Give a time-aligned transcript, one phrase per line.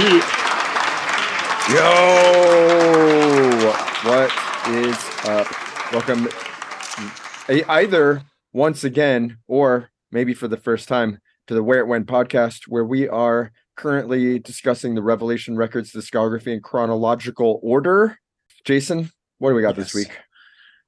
[0.00, 0.06] Yo,
[4.02, 4.32] what
[4.68, 4.96] is
[5.26, 5.46] up?
[5.92, 6.26] Welcome,
[7.68, 8.22] either
[8.54, 12.86] once again or maybe for the first time to the Where It Went podcast, where
[12.86, 18.16] we are currently discussing the Revelation Records discography in chronological order.
[18.64, 20.18] Jason, what do we got this week?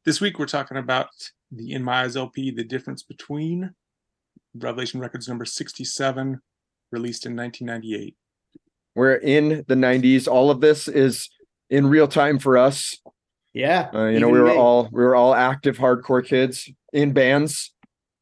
[0.06, 1.10] This week we're talking about
[1.50, 3.74] the In My Eyes LP, the difference between
[4.55, 6.41] Revelation Records number 67,
[6.91, 8.16] released in 1998.
[8.95, 10.28] We're in the 90s.
[10.28, 11.28] All of this is
[11.70, 12.98] in real time for us.
[13.55, 13.91] Yeah.
[13.92, 14.56] Uh, you know, we were me.
[14.56, 17.73] all we were all active hardcore kids in bands,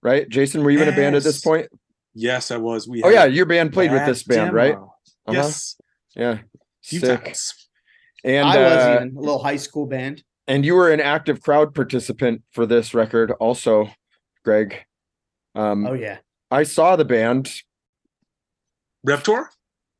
[0.02, 0.28] right?
[0.28, 1.68] Jason, were you in a band at this point?
[2.14, 2.88] Yes, I was.
[2.88, 4.72] We Oh yeah, your band played with this band, right?
[4.74, 4.94] Demo.
[5.26, 5.32] Uh-huh.
[5.36, 5.76] Yes,
[6.16, 6.38] Yeah.
[6.82, 7.24] few Sick.
[7.24, 7.68] times.
[8.24, 10.22] And I was uh, even a little high school band.
[10.48, 13.88] and you were an active crowd participant for this record also,
[14.44, 14.84] Greg.
[15.54, 16.18] Um Oh yeah.
[16.50, 17.52] I saw the band.
[19.04, 19.50] Rev Tour?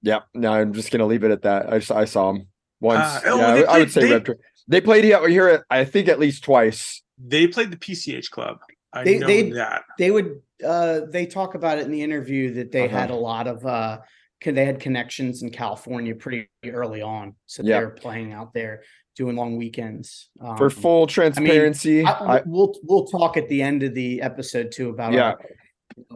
[0.02, 1.72] Yeah, no, I'm just gonna leave it at that.
[1.72, 2.46] I saw, I saw them
[2.80, 3.00] once.
[3.02, 4.34] Ah, oh, yeah, I they would- I would say they- Reptor.
[4.68, 7.02] They played here, here, I think at least twice.
[7.18, 8.58] They played the PCH Club.
[8.92, 9.82] I They- know they- that.
[9.98, 12.96] They would uh they talk about it in the interview that they Uh-huh.
[12.98, 13.98] had a lot of uh
[14.42, 17.34] con- they had connections in California pretty early on.
[17.46, 17.78] So Yeah.
[17.80, 18.82] they were playing out there
[19.16, 20.28] doing long weekends.
[20.40, 24.70] Um, For full transparency, I- I, we'll we'll talk at the end of the episode
[24.72, 25.22] too about Yeah.
[25.32, 25.40] our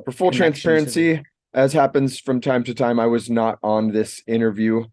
[0.05, 1.23] for full connections to transparency,
[1.55, 4.85] as happens from time to time, I was not on this interview.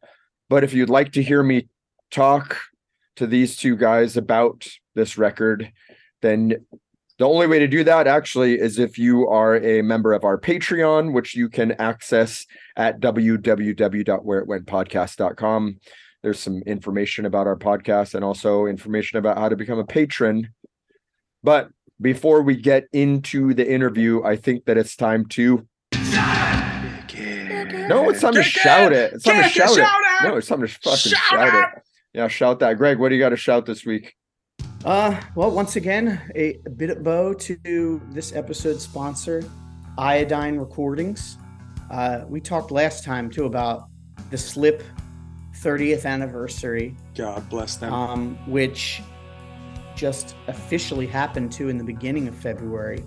[0.50, 1.68] But if you'd like to hear me
[2.12, 2.60] talk
[3.16, 5.72] to these two guys about this record,
[6.22, 6.64] then
[7.18, 10.40] the only way to do that actually is if you are a member of our
[10.40, 12.46] Patreon, which you can access
[12.76, 15.80] at www.whereitwentpodcast.com.
[16.24, 20.50] There's some information about our podcast and also information about how to become a patron.
[21.44, 21.70] But
[22.00, 25.68] before we get into the interview, I think that it's time to
[27.88, 28.98] no, it's time to shout it!
[28.98, 29.14] it.
[29.14, 29.76] It's time to Kick it, shout it.
[29.82, 30.28] shout it!
[30.28, 31.78] No, it's time to fucking Shout shout, it!
[31.78, 31.84] it.
[32.14, 32.78] Yeah, shout that.
[32.78, 34.16] Greg, what do you got to shout this week?
[34.84, 39.44] Uh, well, once again, a, a bit of bow to this episode's sponsor,
[39.98, 41.38] Iodine Recordings.
[41.92, 43.88] Uh, we talked last time too about
[44.32, 44.84] the Slip
[45.62, 47.94] 30th anniversary, God bless them.
[47.94, 49.02] um, which
[49.96, 53.04] just officially happened to in the beginning of February.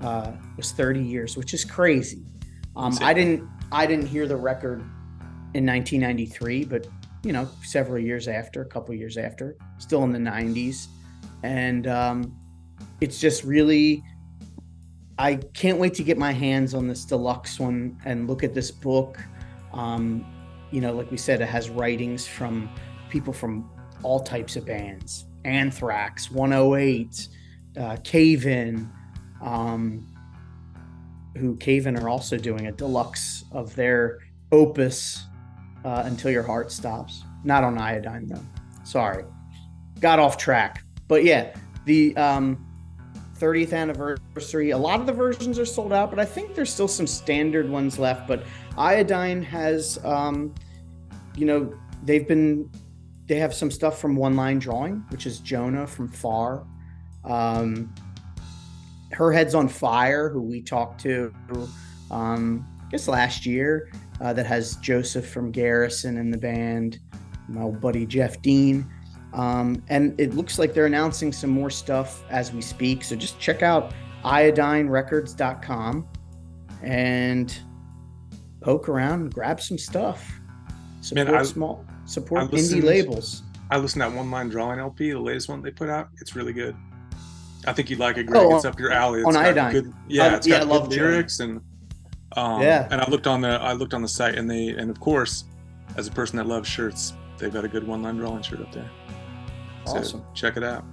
[0.00, 2.22] Uh, was 30 years, which is crazy.
[2.76, 4.80] Um, I didn't, I didn't hear the record
[5.54, 6.86] in 1993, but
[7.24, 10.86] you know, several years after, a couple years after, still in the 90s,
[11.42, 12.36] and um,
[13.00, 14.02] it's just really.
[15.20, 18.70] I can't wait to get my hands on this deluxe one and look at this
[18.70, 19.18] book.
[19.72, 20.24] Um,
[20.70, 22.70] you know, like we said, it has writings from
[23.08, 23.68] people from
[24.02, 27.28] all types of bands Anthrax, 108,
[27.76, 28.90] uh, Cave In,
[29.42, 30.06] um,
[31.36, 34.18] who Cave In are also doing a deluxe of their
[34.52, 35.24] opus
[35.84, 37.24] uh, Until Your Heart Stops.
[37.44, 38.44] Not on iodine, though.
[38.84, 39.24] Sorry.
[40.00, 40.82] Got off track.
[41.06, 41.54] But yeah,
[41.84, 42.66] the um,
[43.38, 46.88] 30th anniversary, a lot of the versions are sold out, but I think there's still
[46.88, 48.26] some standard ones left.
[48.26, 48.44] But
[48.76, 50.54] iodine has, um,
[51.36, 51.72] you know,
[52.02, 52.70] they've been,
[53.26, 56.66] they have some stuff from One Line Drawing, which is Jonah from Far.
[57.24, 57.94] Um,
[59.18, 61.34] her head's on fire, who we talked to,
[62.12, 63.90] um, I guess last year,
[64.20, 67.00] uh, that has Joseph from Garrison in the band,
[67.48, 68.88] my old buddy Jeff Dean.
[69.32, 73.02] Um, and it looks like they're announcing some more stuff as we speak.
[73.02, 73.92] So just check out
[74.24, 76.06] iodinerecords.com
[76.84, 77.58] and
[78.60, 80.40] poke around and grab some stuff.
[81.00, 83.42] Support I- small, support indie listened- labels.
[83.70, 86.08] I listened to that one line drawing LP, the latest one they put out.
[86.20, 86.76] It's really good.
[87.66, 88.42] I think you'd like it, Greg.
[88.44, 89.20] Oh, it's up your alley.
[89.20, 89.72] It's on Iodine.
[89.72, 91.10] Good, yeah, I- it's yeah, I got love good Jonah.
[91.10, 91.60] lyrics and
[92.36, 92.86] um, Yeah.
[92.90, 95.44] And I looked on the I looked on the site and they and of course,
[95.96, 98.72] as a person that loves shirts, they've got a good one line drawing shirt up
[98.72, 98.88] there.
[99.86, 100.24] So Awesome.
[100.34, 100.84] check it out.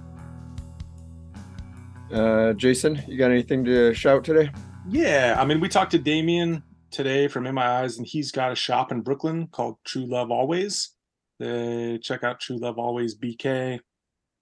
[2.12, 4.50] Uh, Jason, you got anything to shout today?
[4.88, 6.62] Yeah, I mean, we talked to Damien
[6.92, 10.30] today from In My Eyes, and he's got a shop in Brooklyn called True Love
[10.30, 10.90] Always.
[11.40, 13.80] They check out True Love Always BK,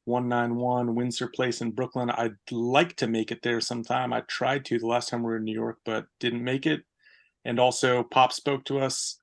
[0.04, 2.10] 191 Windsor Place in Brooklyn.
[2.10, 4.12] I'd like to make it there sometime.
[4.12, 6.82] I tried to the last time we were in New York, but didn't make it.
[7.44, 9.18] And also, Pop spoke to us.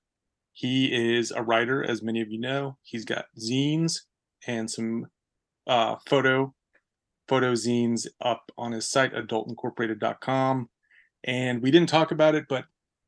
[0.54, 2.78] He is a writer, as many of you know.
[2.84, 4.02] He's got zines
[4.48, 5.08] and some
[5.68, 6.54] uh, photo
[7.32, 10.70] photo zines up on his site, adultincorporated.com.
[11.24, 12.66] And we didn't talk about it, but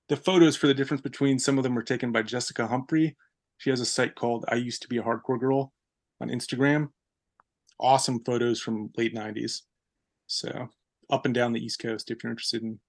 [0.07, 3.17] the photos for the difference between some of them were taken by Jessica Humphrey.
[3.57, 5.73] She has a site called I Used to Be a Hardcore Girl
[6.21, 6.89] on Instagram.
[7.79, 9.61] Awesome photos from late 90s.
[10.27, 10.69] So
[11.09, 12.79] up and down the East Coast if you're interested in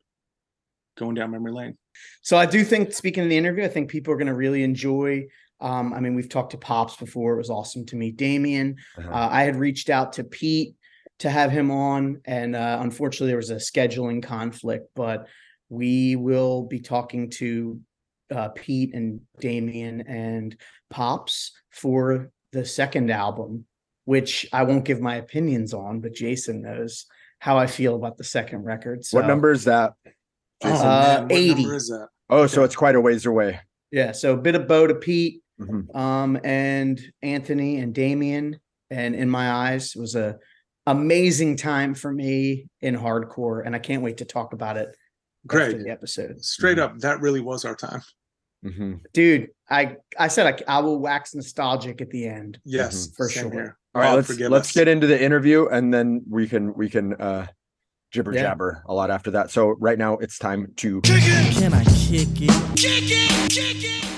[0.97, 1.77] going down memory lane.
[2.23, 4.63] So I do think, speaking of the interview, I think people are going to really
[4.63, 5.27] enjoy.
[5.61, 7.35] Um, I mean, we've talked to Pops before.
[7.35, 8.77] It was awesome to meet Damien.
[8.99, 9.09] Uh-huh.
[9.09, 10.75] Uh, I had reached out to Pete
[11.21, 14.89] to have him on, and uh, unfortunately, there was a scheduling conflict.
[14.95, 15.27] But
[15.69, 17.81] we will be talking to
[18.35, 20.57] uh, Pete and Damien and
[20.91, 23.65] Pops for the second album,
[24.05, 27.07] which I won't give my opinions on, but Jason knows
[27.39, 29.05] how I feel about the second record.
[29.05, 29.95] So, What number is that?
[30.63, 30.87] Jason?
[30.87, 31.55] Uh, Man, what 80.
[31.63, 32.09] number is that?
[32.31, 33.61] oh, so it's quite a ways away.
[33.91, 35.95] Yeah, so a bit of bow to Pete, Mhm.
[35.95, 38.59] um, and Anthony and Damien,
[38.91, 40.39] and in my eyes, it was a
[40.87, 44.97] amazing time for me in hardcore, and I can't wait to talk about it after
[45.47, 46.43] Greg, the episode.
[46.45, 48.03] straight up, that really was our time.
[48.65, 49.01] Mhm.
[49.13, 52.59] Dude, I I said I, I will wax nostalgic at the end.
[52.65, 53.51] Yes, For sure.
[53.51, 53.77] here.
[53.95, 54.73] All right, God let's let's us.
[54.75, 57.47] get into the interview and then we can we can uh
[58.11, 58.43] jibber Yeah.
[58.43, 59.51] jabber a lot after that.
[59.51, 64.01] So right now it's time to Can I kick it?
[64.01, 64.14] Okay.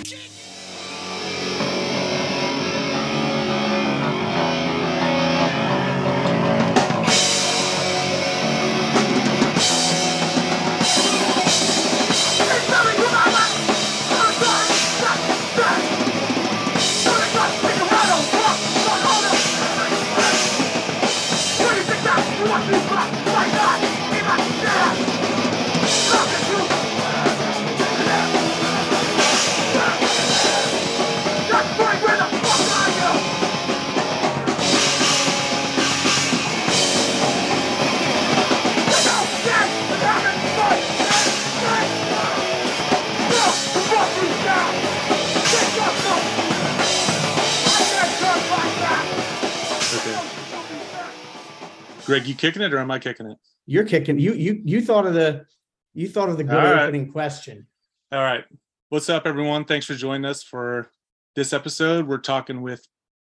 [52.06, 53.36] Greg, you kicking it or am I kicking it?
[53.66, 55.44] You're kicking you you you thought of the
[55.92, 56.82] you thought of the good All right.
[56.84, 57.66] opening question.
[58.12, 58.44] All right.
[58.90, 59.64] What's up, everyone?
[59.64, 60.88] Thanks for joining us for
[61.34, 62.06] this episode.
[62.06, 62.86] We're talking with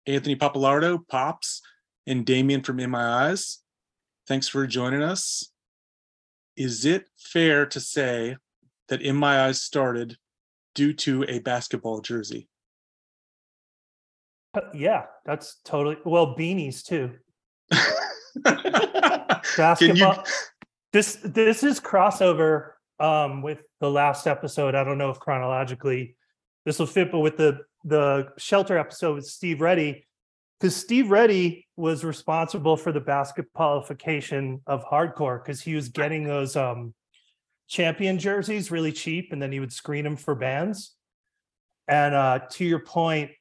[0.06, 1.62] Anthony Pappalardo, Pops,
[2.08, 3.60] and Damien from In My Eyes.
[4.26, 5.52] Thanks for joining us.
[6.56, 8.36] Is it fair to say
[8.88, 10.16] that In My Eyes started
[10.74, 12.48] due to a basketball jersey?
[14.52, 17.12] Uh, Yeah, that's totally well beanies too.
[18.44, 20.24] Can you Basketball.
[20.92, 24.74] This this is crossover um with the last episode.
[24.74, 26.16] I don't know if chronologically
[26.64, 30.06] this will fit, but with the the shelter episode with Steve Reddy,
[30.58, 36.56] because Steve Reddy was responsible for the basketballification of hardcore because he was getting those
[36.56, 36.94] um
[37.68, 40.94] champion jerseys really cheap and then he would screen them for bands.
[41.88, 43.32] And uh to your point,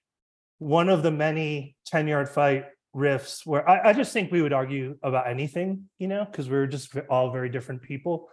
[0.60, 4.54] one of the many 10 yard fight riffs where I, I just think we would
[4.54, 8.30] argue about anything, you know, because we were just all very different people,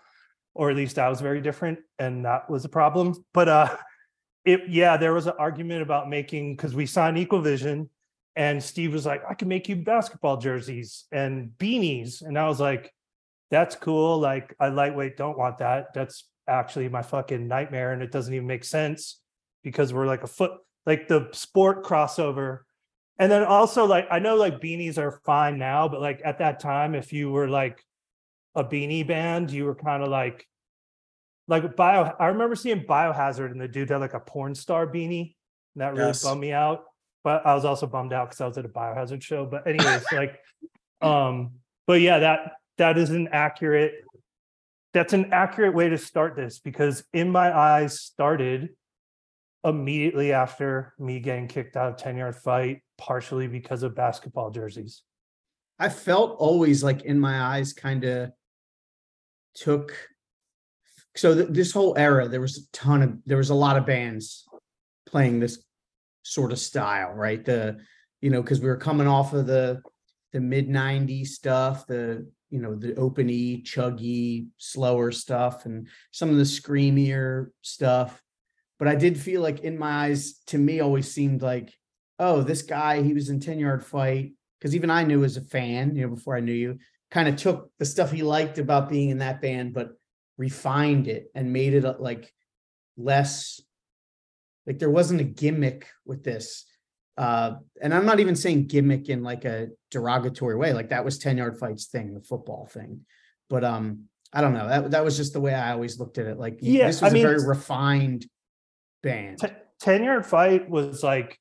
[0.55, 3.25] or at least I was very different, and that was a problem.
[3.33, 3.77] But uh
[4.45, 7.91] it yeah, there was an argument about making because we signed Equal Vision,
[8.37, 12.23] and Steve was like, I can make you basketball jerseys and beanies.
[12.23, 12.93] And I was like,
[13.51, 14.19] that's cool.
[14.19, 15.93] Like I lightweight don't want that.
[15.95, 17.93] That's actually my fucking nightmare.
[17.93, 19.21] And it doesn't even make sense
[19.63, 20.53] because we're like a foot
[20.87, 22.61] like the sport crossover.
[23.21, 26.59] And then also like I know like beanies are fine now, but like at that
[26.59, 27.85] time, if you were like
[28.55, 30.49] a beanie band, you were kind of like
[31.47, 32.15] like bio.
[32.19, 35.35] I remember seeing Biohazard and the dude had like a porn star beanie.
[35.75, 36.25] And that really Yes.
[36.25, 36.85] bummed me out.
[37.23, 39.45] But I was also bummed out because I was at a biohazard show.
[39.45, 40.41] But anyways, like
[41.03, 41.53] um,
[41.87, 43.93] but yeah, that that is an accurate
[44.95, 48.71] that's an accurate way to start this because in my eyes started
[49.63, 55.03] immediately after me getting kicked out of 10 yard fight partially because of basketball jerseys.
[55.79, 58.31] I felt always like in my eyes kind of
[59.55, 59.97] took
[61.17, 63.87] so th- this whole era there was a ton of there was a lot of
[63.87, 64.45] bands
[65.07, 65.65] playing this
[66.23, 67.43] sort of style right?
[67.43, 67.79] The
[68.21, 69.81] you know because we were coming off of the
[70.33, 76.29] the mid 90s stuff the you know the open e chuggy slower stuff and some
[76.29, 78.23] of the screamier stuff.
[78.79, 81.73] But i did feel like in my eyes to me always seemed like
[82.21, 85.41] oh this guy he was in 10 yard fight because even I knew as a
[85.41, 86.79] fan, you know, before I knew you,
[87.11, 89.93] kind of took the stuff he liked about being in that band, but
[90.37, 92.33] refined it and made it uh, like
[92.97, 93.61] less
[94.67, 96.67] like there wasn't a gimmick with this.
[97.17, 101.19] Uh, and I'm not even saying gimmick in like a derogatory way, like that was
[101.19, 103.01] 10 yard fights thing, the football thing.
[103.49, 104.69] But um, I don't know.
[104.69, 106.39] That that was just the way I always looked at it.
[106.39, 108.27] Like Yeah, this I was mean- a very refined
[109.03, 109.39] band.
[109.39, 109.49] Te-
[109.81, 111.40] 10 yard fight was like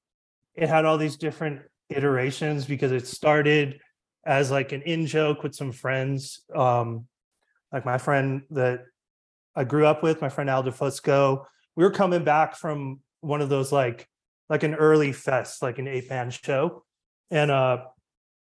[0.59, 3.79] it had all these different iterations because it started
[4.25, 7.07] as like an in joke with some friends um
[7.71, 8.81] like my friend that
[9.55, 11.45] I grew up with, my friend Aldo Fusco.
[11.75, 14.07] We were coming back from one of those like
[14.49, 16.83] like an early fest, like an eight band show.
[17.31, 17.85] And uh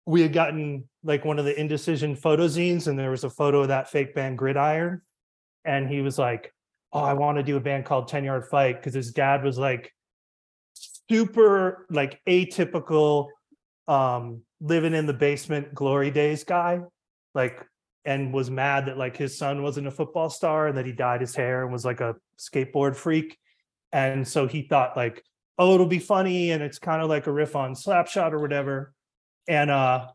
[0.06, 3.62] we had gotten like one of the indecision photo zines, and there was a photo
[3.62, 5.00] of that fake band Gridiron.
[5.64, 6.52] And he was like,
[6.92, 9.59] Oh, I want to do a band called 10 Yard Fight because his dad was
[9.59, 9.92] like
[11.11, 13.28] super like atypical
[13.88, 16.80] um living in the basement glory days guy
[17.34, 17.66] like
[18.04, 21.20] and was mad that like his son wasn't a football star and that he dyed
[21.20, 23.38] his hair and was like a skateboard freak.
[23.92, 25.25] And so he thought like
[25.58, 28.92] oh it'll be funny and it's kind of like a riff on slapshot or whatever.
[29.49, 30.08] And uh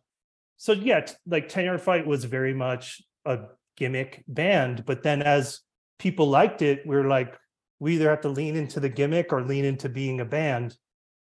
[0.58, 3.39] so yeah t- like 10 yard fight was very much a
[3.77, 5.62] gimmick band but then as
[6.00, 7.38] people liked it we are like
[7.79, 10.75] we either have to lean into the gimmick or lean into being a band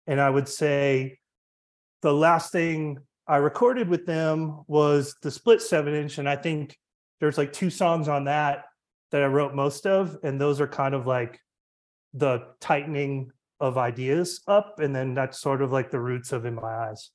[0.07, 1.17] and i would say
[2.01, 6.77] the last thing I recorded with them was the split seven inch, and I think
[7.19, 8.65] there's like two songs on that
[9.11, 11.39] that I wrote most of, and those are kind of like
[12.13, 16.55] the tightening of ideas up, and then that's sort of like the roots of in
[16.55, 17.11] my eyes.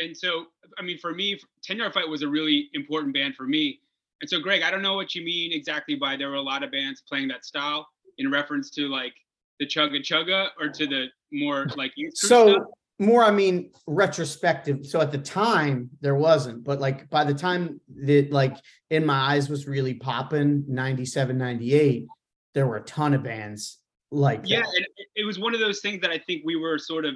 [0.00, 0.46] and so
[0.78, 3.80] I mean, for me, Ten Yard Fight was a really important band for me.
[4.22, 6.62] And so, Greg, I don't know what you mean exactly by there were a lot
[6.62, 7.86] of bands playing that style
[8.18, 9.14] in reference to like
[9.60, 12.62] the chugga chugga or to the more like youth So stuff.
[12.98, 14.86] more, I mean, retrospective.
[14.86, 18.56] So at the time there wasn't, but like by the time that like
[18.90, 22.06] in my eyes was really popping 97, 98,
[22.54, 23.78] there were a ton of bands
[24.10, 24.68] like Yeah, that.
[24.76, 27.14] and it- it was one of those things that I think we were sort of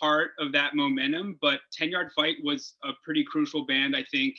[0.00, 1.38] part of that momentum.
[1.42, 4.38] But Ten Yard Fight was a pretty crucial band, I think,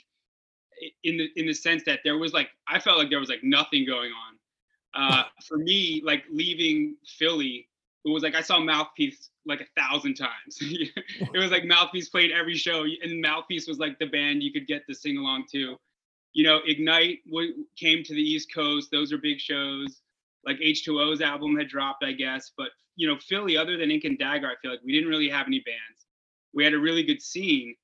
[1.03, 3.43] in the in the sense that there was like I felt like there was like
[3.43, 4.36] nothing going on.
[4.93, 7.67] Uh, for me, like leaving Philly,
[8.05, 10.57] it was like I saw Mouthpiece like a thousand times.
[10.61, 14.67] it was like Mouthpiece played every show, and Mouthpiece was like the band you could
[14.67, 15.77] get to sing along to.
[16.33, 20.01] You know, Ignite w- came to the East Coast; those are big shows
[20.47, 22.51] like H2O's album had dropped, I guess.
[22.57, 25.29] But you know, Philly, other than Ink and Dagger, I feel like we didn't really
[25.29, 26.07] have any bands.
[26.53, 27.75] We had a really good scene.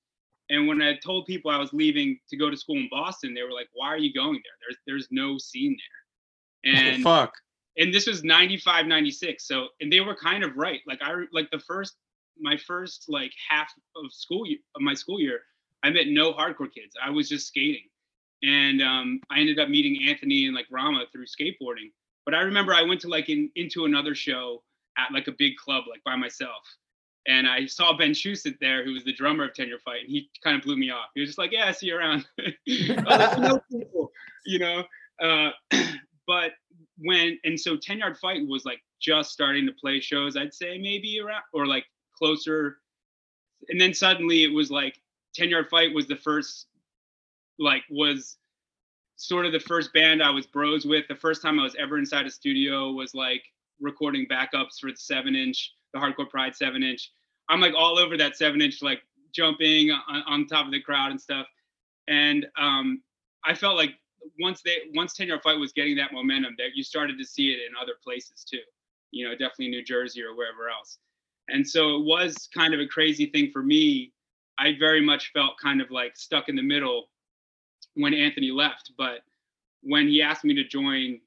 [0.49, 3.43] And when I told people I was leaving to go to school in Boston, they
[3.43, 4.57] were like, "Why are you going there?
[4.61, 6.02] There's there's no scene there."
[6.65, 7.33] And fuck.
[7.77, 11.49] and this was 95 96 so and they were kind of right like i like
[11.51, 11.95] the first
[12.39, 15.41] my first like half of school year of my school year
[15.83, 17.83] i met no hardcore kids i was just skating.
[18.43, 21.91] And um, i ended up meeting anthony and like rama through skateboarding
[22.25, 24.63] but i remember i went to like in, into another show
[24.97, 26.63] at like a big club like by myself.
[27.25, 30.09] And i saw ben Shusett there who was the drummer of Ten Yard Fight and
[30.09, 31.09] he kind of blew me off.
[31.15, 32.25] He was just like yeah I see you around.
[32.67, 34.11] Like, "No people,"
[34.45, 34.83] you know?
[35.21, 35.51] Uh,
[36.27, 36.51] but
[36.97, 40.77] when and so 10 yard fight was like just starting to play shows i'd say
[40.77, 41.85] maybe around or like
[42.23, 42.77] closer.
[43.69, 44.99] And then suddenly it was like
[45.35, 46.67] 10 yard fight was the first
[47.59, 48.37] like was
[49.15, 51.07] sort of the first band i was bros with.
[51.07, 53.43] The first time i was ever inside a studio was like
[53.79, 57.11] recording backups for the seven inch the hardcore pride seven inch.
[57.49, 59.01] I'm like all over that seven inch like
[59.33, 61.47] jumping on, on top of the crowd and stuff.
[62.07, 63.01] And um
[63.45, 63.91] i felt like
[64.39, 67.49] once they once 10 yard fight was getting that momentum that you started to see
[67.49, 68.59] it in other places too
[69.11, 70.97] you know definitely new jersey or wherever else
[71.49, 74.11] and so it was kind of a crazy thing for me
[74.57, 77.09] i very much felt kind of like stuck in the middle
[77.95, 79.19] when anthony left but
[79.81, 81.19] when he asked me to join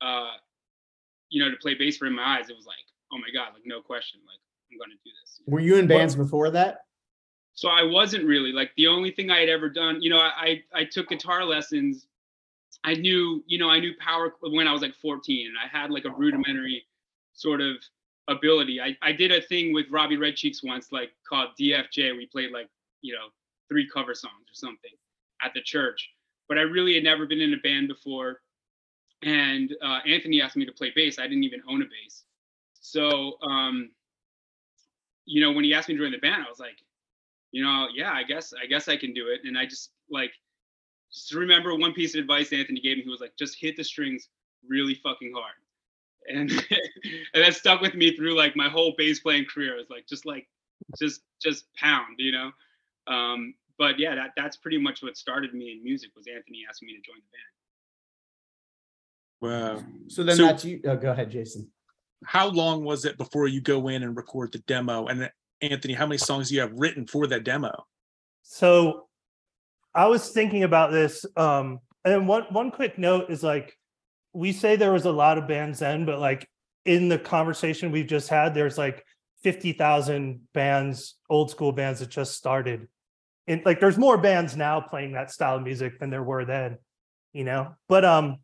[0.00, 0.32] uh
[1.30, 2.76] you know to play bass for in my eyes it was like
[3.12, 4.38] oh my god like no question like
[4.70, 6.84] i'm going to do this Were you in bands before that?
[7.58, 10.00] so I wasn't really like the only thing I had ever done.
[10.00, 12.06] You know, I, I took guitar lessons.
[12.84, 15.90] I knew, you know, I knew power when I was like 14, and I had
[15.90, 16.84] like a rudimentary
[17.32, 17.76] sort of
[18.28, 18.80] ability.
[18.80, 22.16] I I did a thing with Robbie Red Cheeks once, like called DFJ.
[22.16, 22.68] We played like
[23.00, 23.28] you know
[23.68, 24.92] three cover songs or something
[25.42, 26.10] at the church,
[26.48, 28.40] but I really had never been in a band before.
[29.22, 31.18] And uh, Anthony asked me to play bass.
[31.18, 32.24] I didn't even own a bass,
[32.80, 33.90] so um,
[35.24, 36.78] you know, when he asked me to join the band, I was like
[37.50, 39.40] you know, yeah, I guess I guess I can do it.
[39.44, 40.32] And I just like
[41.12, 43.04] just remember one piece of advice Anthony gave me.
[43.04, 44.28] He was like, just hit the strings
[44.66, 45.54] really fucking hard.
[46.28, 46.50] And
[47.34, 49.74] and that stuck with me through like my whole bass playing career.
[49.74, 50.46] It was like just like
[50.98, 52.50] just just pound, you know.
[53.06, 56.86] Um, but yeah, that that's pretty much what started me in music was Anthony asking
[56.88, 57.48] me to join the band.
[59.40, 59.84] Wow.
[60.08, 60.80] So then So- that's you.
[60.84, 61.70] Oh, go ahead, Jason.
[62.24, 65.06] How long was it before you go in and record the demo?
[65.06, 65.30] And
[65.62, 67.86] Anthony, how many songs do you have written for that demo?
[68.42, 69.07] So
[69.98, 71.26] I was thinking about this.
[71.36, 73.76] Um, and one one quick note is like
[74.32, 76.48] we say there was a lot of bands then, but like
[76.84, 79.04] in the conversation we've just had, there's like
[79.42, 82.86] 50,000 bands, old school bands that just started.
[83.48, 86.78] And like there's more bands now playing that style of music than there were then,
[87.32, 87.74] you know.
[87.88, 88.36] But um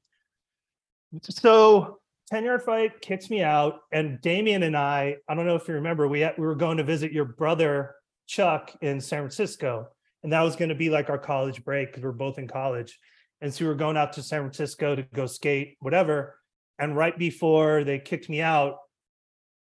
[1.22, 5.68] so 10 yard fight kicks me out and damien and i i don't know if
[5.68, 7.94] you remember we had, we were going to visit your brother
[8.26, 9.86] chuck in san francisco
[10.24, 12.98] and that was going to be like our college break because we're both in college.
[13.40, 16.40] And so we were going out to san francisco to go skate whatever.
[16.78, 18.78] And right before they kicked me out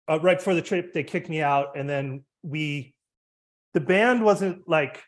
[0.07, 2.93] uh, right before the trip they kicked me out and then we
[3.73, 5.01] the band wasn't like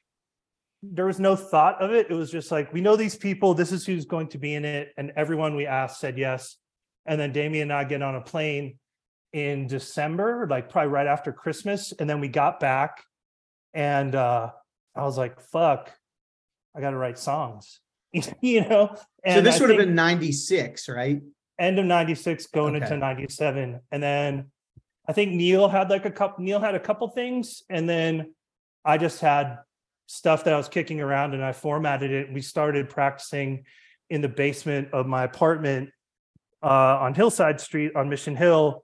[0.84, 2.08] there was no thought of it.
[2.10, 3.53] It was just like we know these people.
[3.53, 4.93] This is who's going to be in it.
[4.98, 6.55] And everyone we asked said yes.
[7.05, 8.77] And then Damien and I get on a plane
[9.34, 11.93] in December, like probably right after Christmas.
[12.00, 13.03] And then we got back
[13.74, 14.51] and uh
[14.96, 15.92] I was like, fuck,
[16.76, 17.80] I gotta write songs.
[18.42, 18.96] you know?
[19.24, 21.22] And so this I would have been 96, right?
[21.62, 23.80] end of 96 going into 97.
[23.92, 24.48] And then
[25.08, 28.34] I think Neil had like a couple Neil had a couple things, and then
[28.84, 29.60] I just had
[30.08, 32.34] stuff that I was kicking around and I formatted it.
[32.34, 33.66] We started practicing
[34.10, 35.92] in the basement of my apartment
[36.62, 38.84] uh, on Hillside Street on Mission Hill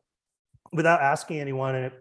[0.72, 1.76] without asking anyone.
[1.76, 1.94] And it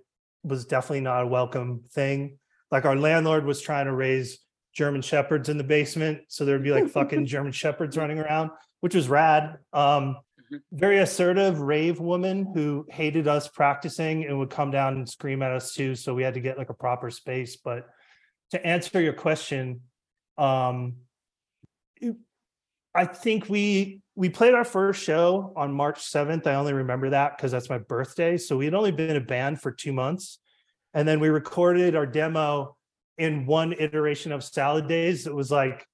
[0.45, 2.39] was definitely not a welcome thing.
[2.77, 4.39] Like our landlord was trying to raise
[4.75, 6.21] German shepherds in the basement.
[6.29, 9.57] So there'd be like fucking German shepherds running around, which was rad.
[9.73, 10.19] Um,
[10.73, 15.53] very assertive rave woman who hated us practicing and would come down and scream at
[15.53, 15.95] us too.
[15.95, 17.57] So we had to get like a proper space.
[17.57, 17.89] But
[18.51, 19.81] to answer your question,
[20.37, 20.97] um,
[21.99, 22.17] it-
[22.95, 26.47] I think we we played our first show on March 7th.
[26.47, 28.37] I only remember that because that's my birthday.
[28.37, 30.39] So we had only been a band for two months.
[30.97, 32.75] And then we recorded our demo
[33.19, 35.27] in one iteration of Salad Days.
[35.27, 35.87] It was like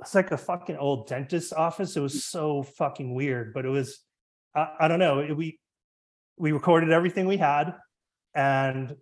[0.00, 1.96] it's like a fucking old dentist's office.
[1.96, 4.00] It was so fucking weird, but it was
[4.56, 5.18] I, I don't know.
[5.18, 5.60] It- we
[6.38, 7.74] we recorded everything we had,
[8.34, 8.96] and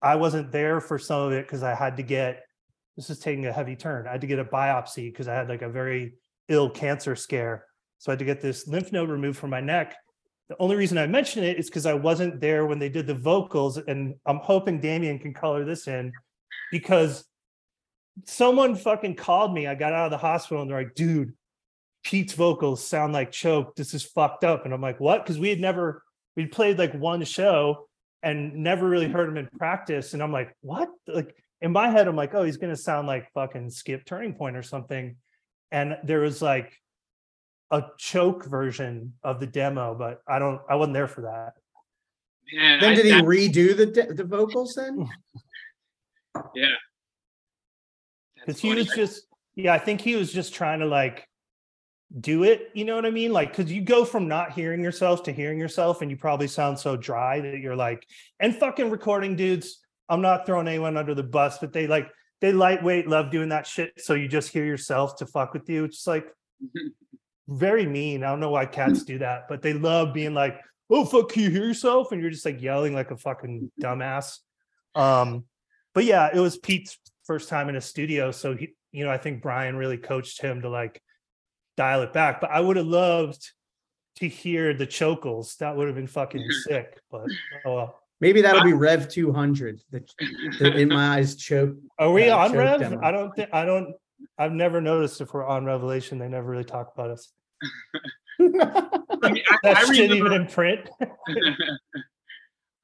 [0.00, 2.44] I wasn't there for some of it because I had to get
[2.96, 4.08] this is taking a heavy turn.
[4.08, 6.14] I had to get a biopsy because I had like a very
[6.48, 7.66] ill cancer scare.
[7.98, 9.96] So I had to get this lymph node removed from my neck.
[10.48, 13.14] The only reason I mention it is because I wasn't there when they did the
[13.14, 16.12] vocals, and I'm hoping Damien can color this in
[16.72, 17.24] because
[18.24, 19.66] someone fucking called me.
[19.66, 21.34] I got out of the hospital and they're like, dude,
[22.02, 23.76] Pete's vocals sound like choke.
[23.76, 24.64] This is fucked up.
[24.64, 25.24] And I'm like, what?
[25.24, 26.02] Because we had never,
[26.36, 27.88] we'd played like one show
[28.22, 30.14] and never really heard him in practice.
[30.14, 30.88] And I'm like, what?
[31.06, 34.56] Like in my head, I'm like, oh, he's gonna sound like fucking skip turning point
[34.56, 35.16] or something.
[35.70, 36.72] And there was like
[37.70, 41.52] a choke version of the demo, but I don't, I wasn't there for that.
[42.52, 45.08] Man, Then I- did he that- redo the de- the vocals then?
[46.54, 46.66] yeah.
[48.46, 49.24] That's because he was just
[49.56, 51.26] yeah i think he was just trying to like
[52.20, 55.24] do it you know what i mean like because you go from not hearing yourself
[55.24, 58.06] to hearing yourself and you probably sound so dry that you're like
[58.38, 62.08] and fucking recording dudes i'm not throwing anyone under the bus but they like
[62.40, 65.82] they lightweight love doing that shit so you just hear yourself to fuck with you
[65.84, 66.28] it's like
[67.48, 68.22] very mean.
[68.22, 71.42] I don't know why cats do that but they love being like oh fuck can
[71.42, 72.12] you hear yourself?
[72.12, 74.38] And you're just like yelling like a fucking dumbass.
[74.94, 75.44] Um
[75.94, 79.18] but yeah it was pete's first time in a studio so he you know i
[79.18, 81.02] think brian really coached him to like
[81.76, 82.40] dial it back.
[82.40, 83.52] But i would have loved
[84.16, 87.26] to hear the chocals that would have been fucking sick but
[87.66, 88.00] oh well.
[88.20, 89.80] Maybe that'll be Rev 200.
[89.92, 90.04] The,
[90.58, 91.76] the in my eyes choke.
[92.00, 92.80] are we Yeah, on rev?
[92.80, 92.98] demo.
[93.00, 93.94] i don't think i don't
[94.36, 96.18] i've never noticed if we're on revelation.
[96.18, 97.32] They never really talk about us
[98.40, 100.88] I, mean, I, that I shit even in print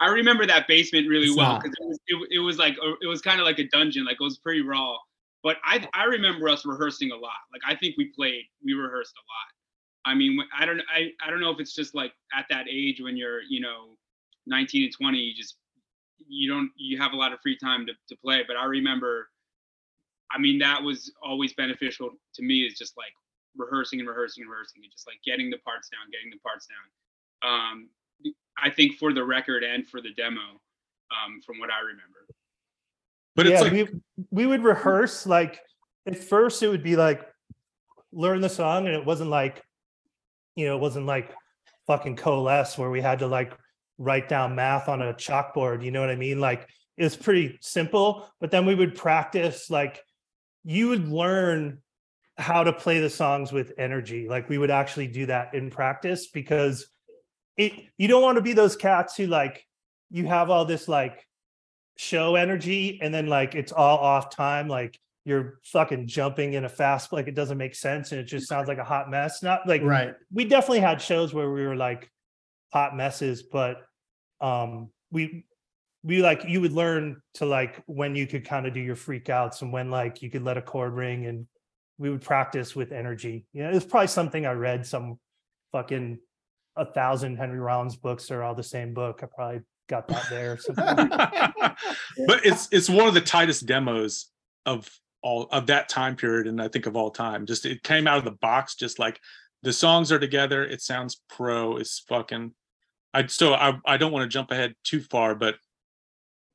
[0.01, 2.97] I remember that basement really It's well because it was, it, it was like a-
[3.01, 4.97] it was kind of like a dungeon, like it was pretty raw.
[5.43, 7.33] But I I remember us rehearsing a lot.
[7.53, 10.13] Like I think we played, we rehearsed a lot.
[10.13, 13.01] I mean, I don't I I don't know if it's just like at that age
[13.01, 13.97] when you're you know
[14.47, 15.57] 19 and 20, you just
[16.29, 18.43] you don't you have a lot of free time to to play.
[18.47, 19.29] But I remember,
[20.31, 22.63] I mean, that was always beneficial to me.
[22.63, 23.13] Is just like
[23.57, 26.67] rehearsing and rehearsing and rehearsing and just like getting the parts down, getting the parts
[26.67, 26.87] down.
[27.45, 27.89] Um,
[28.57, 32.27] I think for the record and for the demo, um, from what I remember.
[33.37, 33.89] But it's yeah, like we
[34.31, 35.61] we would rehearse like
[36.07, 37.23] at first it would be like
[38.13, 39.63] learn the song and it wasn't like
[40.55, 41.33] you know it wasn't like
[41.87, 43.53] fucking coalesce where we had to like
[43.99, 47.59] write down math on a chalkboard you know what i mean like it was pretty
[47.61, 50.01] simple but then we would practice like
[50.65, 51.79] you would learn
[52.37, 56.27] how to play the songs with energy like we would actually do that in practice
[56.27, 56.89] because
[57.57, 59.65] it you don't want to be those cats who like
[60.11, 61.27] you have all this like
[61.97, 66.69] show energy and then like it's all off time like you're fucking jumping in a
[66.69, 69.67] fast like it doesn't make sense and it just sounds like a hot mess not
[69.67, 70.15] like Right.
[70.33, 72.11] we definitely had shows where we were like
[72.73, 73.83] hot messes but
[74.41, 75.45] um we
[76.03, 79.63] we like you would learn to like when you could kind of do your freakouts
[79.63, 81.47] and when like you could let a chord ring and
[81.99, 85.19] we would practice with energy you know it's probably something i read some
[85.73, 86.19] fucking
[86.77, 89.21] a thousand Henry Rollins books are all the same book.
[89.23, 90.59] I probably got that there.
[92.27, 94.31] But it's it's one of the tightest demos
[94.67, 94.89] of
[95.23, 98.19] all of that time period and i think of all time just it came out
[98.19, 99.19] of the box just like
[99.63, 102.53] the songs are together it sounds pro it's fucking
[103.15, 105.57] i so i, I don't want to jump ahead too far but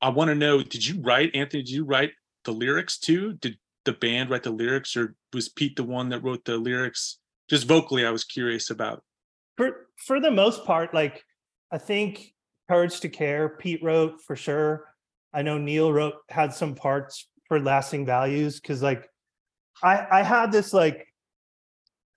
[0.00, 2.12] i want to know did you write anthony did you write
[2.44, 6.22] the lyrics too did the band write the lyrics or was pete the one that
[6.22, 9.02] wrote the lyrics just vocally i was curious about
[9.60, 11.22] for for the most part, like
[11.70, 12.32] I think
[12.66, 14.86] Courage to Care, Pete wrote for sure.
[15.34, 19.06] I know Neil wrote had some parts for lasting values because like
[19.82, 21.06] I I had this like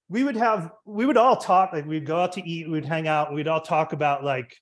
[0.07, 3.09] we would have we would all talk like we'd go out to eat, we'd hang
[3.09, 4.55] out, we'd all talk about like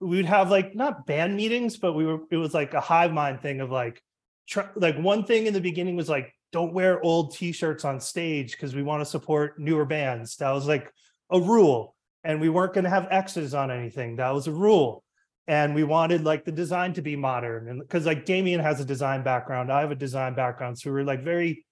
[0.00, 3.12] we would have like not band meetings, but we were it was like a hive
[3.12, 4.02] mind thing of like
[4.50, 8.52] tr- like one thing in the beginning was like don't wear old t-shirts on stage
[8.52, 10.36] because we want to support newer bands.
[10.36, 10.92] That was like
[11.30, 14.16] a rule and we weren't going to have X's on anything.
[14.16, 15.04] That was a rule.
[15.46, 17.68] And we wanted like the design to be modern.
[17.68, 20.78] And because like Damien has a design background, I have a design background.
[20.78, 21.64] So we were like very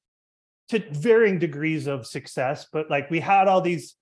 [0.69, 3.95] to varying degrees of success, but like we had all these,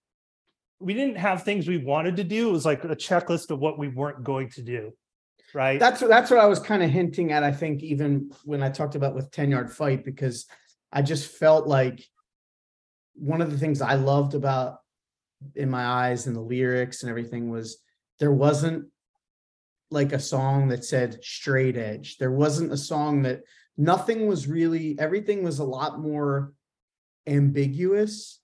[0.79, 2.49] we didn't have things we wanted to do.
[2.51, 4.93] It was like a checklist of what we weren't going to do.
[5.55, 5.81] Right.
[5.81, 7.43] That's that's what I was kind of hinting at.
[7.43, 10.47] I think even when I talked about with 10 yard fight, because
[10.93, 12.05] I just felt like
[13.15, 14.79] one of the things I loved about
[15.55, 17.79] in my eyes and the lyrics and everything was
[18.19, 18.87] there wasn't
[19.91, 22.19] like a song that said straight edge.
[22.19, 23.43] There wasn't a song that
[23.77, 26.53] nothing was really everything was a lot more
[27.27, 28.41] ambiguous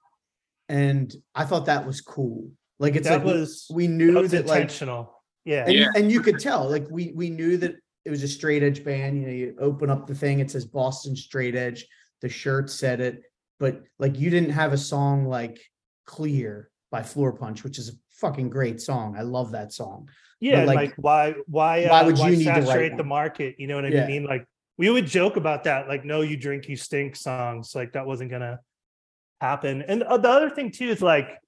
[0.68, 2.50] and I thought that was cool.
[2.78, 5.21] Like it's that like was we that knew was that like intentional.
[5.44, 5.64] Yeah.
[5.66, 5.88] and, Yeah.
[5.96, 9.20] and you could tell like we we knew that it was a straight edge band
[9.20, 11.86] you know you open up the thing it says boston straight edge
[12.20, 13.22] the shirt said it
[13.58, 15.60] but like you didn't have a song like
[16.06, 20.08] clear by Floorpunch which is a fucking great song i love that song
[20.40, 22.96] Yeah, and, like, like, why why why uh, would why you need to write saturate
[22.96, 23.54] the market?
[23.58, 24.06] You know what I Yeah.
[24.06, 24.24] mean?
[24.24, 24.44] Like
[24.78, 27.74] we would joke about that, like "No, you drink, you stink" songs.
[27.74, 28.58] Like that wasn't gonna
[29.40, 29.82] happen.
[29.82, 31.38] And uh, the other thing too is like,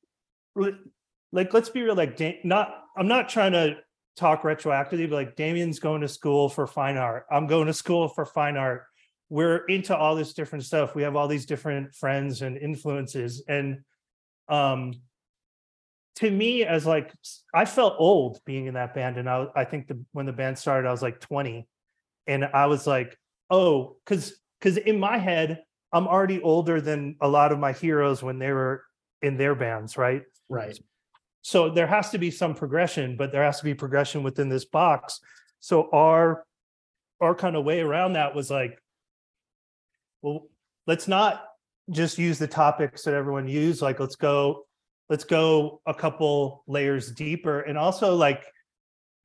[1.33, 1.97] like let's be real.
[1.97, 3.77] Like, not I'm not trying to
[4.17, 7.27] talk retroactively, but like Damien's going to school for fine art.
[7.31, 8.85] I'm going to school for fine art.
[9.29, 10.95] We're into all this different stuff.
[10.95, 13.81] We have all these different friends and influences, and
[14.49, 14.93] um
[16.17, 17.13] to me as like
[17.53, 20.59] I felt old being in that band and I I think the when the band
[20.59, 21.67] started I was like 20
[22.27, 23.19] and I was like
[23.51, 28.23] oh cuz cuz in my head I'm already older than a lot of my heroes
[28.23, 28.85] when they were
[29.23, 30.79] in their bands right right
[31.45, 34.65] so there has to be some progression but there has to be progression within this
[34.65, 35.21] box.
[35.61, 36.47] So our
[37.21, 38.79] our kind of way around that was like
[40.23, 40.49] well
[40.87, 41.45] let's not
[41.91, 44.65] just use the topics that everyone used like let's go
[45.11, 47.61] let's go a couple layers deeper.
[47.61, 48.43] And also like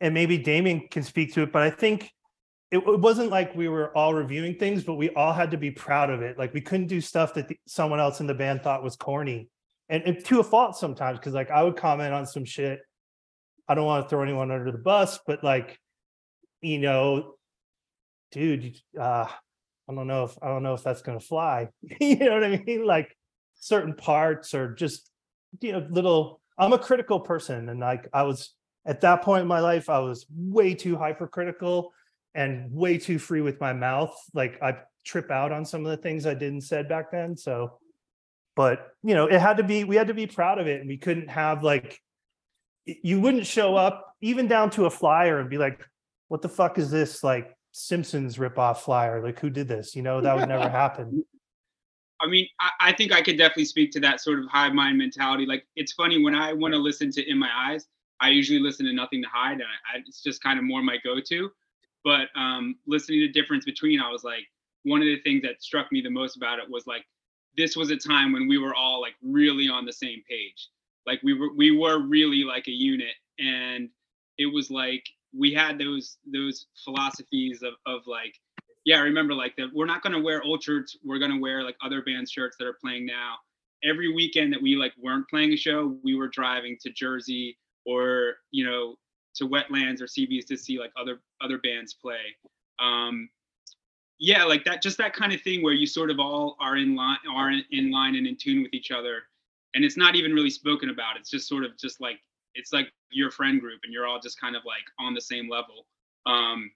[0.01, 2.11] and maybe Damien can speak to it but I think
[2.69, 6.09] it, wasn't like we were all reviewing things but we all had to be proud
[6.09, 6.37] of it.
[6.37, 9.47] Like we couldn't do stuff that the, someone else in the band thought was corny
[9.89, 12.79] and, and to a fault sometimes because like I would comment on some shit.
[13.67, 15.79] I don't want to throw anyone under the bus but like
[16.61, 17.35] you know
[18.31, 19.27] dude uh
[19.89, 21.69] I don't know if I don't know if that's gonna fly.
[21.99, 22.85] You know what I mean?
[22.85, 23.15] Like
[23.59, 25.11] certain parts or just
[25.61, 28.53] you know little i'm a critical person and like i was
[28.85, 31.91] at that point in my life i was way too hypercritical
[32.35, 34.15] and way too free with my mouth.
[34.33, 37.35] Like i trip out on some of the things i did and said back then
[37.35, 37.79] so
[38.55, 40.89] but you know it had to be we had to be proud of it and
[40.89, 41.99] we couldn't have like
[42.85, 45.85] you wouldn't show up even down to a flyer and be like
[46.27, 50.21] what the fuck is this like simpsons ripoff flyer like who did this you know
[50.21, 51.23] that would never happen
[52.21, 54.97] I mean, I, I think I could definitely speak to that sort of hive mind
[54.97, 55.45] mentality.
[55.45, 57.85] Like, it's funny when I want to listen to In My Eyes,
[58.19, 60.81] I usually listen to Nothing to Hide, and I, I, it's just kind of more
[60.83, 61.49] my go-to.
[62.03, 64.43] But um, listening to Difference Between, I was like,
[64.83, 67.05] one of the things that struck me the most about it was like,
[67.57, 70.69] this was a time when we were all like really on the same page.
[71.05, 73.89] Like we were, we were really like a unit, and
[74.37, 75.03] it was like
[75.37, 78.35] we had those those philosophies of of like
[78.85, 79.67] yeah, I remember like that.
[79.73, 80.97] We're not gonna wear old shirts.
[81.03, 83.35] We're gonna wear like other bands' shirts that are playing now.
[83.83, 88.35] Every weekend that we like weren't playing a show, we were driving to Jersey or
[88.51, 88.95] you know
[89.35, 92.35] to Wetlands or CBs to see like other other bands play.
[92.79, 93.29] Um,
[94.19, 94.81] yeah, like that.
[94.81, 97.63] Just that kind of thing where you sort of all are in line, are in,
[97.71, 99.21] in line and in tune with each other,
[99.73, 101.17] and it's not even really spoken about.
[101.17, 102.19] It's just sort of just like
[102.55, 105.49] it's like your friend group, and you're all just kind of like on the same
[105.49, 105.87] level.
[106.25, 106.71] Um,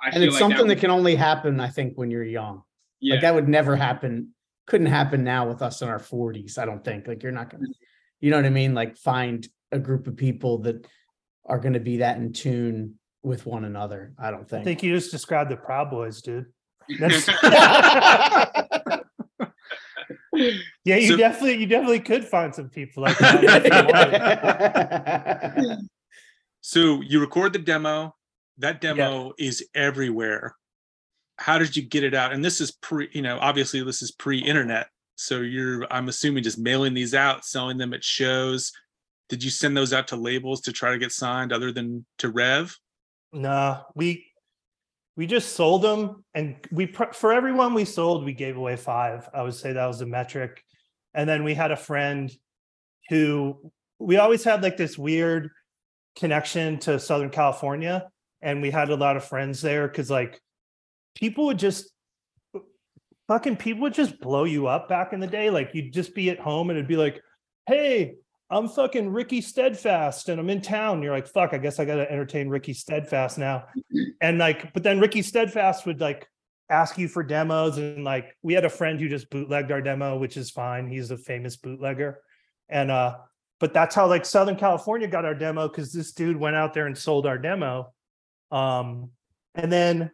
[0.00, 2.62] I and it's like something that was- can only happen i think when you're young
[3.00, 3.14] yeah.
[3.14, 4.32] like that would never happen
[4.68, 7.66] couldn't happen now with us in our 40s i don't think like you're not gonna
[8.20, 10.86] you know what i mean like find a group of people that
[11.48, 14.12] are going to be that in tune with one another.
[14.18, 14.80] I don't think I think.
[14.80, 16.46] think you just described the Proud Boys, dude.
[20.84, 23.64] Yeah, you So- definitely you definitely could find some people like that.
[25.58, 25.76] you.
[26.60, 28.14] So you record the demo.
[28.58, 30.54] That demo is everywhere.
[31.38, 32.32] How did you get it out?
[32.32, 34.88] And this is pre, you know, obviously this is pre-internet.
[35.16, 38.72] So you're, I'm assuming, just mailing these out, selling them at shows.
[39.28, 42.28] Did you send those out to labels to try to get signed, other than to
[42.30, 42.76] Rev?
[43.32, 44.26] Nah, we
[45.18, 49.28] we just sold them, and we for everyone we sold, we gave away five.
[49.34, 50.62] I would say that was the metric.
[51.12, 52.30] And then we had a friend
[53.08, 55.50] who we always had like this weird
[56.16, 58.08] connection to Southern California,
[58.42, 60.40] and we had a lot of friends there because like
[61.16, 61.90] people would just
[63.26, 65.50] fucking people would just blow you up back in the day.
[65.50, 67.20] Like you'd just be at home and it'd be like,
[67.66, 68.14] hey,
[68.50, 71.02] I'm fucking Ricky Steadfast and I'm in town.
[71.02, 73.64] You're like, fuck, I guess I gotta entertain Ricky Steadfast now.
[74.20, 76.26] And like, but then Ricky Steadfast would like
[76.70, 77.78] ask you for demos.
[77.78, 80.88] And like we had a friend who just bootlegged our demo, which is fine.
[80.88, 82.20] He's a famous bootlegger.
[82.68, 83.18] And uh,
[83.60, 86.86] but that's how like Southern California got our demo because this dude went out there
[86.86, 87.92] and sold our demo.
[88.50, 89.10] Um,
[89.54, 90.10] and then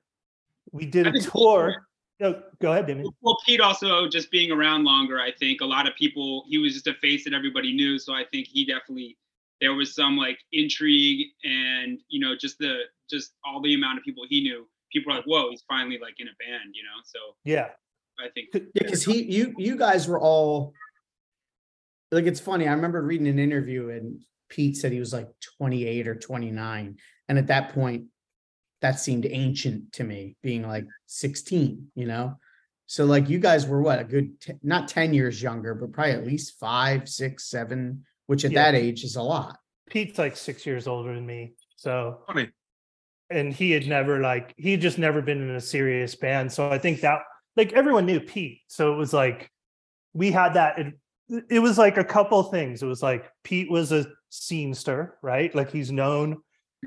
[0.73, 1.87] we did a tour.
[2.21, 3.11] No, go ahead, Damien.
[3.23, 6.73] Well, Pete also just being around longer, I think a lot of people, he was
[6.73, 7.99] just a face that everybody knew.
[7.99, 9.19] So I think he definitely,
[9.61, 14.05] there was some like intrigue and, you know, just the, just all the amount of
[14.05, 14.69] people he knew.
[14.93, 17.03] People were like, whoa, he's finally like in a band, you know?
[17.05, 17.71] So Yeah.
[18.21, 20.73] I think, because he, you, you guys were all
[22.13, 22.69] like, it's funny.
[22.69, 26.97] I remember reading an interview and Pete said he was like 28 or 29.
[27.29, 28.05] And at that point,
[28.85, 32.37] that seemed ancient to me, being like 16, you know?
[32.85, 36.13] So like you guys were what, a good, te- not 10 years younger, but probably
[36.13, 38.65] at least five, six, seven, which at Yeah.
[38.73, 39.57] that age is a lot.
[39.89, 41.55] Pete's like six years older than me.
[41.77, 42.51] So Funny.
[43.31, 46.71] and he had never like he had just never been in a serious band so
[46.71, 47.21] i think that
[47.57, 49.51] like everyone knew pete so it was like
[50.13, 50.95] we had that it,
[51.51, 55.71] it was like a couple things it was like pete was a scenester right like
[55.71, 56.37] he's known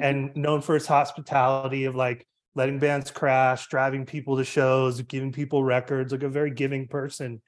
[0.02, 5.32] and known for his hospitality of like letting bands crash driving people to shows giving
[5.32, 7.42] people records like a very giving person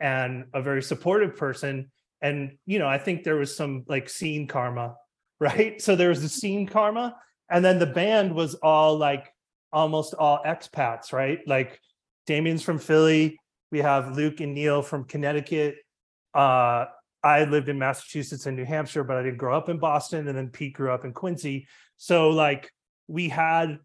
[0.00, 4.46] and a very supportive person and you know i think there was some like scene
[4.46, 4.94] karma
[5.40, 7.16] right so there was the scene karma
[7.50, 9.32] and then the band was all like
[9.72, 11.40] almost all expats, right?
[11.46, 11.80] Like
[12.26, 13.38] Damien's from Philly.
[13.72, 15.76] We have Luke and Neil from Connecticut.
[16.32, 16.86] Uh,
[17.22, 20.28] I lived in Massachusetts and New Hampshire, but I didn't grow up in Boston.
[20.28, 21.66] And then Pete grew up in Quincy.
[21.96, 22.72] So like
[23.08, 23.78] we had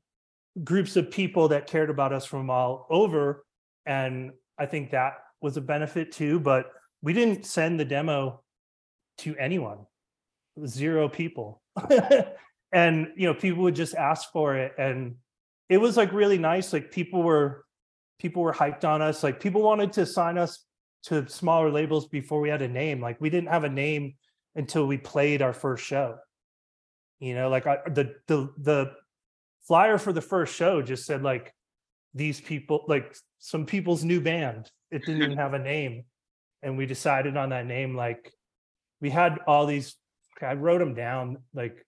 [0.64, 3.46] groups of people that cared about us from all over.
[3.86, 6.40] And I think that was a benefit too.
[6.40, 6.72] But
[7.02, 8.42] we didn't send the demo
[9.20, 9.80] to anyone,
[10.66, 11.62] zero people.
[12.76, 15.16] and you know people would just ask for it and
[15.70, 17.66] it was like really nice like people were
[18.20, 20.66] people were hyped on us like people wanted to sign us
[21.06, 24.16] to smaller labels before we had a name like we didn't have a name
[24.56, 26.18] until we played our first show
[27.20, 28.92] you know like I, the the the
[29.68, 31.54] flyer for the first show just said like
[32.14, 36.06] these people like some people's new band it didn't even have a name
[36.64, 38.32] and we decided on that name like
[39.02, 39.96] we had all these
[40.42, 41.86] i wrote them down like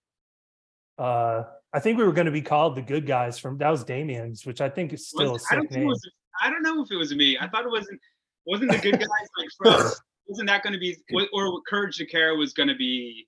[0.98, 3.84] uh I think we were going to be called the good guys from that was
[3.84, 5.88] Damien's, which I think is still a was, I don't sick it name.
[5.88, 6.10] was,
[6.42, 7.36] I don't know if it was me.
[7.38, 8.00] I thought it wasn't,
[8.48, 9.08] wasn't the good guys
[9.38, 9.90] like from,
[10.26, 13.26] wasn't that going to be, wa- or Courage to Care was going to be,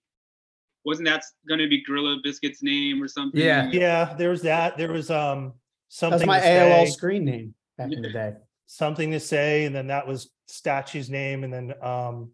[0.84, 3.40] wasn't that going to be Gorilla Biscuit's name or something?
[3.40, 3.70] Yeah.
[3.70, 4.76] Yeah, there was that.
[4.78, 5.52] There was um That was
[5.88, 8.32] something my to AOL say, screen name back in the day.
[8.66, 12.30] something to say, and then that was statue's name, and then um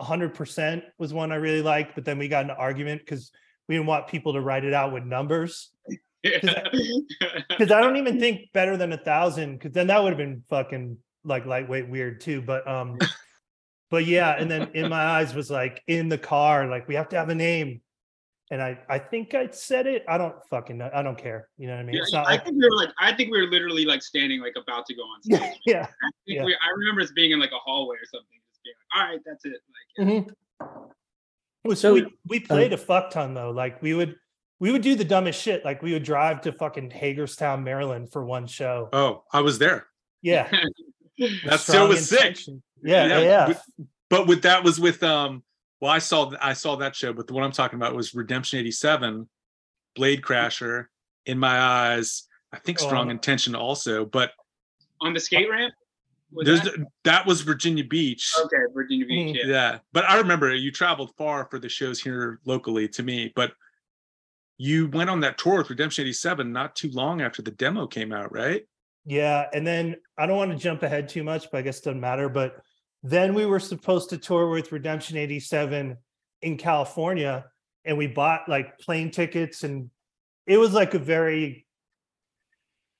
[0.00, 3.30] hundred percent was one I really liked, but then we got an argument because
[3.68, 5.70] we didn't want people to write it out with numbers.
[6.22, 10.42] Because I don't even think better than a thousand, because then that would have been
[10.48, 12.42] fucking like lightweight weird too.
[12.42, 12.98] But um,
[13.90, 17.08] but yeah, and then in my eyes was like in the car, like we have
[17.10, 17.80] to have a name.
[18.50, 20.04] And I I think I said it.
[20.06, 20.90] I don't fucking know.
[20.92, 21.48] I don't care.
[21.56, 21.94] You know what I mean?
[21.94, 24.02] Yeah, It's not I like think we were like, I think we were literally like
[24.02, 25.40] standing like about to go on stage.
[25.42, 25.86] I, yeah.
[25.86, 25.94] think
[26.26, 26.44] yeah.
[26.44, 29.10] we, I remember us being in like a hallway or something, just being like, all
[29.10, 29.60] right, that's it.
[29.96, 30.64] Like, yeah.
[31.64, 31.68] Mhm.
[31.68, 33.52] So So- we, we played a fuck ton though.
[33.52, 34.16] Like we would
[34.60, 35.64] we would do the dumbest shit.
[35.64, 38.88] Like we would drive to fucking Hagerstown, Maryland for one show.
[38.92, 39.86] Oh, I was there.
[40.20, 40.50] Yeah.
[41.44, 42.20] That strong show was sick.
[42.20, 42.62] intention.
[42.82, 43.46] Yeah, yeah, Yeah, yeah.
[43.48, 45.42] but- But with that was with um.
[45.80, 48.58] Well, I saw I saw that show, but the one I'm talking about was Redemption
[48.60, 49.28] '87,
[49.96, 50.86] Blade Crasher,
[51.26, 52.24] In My Eyes.
[52.52, 54.32] I think Oh, Strong I'm- Intention also, but
[55.00, 55.74] on the skate ramp.
[56.34, 56.86] Was that?
[57.04, 58.32] that was Virginia Beach.
[58.44, 59.36] Okay, Virginia Beach.
[59.44, 59.50] Yeah.
[59.52, 63.52] Yeah, but I remember you traveled far for the shows here locally to me, but
[64.58, 68.12] you went on that tour with Redemption 87 not too long after the demo came
[68.12, 68.62] out, right?
[69.04, 71.84] Yeah, and then I don't want to jump ahead too much, but I guess it
[71.84, 72.28] doesn't matter.
[72.28, 72.56] But
[73.02, 75.96] then we were supposed to tour with Redemption 87
[76.42, 77.46] in California,
[77.84, 79.90] and we bought like plane tickets, and
[80.46, 81.66] it was like a very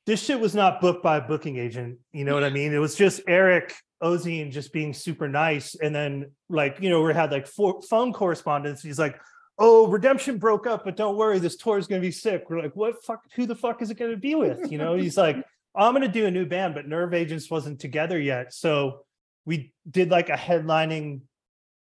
[0.06, 1.98] this shit was not booked by a booking agent.
[2.12, 2.72] You know what I mean?
[2.72, 5.76] It was just Eric Ozenne just being super nice.
[5.76, 8.82] And then like, you know, we had like four phone correspondence.
[8.82, 9.20] He's like,
[9.58, 12.50] oh, redemption broke up, but don't worry, this tour is gonna be sick.
[12.50, 14.72] We're like, what fuck, who the fuck is it gonna be with?
[14.72, 15.36] You know, he's like,
[15.74, 18.52] I'm gonna do a new band, but Nerve Agents wasn't together yet.
[18.52, 19.04] So
[19.44, 21.22] we did like a headlining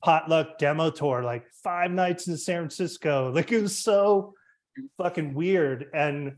[0.04, 3.32] potluck demo tour, like five nights in San Francisco.
[3.36, 4.34] Like it was so
[4.98, 5.88] fucking weird.
[5.94, 6.38] And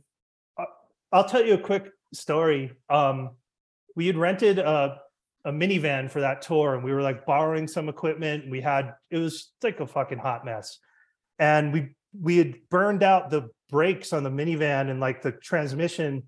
[0.58, 0.66] I-
[1.12, 2.74] I'll tell you a quick story.
[2.90, 3.32] Um,
[3.96, 5.00] we had rented a
[5.46, 8.50] a minivan for that tour, and we were like borrowing some equipment.
[8.50, 10.80] We had it was like a fucking hot mess,
[11.38, 16.24] and we we had burned out the brakes on the minivan and like the transmission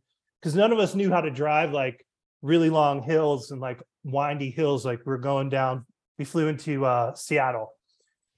[0.45, 2.05] because none of us knew how to drive like
[2.43, 4.86] really long hills and like windy hills.
[4.86, 5.86] Like we we're going down.
[6.19, 7.73] We flew into uh, Seattle,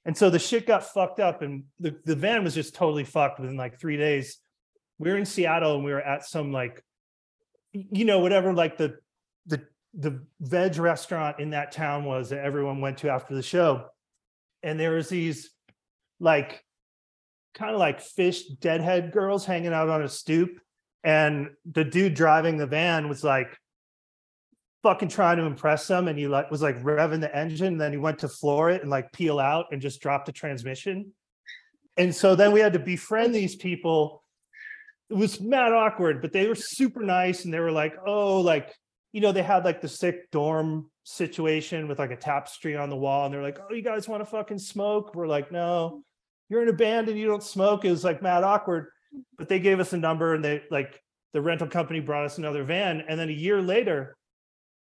[0.06, 3.40] and so the shit got fucked up, and the the van was just totally fucked
[3.40, 4.40] within like three days
[5.00, 6.84] we were in Seattle and we were at some like
[7.72, 8.98] you know whatever like the
[9.46, 9.62] the
[9.94, 13.86] the veg restaurant in that town was that everyone went to after the show
[14.64, 15.52] and there was these
[16.20, 16.64] like
[17.54, 20.60] kind of like Phish deadhead girls hanging out on a stoop
[21.04, 23.58] and the dude driving the van was like
[24.84, 27.98] fucking trying to impress them and he like was like revving the engine then he
[27.98, 31.12] went to floor it and like peel out and just drop the transmission
[31.98, 34.24] and so then we had to befriend these people
[35.10, 38.74] it was mad awkward, but they were super nice and they were like, oh, like,
[39.14, 42.96] you know, they had like the sick dorm situation with like a tapestry on the
[42.96, 45.16] wall, and they're like, Oh, you guys want to fucking smoke?
[45.16, 46.04] We're like, No,
[46.50, 47.86] you're in a band and you don't smoke.
[47.86, 48.88] It was like mad awkward.
[49.38, 51.02] But they gave us a number and they like
[51.34, 53.04] the rental company brought us another van.
[53.08, 54.16] And then a year later,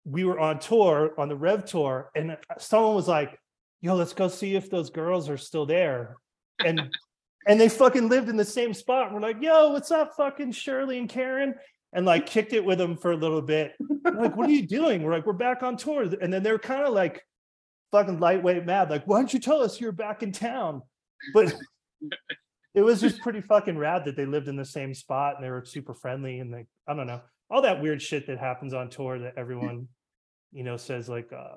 [0.04, 3.38] we were on tour on the Rev tour, and someone was like,
[3.80, 6.16] Yo, let's go see if those girls are still there.
[6.64, 6.80] And
[7.46, 9.12] and they fucking lived in the same spot.
[9.12, 11.54] We're like, yo, what's up, fucking Shirley and Karen?
[11.92, 13.74] And like kicked it with them for a little bit.
[13.78, 15.02] We're like, what are you doing?
[15.02, 16.02] We're like, we're back on tour.
[16.02, 17.22] And then they're kind of like
[17.92, 18.90] fucking lightweight mad.
[18.90, 20.82] Like, why don't you tell us you're back in town?
[21.32, 21.54] But
[22.74, 25.50] it was just pretty fucking rad that they lived in the same spot and they
[25.50, 26.40] were super friendly.
[26.40, 29.88] And like, I don't know, all that weird shit that happens on tour that everyone,
[30.52, 31.56] you know, says like, uh,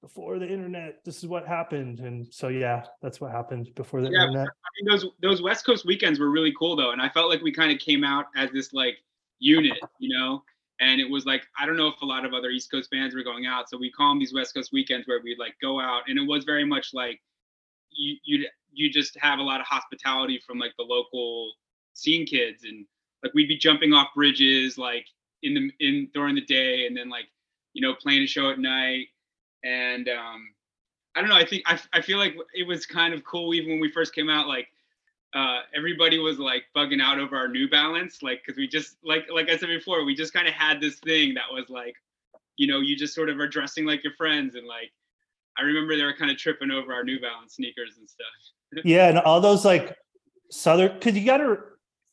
[0.00, 2.00] before the internet, this is what happened.
[2.00, 4.48] And so, yeah, that's what happened before the Yeah, internet.
[4.48, 7.42] I mean, those those West Coast weekends were really cool though, and I felt like
[7.42, 8.96] we kind of came out as this like
[9.40, 10.42] unit, you know.
[10.80, 13.14] And it was like I don't know if a lot of other East Coast bands
[13.14, 15.80] were going out, so we call them these West Coast weekends where we'd like go
[15.80, 17.20] out, and it was very much like
[17.90, 21.52] you you you just have a lot of hospitality from like the local
[21.94, 22.86] scene kids, and
[23.22, 25.06] like we'd be jumping off bridges like
[25.42, 27.26] in the in during the day, and then like
[27.74, 29.06] you know playing a show at night,
[29.64, 30.48] and um,
[31.14, 31.36] I don't know.
[31.36, 34.14] I think I, I feel like it was kind of cool even when we first
[34.14, 34.46] came out.
[34.46, 34.68] Like
[35.34, 39.26] uh, everybody was like bugging out over our New Balance, like because we just like
[39.32, 41.94] like I said before, we just kind of had this thing that was like,
[42.56, 44.92] you know, you just sort of are dressing like your friends, and like
[45.58, 48.26] I remember they were kind of tripping over our New Balance sneakers and stuff.
[48.84, 49.96] Yeah and all those like
[50.50, 51.56] southern because you gotta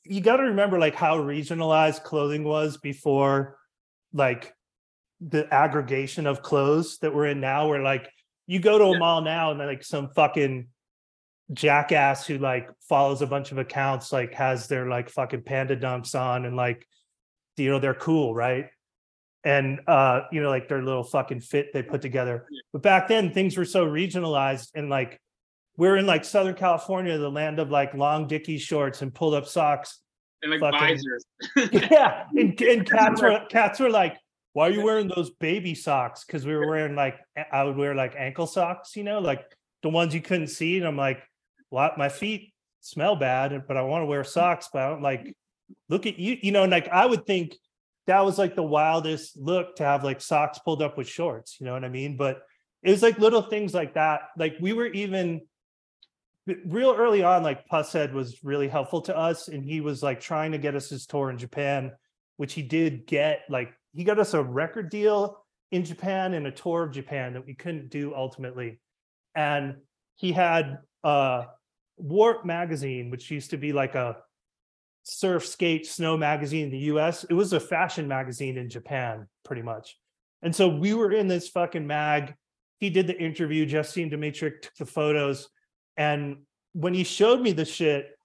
[0.04, 3.58] you gotta remember like how regionalized clothing was before
[4.14, 4.54] like
[5.22, 8.10] the aggregation of clothes that we're in now where like
[8.48, 8.98] you go to a Yeah.
[9.00, 10.68] mall now and like some fucking
[11.54, 16.20] jackass who like follows a bunch of accounts like has their like fucking panda dunks
[16.20, 16.88] on and like
[17.58, 18.68] you know they're cool right?
[19.44, 22.48] And uh you know like their little fucking fit they put together.
[22.74, 25.20] But back then things were so regionalized and like
[25.78, 29.48] we're in like Southern California, the land of like long dicky shorts and pulled up
[29.48, 30.00] socks.
[30.42, 31.26] And like Fucking- visors.
[31.92, 32.26] yeah.
[32.36, 34.18] And, and cats were cats were like,
[34.54, 36.24] why are you wearing those baby socks?
[36.24, 37.18] Because we were wearing like
[37.52, 39.44] I would wear like ankle socks, you know, like
[39.84, 40.78] the ones you couldn't see.
[40.78, 41.22] And I'm like,
[41.70, 45.36] what my feet smell bad, but I want to wear socks, but I don't like
[45.90, 47.56] look at you, you know, and like I would think
[48.08, 51.66] that was like the wildest look to have like socks pulled up with shorts, you
[51.66, 52.18] know what I mean?
[52.18, 52.42] But
[52.84, 54.22] it was like little things like that.
[54.38, 55.42] Like we were even
[56.66, 60.52] real early on, like Pusshead was really helpful to us, and he was like trying
[60.52, 61.92] to get us his tour in Japan,
[62.38, 63.42] which he did get.
[63.50, 67.46] Like he got us a record deal in Japan and a tour of Japan that
[67.46, 68.80] we couldn't do ultimately.
[69.36, 69.78] And
[70.16, 71.46] he had uh
[71.98, 74.18] Warp magazine, which used to be like a
[75.04, 77.24] surf skate snow magazine in the US.
[77.24, 79.98] It was a fashion magazine in Japan, pretty much.
[80.42, 82.36] And so we were in this fucking mag.
[82.80, 83.66] He did the interview.
[83.66, 85.50] Justine Dimitri took the photos.
[85.98, 86.38] And
[86.74, 88.18] when he showed me the shit,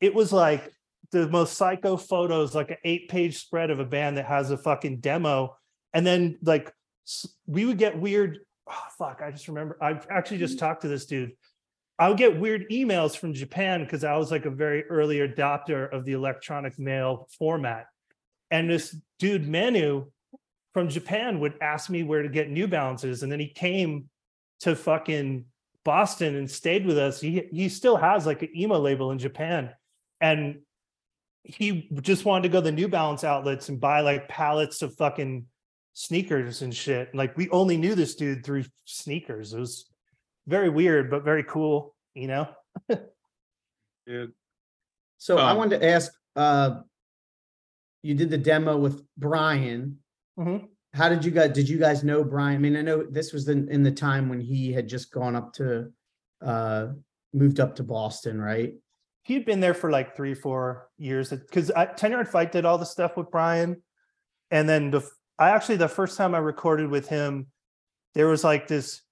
[0.00, 0.72] it was like
[1.12, 4.58] the most psycho photos, like an eight page spread of a band that has a
[4.58, 5.56] fucking demo.
[5.94, 6.72] And then like
[7.46, 8.40] we would get weird.
[8.68, 9.78] Oh, fuck, I just remember.
[9.80, 11.32] I actually just talked to this dude.
[11.98, 15.90] I would get weird emails from Japan because I was like a very early adopter
[15.92, 17.86] of the electronic mail format.
[18.50, 20.06] And this dude, Manu
[20.74, 23.22] from Japan, would ask me where to get New Balances.
[23.22, 24.10] And then he came
[24.60, 25.46] to fucking
[25.86, 27.20] Boston and stayed with us.
[27.20, 29.70] He he still has like an emo label in Japan.
[30.20, 30.60] And
[31.44, 34.96] he just wanted to go to the New Balance outlets and buy like pallets of
[34.96, 35.46] fucking
[35.94, 37.14] sneakers and shit.
[37.14, 39.54] Like we only knew this dude through sneakers.
[39.54, 39.88] It was
[40.48, 42.48] very weird, but very cool, you know?
[44.08, 44.26] Yeah.
[45.18, 46.82] So I Um, wanted to ask, uh,
[48.02, 49.98] you did the demo with Brian.
[50.38, 50.68] Mhm.
[50.96, 52.56] How did you guys, did you guys know Brian?
[52.56, 55.36] I mean, I know this was in, in the time when he had just gone
[55.36, 55.92] up to,
[56.42, 56.86] uh,
[57.34, 58.72] moved up to Boston, right?
[59.22, 62.86] He'd been there for like three, four years because Ten Yard Fight did all the
[62.86, 63.82] stuff with Brian.
[64.50, 65.06] And then the
[65.38, 67.48] I actually the first time I recorded with him,
[68.14, 69.02] there was like this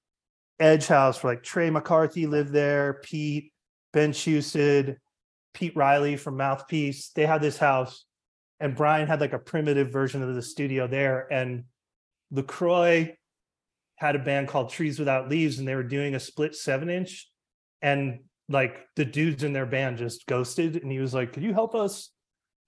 [0.59, 3.53] edge house where like Trey McCarthy lived there, Pete,
[3.93, 4.97] Ben Chusid,
[5.53, 7.11] Pete Riley from Mouthpiece.
[7.11, 8.07] They had this house,
[8.61, 11.31] and Brian had like a primitive version of the studio there.
[11.31, 11.65] And
[12.35, 13.17] LaCroix
[13.97, 17.31] had a band called Trees Without Leaves, and they were doing a split seven inch.
[17.81, 20.77] And like the dudes in their band just ghosted.
[20.77, 22.11] And he was like, Could you help us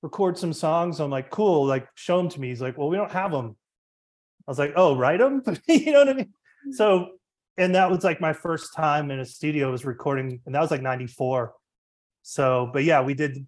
[0.02, 1.00] record some songs?
[1.00, 2.48] I'm like, Cool, like show them to me.
[2.48, 3.56] He's like, Well, we don't have them.
[4.46, 5.42] I was like, Oh, write them?
[5.68, 6.32] you know what I mean?
[6.72, 7.08] So,
[7.58, 10.70] and that was like my first time in a studio was recording, and that was
[10.70, 11.52] like 94.
[12.22, 13.46] So, but yeah, we did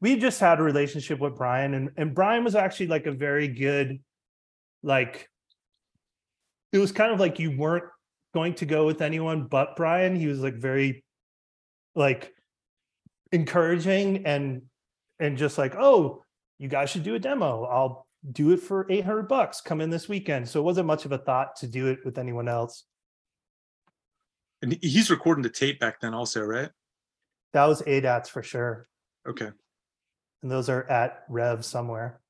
[0.00, 3.48] we just had a relationship with Brian, and and Brian was actually like a very
[3.48, 4.00] good,
[4.82, 5.28] like,
[6.76, 7.84] it was kind of like you weren't
[8.34, 10.14] going to go with anyone but Brian.
[10.14, 11.04] He was like very,
[11.94, 12.34] like,
[13.32, 14.62] encouraging and
[15.18, 16.22] and just like, oh,
[16.58, 17.64] you guys should do a demo.
[17.64, 19.62] I'll do it for 800 bucks.
[19.62, 20.46] Come in this weekend.
[20.48, 22.84] So it wasn't much of a thought to do it with anyone else.
[24.60, 26.68] And he's recording the tape back then also, right?
[27.54, 28.88] That was ADATs for sure.
[29.26, 29.50] Okay.
[30.42, 32.20] And those are at Rev somewhere.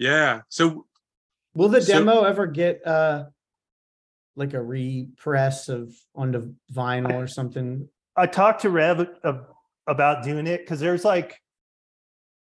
[0.00, 0.40] Yeah.
[0.48, 0.86] So
[1.54, 3.26] Will the So- demo ever get, uh,
[4.36, 7.88] like a repress of onto vinyl or something?
[8.16, 9.46] I talked to Rev ab-
[9.86, 11.40] about doing it because there's like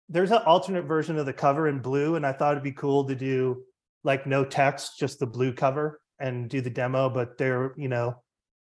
[0.09, 3.05] there's an alternate version of the cover in blue, and I thought it'd be cool
[3.05, 3.63] to do
[4.03, 7.09] like no text, just the blue cover and do the demo.
[7.09, 8.21] But there, you know,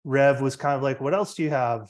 [0.04, 1.90] Rev was kind of like, "What else do you have?"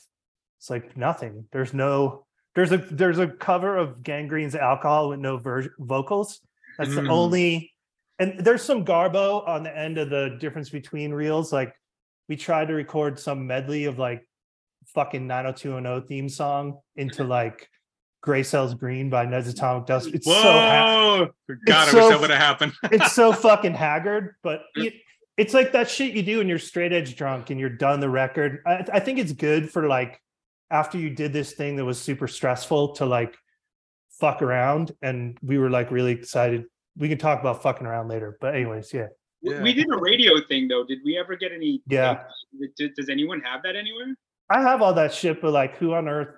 [0.60, 1.46] It's like nothing.
[1.52, 2.26] There's no
[2.56, 6.42] there's a there's a cover of Gang Green's Alcohol with no ver- vocals.
[6.78, 7.10] That's the Mm.
[7.10, 7.74] only
[8.20, 11.52] and there's some garbo on the end of the difference between reels.
[11.54, 11.74] Like
[12.28, 14.28] we tried to record some medley of like
[14.88, 17.70] fucking 90210 theme song into like
[18.22, 20.10] Gray Cells Green by Ned's Atomic Dust.
[20.14, 22.74] It's whoa, so ha- God, it's I wish so- that would have happened.
[22.92, 24.94] it's so fucking haggard, but it,
[25.38, 28.10] it's like that shit you do when you're straight edge drunk and you're done the
[28.10, 28.62] record.
[28.66, 30.22] I, I think it's good for like
[30.70, 33.36] after you did this thing that was super stressful to like
[34.20, 36.66] fuck around, and we were like really excited.
[36.98, 39.08] We can talk about fucking around later, but anyways, yeah.
[39.42, 39.62] We- Yeah.
[39.62, 40.84] We did a radio thing though.
[40.84, 41.82] Did we ever get any?
[41.88, 42.24] Yeah.
[42.78, 44.14] Did, does anyone have that anywhere?
[44.50, 46.36] I have all that shit, but like, who on earth?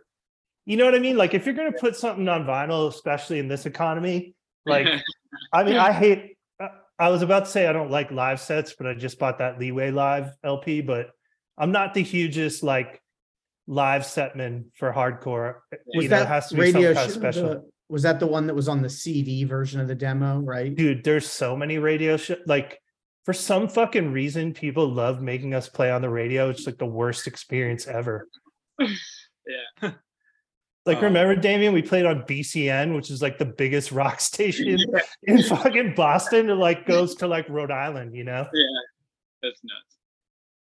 [0.66, 1.18] You know what I mean?
[1.18, 4.36] Like, if you're gonna put something on vinyl, especially in this economy,
[4.66, 4.88] like,
[5.54, 6.38] I mean, I hate.
[6.60, 6.68] uh,
[7.00, 9.58] I was about to say I don't like live sets, but I just bought that
[9.60, 10.82] Leeway Live LP.
[10.82, 11.10] But
[11.58, 13.02] I'm not the hugest like
[13.66, 15.56] live setman for hardcore.
[15.96, 17.71] Was you know, it that has to be radio some kind of show, special.
[17.92, 20.74] The- was that the one that was on the CD version of the demo, right?
[20.74, 22.38] Dude, there's so many radio show.
[22.46, 22.80] Like,
[23.26, 26.50] for some fucking reason, people love making us play on the radio.
[26.50, 28.28] It's like the worst experience ever.
[29.82, 29.92] Yeah.
[30.86, 34.80] Like, Um, remember, Damien, we played on BCN, which is like the biggest rock station
[35.24, 36.50] in fucking Boston.
[36.50, 38.48] It like goes to like Rhode Island, you know?
[38.52, 38.66] Yeah,
[39.44, 39.98] that's nuts.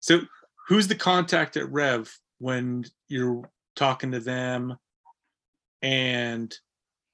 [0.01, 0.21] So
[0.67, 4.78] who's the contact at Rev when you're talking to them?
[5.82, 6.55] And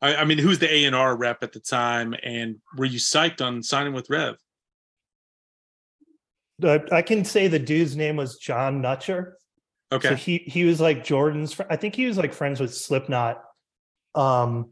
[0.01, 2.15] I, I mean, who's the A and R rep at the time?
[2.23, 4.37] And were you psyched on signing with Rev?
[6.61, 9.33] Uh, I can say the dude's name was John Nutcher.
[9.91, 10.07] Okay.
[10.09, 10.21] So Okay.
[10.21, 11.53] he he was like Jordan's.
[11.53, 13.41] fr- I think he was like friends with Slipknot.
[14.15, 14.71] Um,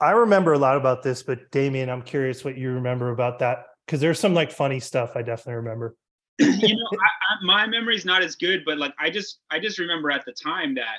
[0.00, 3.66] I remember a lot about this, but Damien, I'm curious what you remember about that
[3.86, 5.96] because there's some like funny stuff I definitely remember.
[6.38, 9.78] you know, I, I, my memory's not as good, but like I just I just
[9.78, 10.98] remember at the time that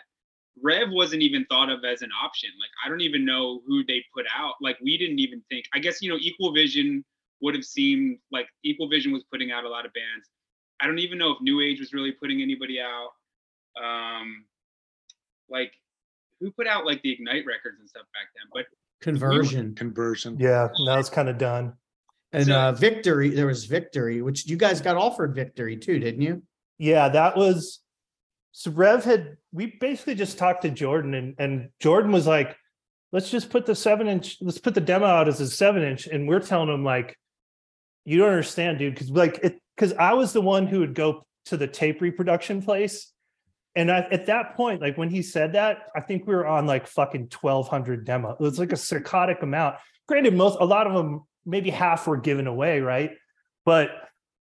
[0.62, 2.50] Rev wasn't even thought of as an option.
[2.60, 4.54] Like I don't even know who they put out.
[4.62, 5.66] Like we didn't even think.
[5.74, 7.04] I guess you know Equal Vision
[7.42, 10.30] would have seemed like Equal Vision was putting out a lot of bands.
[10.80, 13.10] I don't even know if New Age was really putting anybody out.
[13.82, 14.46] Um,
[15.50, 15.72] like
[16.40, 18.66] who put out like the Ignite records and stuff back then, but
[19.02, 20.38] Conversion Conversion.
[20.40, 21.74] Yeah, that was kind of done.
[22.32, 23.30] and So- uh Victory.
[23.30, 26.44] There was Victory, which you guys got offered Victory too, didn't you?
[26.78, 27.80] Yeah, that was
[28.54, 32.56] so Rev had we basically just talked to Jordan and and Jordan was like,
[33.12, 36.08] let's just put the seven inch, let's put the demo out as a seven inch.
[36.08, 37.18] And we're telling him like,
[38.06, 41.26] you don't understand, dude, because like it because I was the one who would go
[41.46, 43.12] to the tape reproduction place.
[43.76, 46.68] And I, at that point, like when he said that, I think we were on
[46.68, 48.34] like fucking 1200 demo.
[48.34, 49.78] It was like a psychotic amount.
[50.08, 53.14] Granted, most, a lot of them, maybe half were given away, right?
[53.66, 53.90] But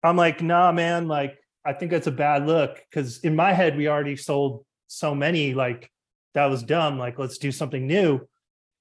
[0.02, 3.76] I'm like, nah, man, like, I think that's a bad look because in my head,
[3.76, 5.90] we already sold so many, like,
[6.34, 6.98] that was dumb.
[6.98, 8.20] Like, let's do something new.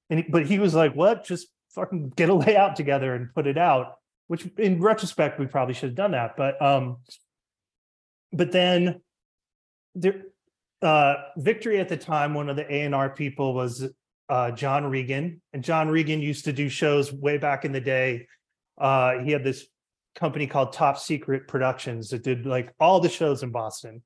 [0.09, 1.25] And but he was like, what?
[1.25, 3.95] Just fucking get a layout together and put it out,
[4.27, 6.35] which in retrospect, we probably should have done that.
[6.37, 6.97] But, um,
[8.33, 9.01] but then
[9.95, 10.23] there,
[10.81, 13.87] uh, Victory at the time, one of the A&R people was
[14.29, 15.41] uh, John Regan.
[15.53, 18.27] And John Regan used to do shows way back in the day.
[18.77, 19.67] Uh, he had this
[20.15, 24.01] company called Top Secret Productions that did like all the shows in Boston,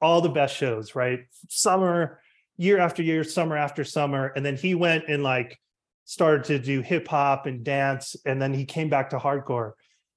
[0.00, 1.20] all the best shows, right?
[1.48, 2.20] Summer,
[2.56, 4.32] year after year, summer after summer.
[4.36, 5.58] And then he went and like
[6.04, 8.16] started to do hip hop and dance.
[8.26, 9.72] And then he came back to hardcore.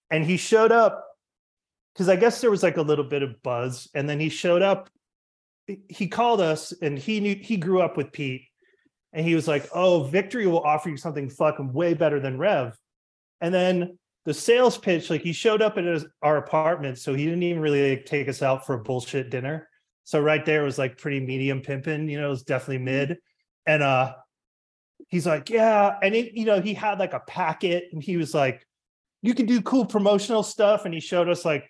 [0.09, 1.05] And he showed up
[1.93, 3.89] because I guess there was like a little bit of buzz.
[3.95, 4.89] And then he showed up.
[5.88, 8.43] He called us and he knew he grew up with Pete.
[9.13, 12.77] And he was like, Oh, Victory will offer you something fucking way better than Rev.
[13.39, 17.26] And then the sales pitch, like he showed up at his, our apartment, so he
[17.26, 19.67] didn't even really like, take us out for a bullshit dinner.
[20.03, 23.17] So right there was like pretty medium pimping, you know, it was definitely mid.
[23.65, 24.13] And uh
[25.07, 28.34] he's like, yeah, and it, you know, he had like a packet, and he was
[28.34, 28.65] like,
[29.22, 31.69] you can do cool promotional stuff, and he showed us like,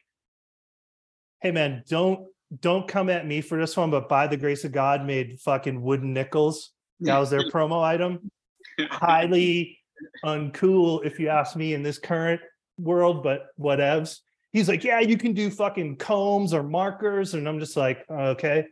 [1.42, 2.28] hey man, don't
[2.60, 5.82] don't come at me for this one, but by the grace of God, made fucking
[5.82, 6.72] wooden nickels.
[7.00, 8.30] That was their promo item.
[8.80, 9.81] Highly
[10.26, 12.42] uncool if you ask me in this current
[12.78, 14.20] world, but whatevs.
[14.54, 17.34] He's like, yeah, you can do fucking combs or markers.
[17.34, 18.66] And I'm just like, okay.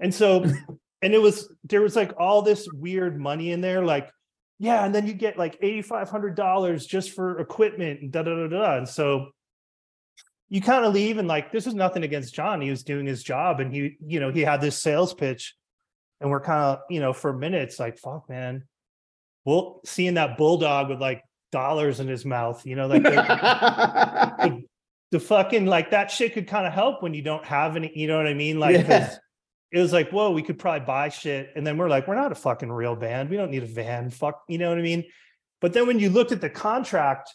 [0.00, 0.44] And so,
[1.02, 3.84] and it was, there was like all this weird money in there.
[3.84, 4.10] Like,
[4.58, 4.84] yeah.
[4.84, 8.76] And then you get like $8,500 just for equipment and da da da da.
[8.76, 9.28] And so
[10.50, 12.60] you kind of leave and like, this is nothing against John.
[12.60, 15.56] He was doing his job and he, you know, he had this sales pitch
[16.20, 18.64] and we're kind of, you know, for minutes like, fuck, man.
[19.44, 24.62] Well, seeing that bulldog with like dollars in his mouth, you know, like the,
[25.10, 28.06] the, fucking like that shit could kind of help when you don't have any, you
[28.06, 28.60] know what I mean?
[28.60, 29.14] Like Yeah.
[29.72, 31.50] it was like, whoa, we could probably buy shit.
[31.56, 33.30] And then we're like, we're not a fucking real band.
[33.30, 34.10] We don't need a van.
[34.10, 35.04] Fuck, you know what I mean?
[35.60, 37.30] But then when you looked at the contract,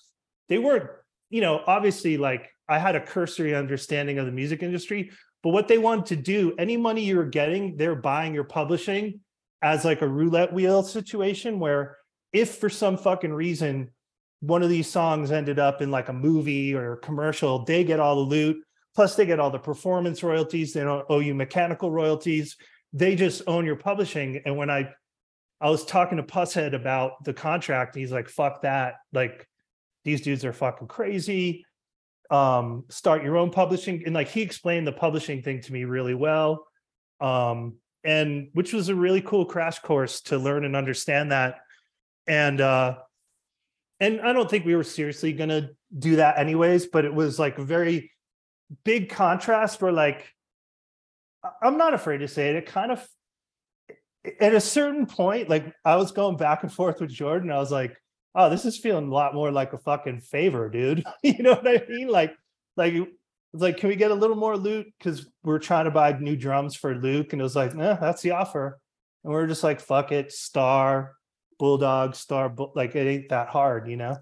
[0.49, 0.89] they weren't,
[1.29, 5.11] you know, obviously like I had a cursory understanding of the music industry,
[5.43, 9.21] but what they wanted to do, any money you were getting, they're buying your publishing
[9.61, 11.96] as like a roulette wheel situation where
[12.33, 13.91] if for some fucking reason
[14.39, 17.99] one of these songs ended up in like a movie or a commercial, they get
[17.99, 18.57] all the loot.
[18.95, 20.73] Plus, they get all the performance royalties.
[20.73, 22.55] They don't owe you mechanical royalties.
[22.93, 24.41] They just own your publishing.
[24.45, 24.89] And when I
[25.59, 28.95] I was talking to Pusshead about the contract, he's like, fuck that.
[29.11, 29.47] Like,
[30.05, 31.65] these dudes are fucking crazy.
[32.29, 34.03] Um, start your own publishing.
[34.05, 36.67] And like he explained the publishing thing to me really well.
[37.19, 41.59] Um, and which was a really cool crash course to learn and understand that.
[42.27, 42.97] And uh
[43.99, 47.57] and I don't think we were seriously gonna do that anyways, but it was like
[47.57, 48.11] a very
[48.83, 50.33] big contrast where like
[51.61, 53.07] I'm not afraid to say it, it kind of
[54.41, 57.71] at a certain point, like I was going back and forth with Jordan, I was
[57.71, 57.95] like,
[58.35, 61.03] oh, this is feeling a lot more like a fucking favor, dude.
[61.23, 62.07] you know what I mean?
[62.09, 62.35] Like,
[62.75, 62.93] like
[63.53, 64.87] like, can we get a little more loot?
[64.97, 67.33] Because we're trying to buy new drums for Luke.
[67.33, 68.79] And it was like, nah, that's the offer.
[69.23, 71.15] And we are just like, fuck it, star,
[71.59, 74.17] bulldog, star, Bull- like it ain't that hard, you know?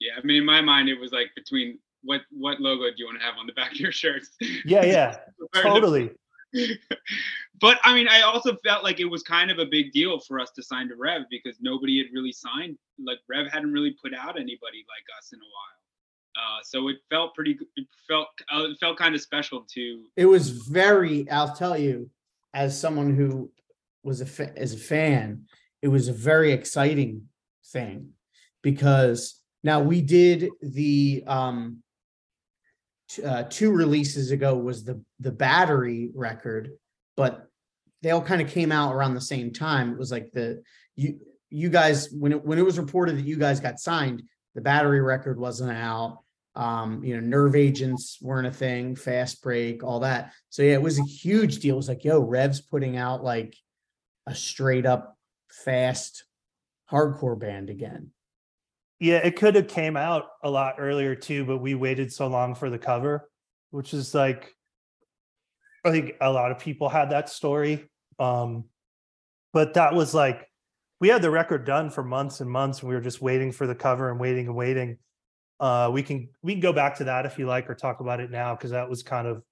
[0.00, 3.06] Yeah, I mean, in my mind, it was like between what what logo do you
[3.06, 4.30] want to have on the back of your shirts?
[4.64, 5.18] Yeah, yeah,
[5.54, 6.10] totally.
[7.60, 10.38] but I mean, I also felt like it was kind of a big deal for
[10.40, 12.76] us to sign to Rev because nobody had really signed.
[13.04, 15.72] Like Rev hadn't really put out anybody like us in a while.
[16.38, 17.54] Uh, so it felt pretty.
[17.54, 20.04] g- It felt uh, it felt kind of special to.
[20.16, 22.10] it was very i'll tell you
[22.52, 23.50] as someone who
[24.02, 25.46] was a fa- as a fan
[25.82, 27.28] it was a very exciting
[27.66, 28.10] thing
[28.62, 31.82] because now we did the um
[33.24, 36.72] uh, two releases ago was the the battery record
[37.16, 37.46] but
[38.02, 40.60] they all kind of came out around the same time it was like the
[40.96, 41.18] you
[41.48, 44.22] you guys when it when it was reported that you guys got signed
[44.56, 46.20] the battery record wasn't out.
[46.56, 50.32] Um, you know, nerve agents weren't a thing, fast break, all that.
[50.48, 51.74] So yeah, it was a huge deal.
[51.74, 53.54] It was like, yo, Rev's putting out like
[54.26, 55.15] a straight up
[55.64, 56.24] fast
[56.90, 58.10] hardcore band again.
[58.98, 62.54] Yeah, it could have came out a lot earlier too, but we waited so long
[62.54, 63.28] for the cover,
[63.70, 64.54] which is like
[65.84, 67.88] I think a lot of people had that story.
[68.18, 68.64] Um
[69.52, 70.46] but that was like
[71.00, 73.66] we had the record done for months and months and we were just waiting for
[73.66, 74.98] the cover and waiting and waiting.
[75.60, 78.20] Uh we can we can go back to that if you like or talk about
[78.20, 79.42] it now because that was kind of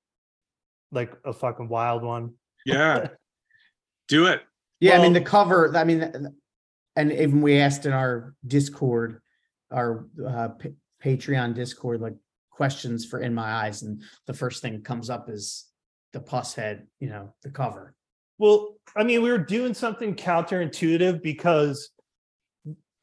[0.90, 2.34] like a fucking wild one.
[2.64, 3.08] Yeah.
[4.08, 4.42] Do it.
[4.80, 5.76] Yeah, I mean the cover.
[5.76, 6.32] I mean,
[6.96, 9.20] and even we asked in our Discord,
[9.70, 10.68] our uh, Pa-
[11.02, 12.14] Patreon Discord, like
[12.50, 15.66] questions for "In My Eyes," and the first thing that comes up is
[16.12, 16.86] the Pusshead.
[17.00, 17.94] You know, the cover.
[18.38, 21.90] Well, I mean, we were doing something counterintuitive because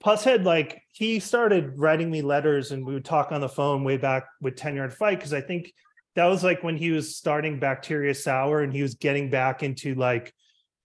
[0.04, 3.98] Pusshead, like, he started writing me letters and we would talk on the phone way
[3.98, 5.72] back with 10 Yard Fight because I think
[6.16, 9.96] that was like when he was starting Bacteria Sour and he was getting back into
[9.96, 10.34] like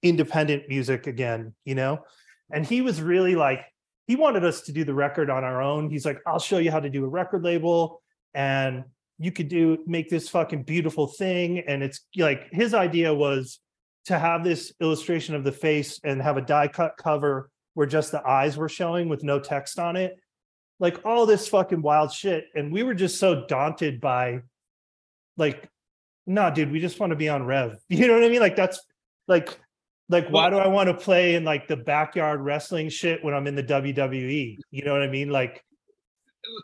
[0.09, 2.01] independent music again, you know?
[2.51, 3.65] And he was really like,
[4.07, 5.91] he wanted us to do the record on our own.
[5.91, 8.03] He's like, I'll show you how to do a record label
[8.35, 8.85] and
[9.19, 11.61] you could do make this fucking beautiful thing.
[11.61, 13.61] And it's like his idea was
[14.07, 18.13] to have this illustration of the face and have a die cut cover where just
[18.13, 20.17] the eyes were showing with no text on it.
[20.79, 22.45] Like all this fucking wild shit.
[22.55, 24.43] And we were just so daunted by
[25.37, 25.69] like,
[26.27, 27.77] nah, dude, we just want to be on Rev.
[27.89, 28.41] You know what I mean?
[28.41, 28.81] Like that's
[29.27, 29.59] like
[30.09, 33.47] like why do I want to play in like the backyard wrestling shit when I'm
[33.47, 34.59] in the WWE?
[34.71, 35.31] You know what I mean?
[35.31, 35.65] Like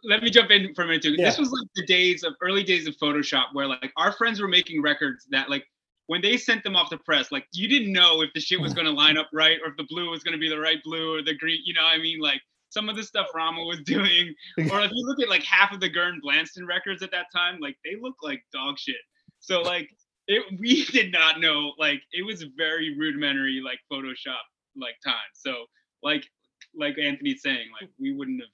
[0.05, 1.15] let me jump in for a minute too.
[1.17, 1.25] Yeah.
[1.27, 4.49] This was like the days of early days of Photoshop where like our friends were
[4.49, 5.65] making records that like
[6.07, 8.75] when they sent them off to press, like you didn't know if the shit was
[8.75, 11.23] gonna line up right or if the blue was gonna be the right blue or
[11.23, 12.21] the green, you know what I mean?
[12.21, 14.35] Like some of the stuff Rama was doing,
[14.71, 17.59] or if you look at like half of the Gern Blanston records at that time,
[17.61, 18.97] like they look like dog shit.
[19.41, 19.91] So like
[20.33, 24.43] it we did not know, like it was very rudimentary like Photoshop
[24.77, 25.15] like time.
[25.35, 25.67] So
[26.03, 26.27] like
[26.75, 28.51] like Anthony's saying, like we wouldn't have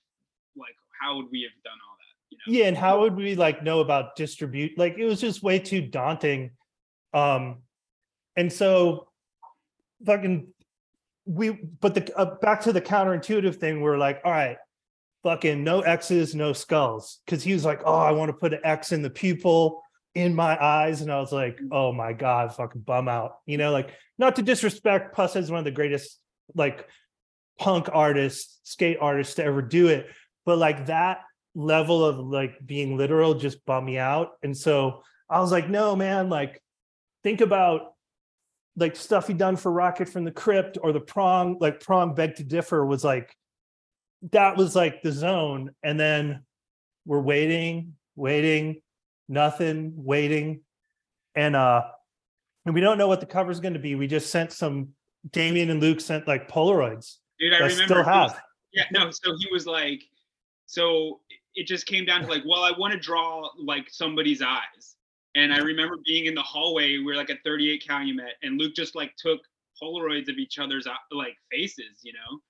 [0.56, 2.08] like how would we have done all that?
[2.30, 2.58] You know?
[2.58, 5.80] yeah and how would we like know about distribute like it was just way too
[5.80, 6.50] daunting
[7.14, 7.62] um
[8.36, 9.08] and so
[10.04, 10.46] fucking
[11.24, 14.58] we but the uh, back to the counterintuitive thing we're like all right
[15.22, 18.60] fucking no x's no skulls because he was like oh i want to put an
[18.62, 19.82] x in the pupil
[20.14, 21.68] in my eyes and i was like mm.
[21.70, 25.58] oh my god fucking bum out you know like not to disrespect puss is one
[25.58, 26.18] of the greatest
[26.54, 26.88] like
[27.58, 30.06] punk artists skate artists to ever do it
[30.44, 31.20] but like that
[31.58, 34.30] level of like being literal just bummed me out.
[34.42, 36.62] And so I was like, no, man, like
[37.22, 37.94] think about
[38.76, 42.36] like stuff he done for Rocket from the Crypt or the Prong, like Prong Beg
[42.36, 43.34] to Differ was like
[44.32, 45.70] that was like the zone.
[45.82, 46.44] And then
[47.04, 48.80] we're waiting, waiting,
[49.28, 50.60] nothing, waiting.
[51.34, 51.82] And uh
[52.66, 53.94] and we don't know what the cover is going to be.
[53.94, 54.88] We just sent some
[55.30, 57.16] Damien and Luke sent like Polaroids.
[57.38, 58.40] Dude, I remember still he was- have.
[58.72, 60.02] yeah, no, so he was like,
[60.66, 61.20] so
[61.54, 64.96] it just came down to like, well, I want to draw like somebody's eyes.
[65.34, 68.74] And I remember being in the hallway, we were like at 38 Calumet, and Luke
[68.74, 69.40] just like took
[69.80, 72.40] Polaroids of each other's uh, like faces, you know?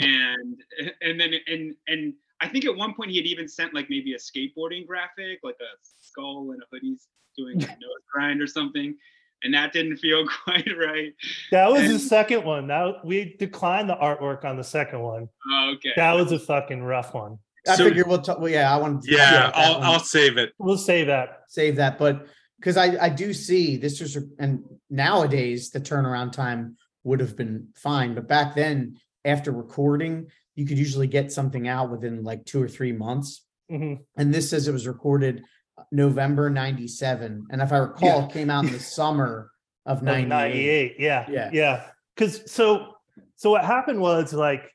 [0.00, 0.56] And
[1.02, 4.14] and then and and I think at one point he had even sent like maybe
[4.14, 8.96] a skateboarding graphic, like a skull and a hoodie's doing a nose grind or something.
[9.44, 11.12] And that didn't feel quite right.
[11.50, 12.66] That was the second one.
[12.68, 15.28] That we declined the artwork on the second one.
[15.50, 15.92] Oh, okay.
[15.96, 17.38] That was a fucking rough one.
[17.66, 18.38] I So- figure we'll talk.
[18.40, 19.02] Well, yeah, I want.
[19.04, 19.82] to Yeah, I'll one.
[19.84, 20.52] I'll save it.
[20.58, 21.42] We'll save that.
[21.48, 22.26] save that, but
[22.58, 27.68] because I I do see this is and nowadays the turnaround time would have been
[27.76, 32.62] fine, but back then after recording you could usually get something out within like two
[32.62, 33.44] or three months.
[33.70, 34.00] Mhm.
[34.16, 35.42] And this says it was recorded
[35.90, 39.50] November '97, and if I recall, it came out in the summer
[39.86, 40.28] of Of '98.
[40.28, 40.94] 98.
[40.98, 41.26] Yeah.
[41.30, 41.50] Yeah.
[41.52, 41.86] Yeah.
[42.14, 42.94] Because so
[43.36, 44.70] so what happened was like,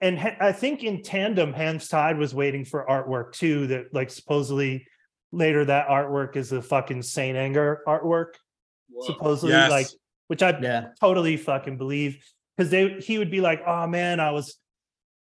[0.00, 3.66] and Ha- I think in tandem, Hands Tied was waiting for artwork too.
[3.66, 4.86] That like supposedly
[5.32, 8.34] later that artwork is the fucking Saint Anger artwork.
[8.90, 9.06] Whoa.
[9.06, 9.70] Supposedly, Yes.
[9.70, 9.86] like
[10.28, 12.24] which I Yeah, totally fucking believe
[12.56, 14.56] because they he would be like, oh man, I was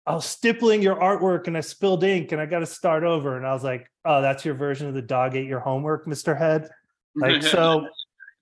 [0.07, 3.36] I was stippling your artwork and I spilled ink and I got to start over.
[3.36, 6.36] And I was like, oh, that's your version of the dog ate your homework, Mr.
[6.36, 6.68] Head.
[7.14, 7.86] Like so,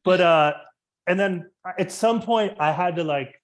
[0.04, 0.54] but uh,
[1.06, 3.40] and then at some point I had to like,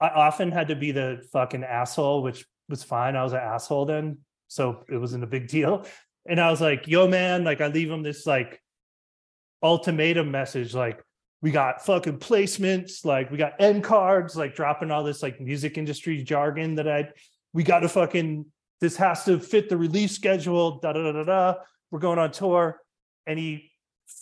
[0.00, 3.16] I often had to be the fucking asshole, which was fine.
[3.16, 5.84] I was an asshole then, so it wasn't a big deal.
[6.28, 8.62] And I was like, yo, man, like I leave him this like
[9.62, 11.02] ultimatum message, like
[11.40, 15.78] we got fucking placements, like we got end cards, like dropping all this like music
[15.78, 17.08] industry jargon that I
[17.52, 18.46] we got to fucking
[18.80, 20.78] this has to fit the release schedule.
[20.78, 21.54] Da da da da.
[21.90, 22.80] We're going on tour,
[23.26, 23.72] and he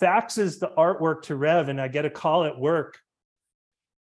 [0.00, 2.98] faxes the artwork to Rev, and I get a call at work.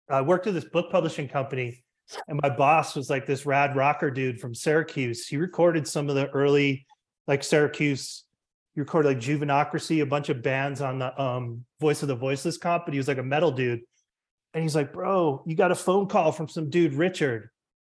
[0.09, 1.83] I worked at this book publishing company,
[2.29, 5.27] and my boss was like this rad rocker dude from Syracuse.
[5.27, 6.87] He recorded some of the early,
[7.27, 8.25] like Syracuse.
[8.75, 12.59] He recorded like Juvenocracy, a bunch of bands on the um Voice of the Voiceless
[12.59, 13.81] comp, but he was like a metal dude.
[14.53, 17.51] And he's like, bro, you got a phone call from some dude, Richard.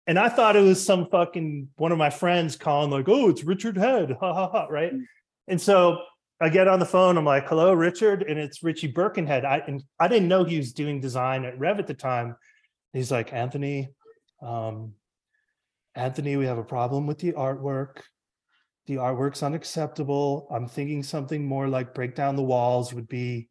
[0.07, 3.43] And I thought it was some fucking one of my friends calling, like, oh, it's
[3.43, 4.17] Richard Head.
[4.21, 4.67] Ha ha ha.
[4.67, 4.93] Right.
[5.49, 5.99] And so
[6.41, 7.17] I get on the phone.
[7.17, 9.45] I'm like, "Hello, Richard," and it's Richie Birkenhead.
[9.45, 12.37] I and I didn't know he was doing design at Rev at the time.
[12.93, 13.89] He's like, "Anthony,
[14.43, 14.95] um,
[15.95, 18.03] Anthony, we have a problem with the artwork.
[18.87, 20.47] The artwork's unacceptable.
[20.51, 23.49] I'm thinking something more like break down the walls would be,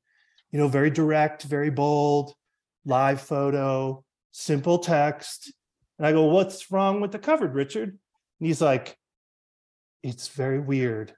[0.51, 2.36] you know, very direct, very bold,
[2.86, 5.51] live photo, simple text."
[5.98, 7.89] And I go, "What's wrong with the cover, Richard?"
[8.39, 8.98] And he's like,
[10.04, 11.14] "It's very weird."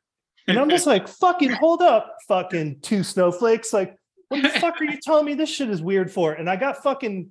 [0.47, 3.73] And I'm just like, fucking hold up, fucking two snowflakes.
[3.73, 3.97] Like,
[4.30, 6.34] what the fuck are you telling me this shit is weird for?
[6.34, 7.30] And I got fucking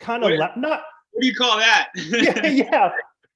[0.00, 0.82] kind of la- not
[1.12, 1.88] What do you call that?
[1.96, 2.92] yeah,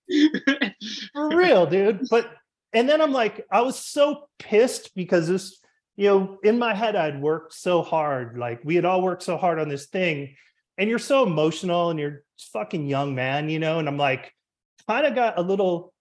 [0.08, 0.70] yeah,
[1.12, 2.06] for real, dude.
[2.10, 2.30] But
[2.72, 5.58] and then I'm like, I was so pissed because this,
[5.96, 8.38] you know, in my head, I'd worked so hard.
[8.38, 10.36] Like we had all worked so hard on this thing,
[10.78, 12.22] and you're so emotional and you're
[12.52, 13.78] fucking young man, you know.
[13.78, 14.32] And I'm like,
[14.86, 15.92] kind of got a little.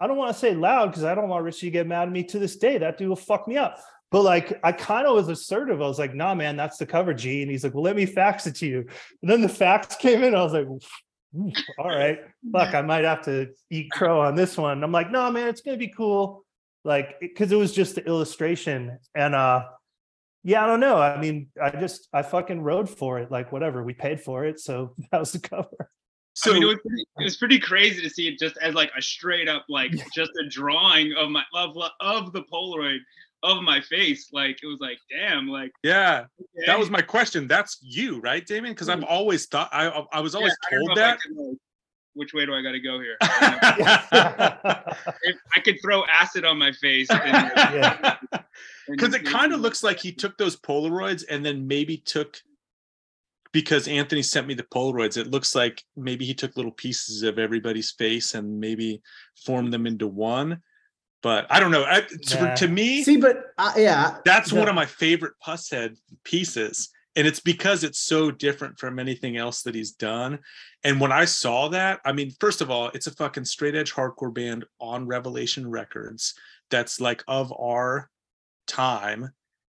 [0.00, 2.12] I don't want to say loud because I don't want Richie to get mad at
[2.12, 2.78] me to this day.
[2.78, 3.78] That dude will fuck me up.
[4.10, 5.80] But like, I kind of was assertive.
[5.80, 8.06] I was like, "Nah, man, that's the cover, G." And he's like, "Well, let me
[8.06, 8.86] fax it to you."
[9.22, 10.34] And then the fax came in.
[10.34, 12.18] I was like, "Oof, "All right,
[12.52, 15.60] fuck, I might have to eat crow on this one." I'm like, "No, man, it's
[15.60, 16.44] gonna be cool."
[16.82, 19.64] Like, because it was just the illustration, and uh,
[20.42, 20.98] yeah, I don't know.
[20.98, 23.30] I mean, I just I fucking rode for it.
[23.30, 25.90] Like, whatever, we paid for it, so that was the cover.
[26.46, 28.90] I mean, it was, pretty, it was pretty crazy to see it just as like
[28.96, 32.98] a straight up, like just a drawing of my love of the Polaroid
[33.42, 34.30] of my face.
[34.32, 36.66] Like it was like, damn, like Yeah, okay.
[36.66, 37.46] that was my question.
[37.46, 38.72] That's you, right, Damien?
[38.72, 39.10] Because I've mm.
[39.10, 41.18] always thought I I was always I don't told know if I that.
[41.36, 41.58] like,
[42.20, 43.16] which way do I got to go here?
[43.22, 47.08] I if I could throw acid on my face.
[47.20, 48.16] Yeah.
[48.90, 52.36] Because it kind of looks like he took those Polaroids and then maybe took
[53.52, 55.16] because Anthony sent me the Polaroids.
[55.16, 59.00] It looks like maybe he took little pieces of everybody's face and maybe
[59.46, 60.60] formed them into one.
[61.22, 61.84] But I don't know.
[61.84, 66.90] I, to- to me, See, but uh, yeah, that's one of my favorite Pusshead pieces.
[67.16, 70.38] And it's because it's so different from anything else that he's done.
[70.84, 73.92] And when I saw that, I mean, first of all, it's a fucking straight edge
[73.92, 76.34] hardcore band on Revelation Records
[76.70, 78.08] that's like of our
[78.68, 79.30] time.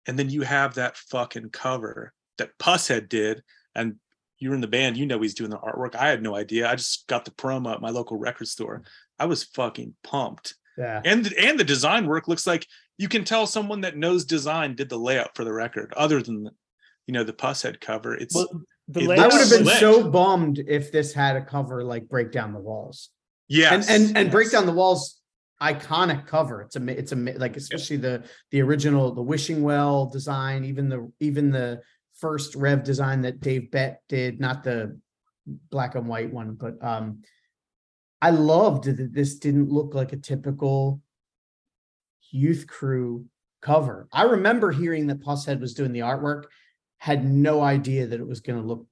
[0.07, 3.43] And then you have that fucking cover that Pusshead did.
[3.75, 3.97] And
[4.39, 5.95] you're in the band, you know he's doing the artwork.
[5.95, 6.69] I had no idea.
[6.69, 8.83] I just got the promo at my local record store.
[9.19, 11.01] I was fucking pumped yeah.
[11.03, 12.67] and and the design work looks like
[12.97, 16.49] you can tell someone that knows design did the layout for the record other than
[17.07, 18.47] you know the pusshead cover it's Well,
[18.87, 19.79] the It I would have been slick.
[19.79, 23.09] so bummed if this had a cover like break down the walls.
[23.47, 25.19] yeah and and and break down the walls
[25.61, 26.61] iconic cover.
[26.61, 31.11] It's a it's a like especially the the original the wishing well design even the
[31.19, 31.81] even the
[32.15, 34.99] first rev design that dave bett did not the
[35.71, 37.21] black and white one but um
[38.21, 40.99] i loved that this didn't look like a typical
[42.31, 43.25] youth crew
[43.61, 44.07] cover.
[44.11, 46.43] I remember hearing that Pusshead was doing the artwork
[46.97, 48.85] had no idea that it was going to look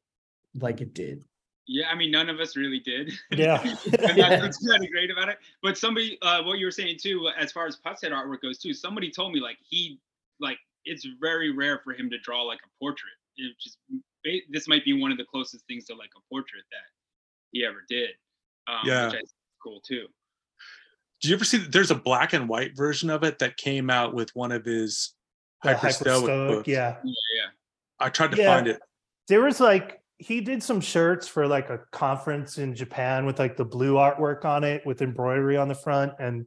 [0.56, 1.24] like it did
[1.68, 3.12] Yeah, I mean, none of us really did.
[3.32, 3.60] Yeah.
[3.62, 5.38] and that's what's kind of great about it.
[5.64, 8.74] But somebody, uh, what you were saying too, as far as Pusshead artwork goes too,
[8.74, 9.99] somebody told me like he,
[10.39, 13.14] like it's very rare for him to draw like a portrait.
[13.38, 13.78] It just
[14.24, 16.86] ba- this might be one of the closest things to like a portrait that
[17.51, 18.12] he ever did.
[18.68, 19.06] Um, Yeah.
[19.06, 19.34] which I think is
[19.64, 20.06] cool too.
[21.22, 23.89] did you ever see that there's a black and white version of it that came
[23.89, 25.14] out with one of his
[25.64, 26.97] The hyper stoic Hyperstoic, books yeah.
[27.03, 27.47] Yeah,
[28.06, 28.56] i tried to Yeah.
[28.56, 28.80] find it.
[29.28, 33.58] There was like he did some shirts for like a conference in Japan with like
[33.58, 36.45] the blue artwork on it with embroidery on the front and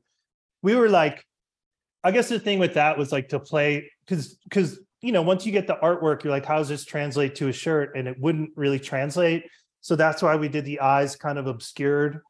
[0.63, 1.25] we were like
[2.05, 5.45] I guess the thing with that was like to play cuz cuz you know once
[5.45, 7.97] you get the artwork you're like how does this translate to a shirt?
[7.97, 9.43] And it wouldn't really translate.
[9.81, 12.21] So that's why we did the eyes kind of obscured.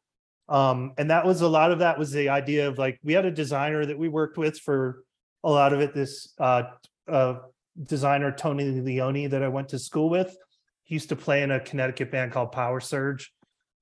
[0.49, 3.25] Um and that was a lot of that was the idea of like we had
[3.25, 5.03] a designer that we worked with for
[5.43, 6.63] a lot of it this uh
[7.07, 7.35] uh
[7.83, 10.35] designer Tony Leone that I went to school with.
[10.83, 13.31] He used to play in a Connecticut band called Power Surge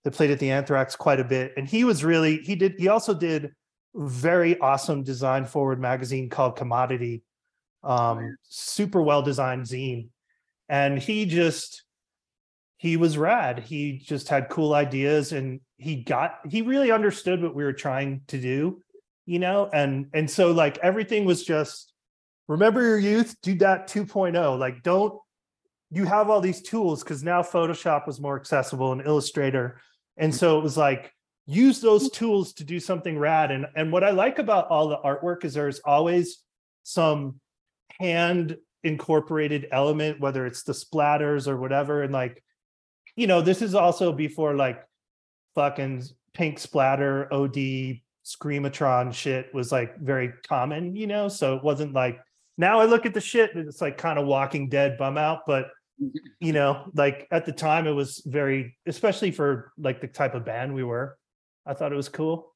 [0.04, 1.54] that played at the Anthrax quite a bit.
[1.58, 3.52] And he was really, he did, he also did
[3.96, 7.24] very awesome design forward magazine called Commodity.
[7.84, 10.10] Um, super well designed zine.
[10.70, 11.84] And he just,
[12.76, 13.60] he was rad.
[13.60, 18.22] He just had cool ideas and he got, he really understood what we were trying
[18.28, 18.82] to do.
[19.28, 21.94] you know, and and so like everything was just
[22.48, 24.60] remember your youth, do that 2.0.
[24.60, 25.20] Like don't
[25.90, 29.80] you have all these tools because now Photoshop was more accessible and Illustrator.
[30.18, 31.14] And so it was like
[31.46, 33.52] use those tools to do something rad.
[33.52, 36.44] And and what I like about all the artwork is there's always
[36.84, 37.40] some
[38.00, 42.04] hand incorporated element, whether it's the splatters or whatever.
[42.04, 42.44] And like,
[43.16, 44.84] you know, this is also before like
[45.56, 51.30] fucking pink splatter, OD, screamatron shit was like very common, you know.
[51.30, 52.20] So it wasn't like
[52.58, 55.42] now I look at the shit and it's like kind of walking dead bum out,
[55.46, 55.70] but
[56.40, 60.46] you know, like at the time it was very, especially for like the type of
[60.46, 61.18] band we were.
[61.66, 62.54] I thought it was cool.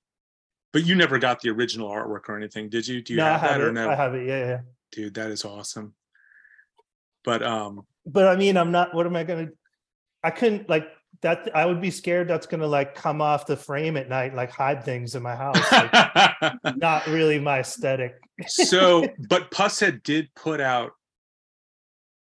[0.73, 3.01] But you never got the original artwork or anything, did you?
[3.01, 3.63] Do you no, have, have that it.
[3.63, 3.89] or no?
[3.89, 4.27] I have it.
[4.27, 4.59] Yeah, yeah.
[4.91, 5.93] Dude, that is awesome.
[7.23, 8.93] But um But I mean, I'm not.
[8.93, 9.49] What am I gonna?
[10.23, 10.87] I couldn't like
[11.21, 11.49] that.
[11.53, 14.83] I would be scared that's gonna like come off the frame at night, like hide
[14.83, 15.59] things in my house.
[15.71, 18.15] Like, not really my aesthetic.
[18.47, 20.91] So but Pusshead did put out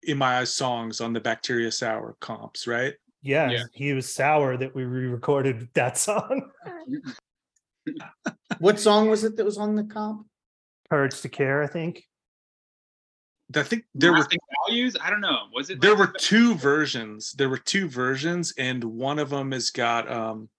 [0.02, 2.94] in my eyes songs on the bacteria sour comps, right?
[3.22, 3.64] Yeah, Yeah.
[3.72, 6.50] he was sour that we re-recorded that song.
[8.58, 10.26] What song was it that was on the comp?
[10.90, 12.04] Courage to Care, I think.
[13.56, 14.26] I think there were
[14.66, 14.94] values.
[15.02, 15.44] I don't know.
[15.54, 15.80] Was it?
[15.80, 20.50] there were two versions there were two versions and one of them has got um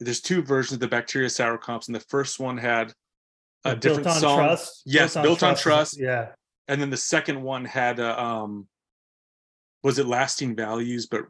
[0.00, 2.94] there's two versions of the bacteria sour comps and the first one had
[3.64, 4.82] a Built different on song Trust.
[4.86, 6.00] Yes, Built on is- Trust.
[6.00, 6.28] Yeah.
[6.68, 8.66] and then the second one had a um
[9.82, 11.22] was it lasting values but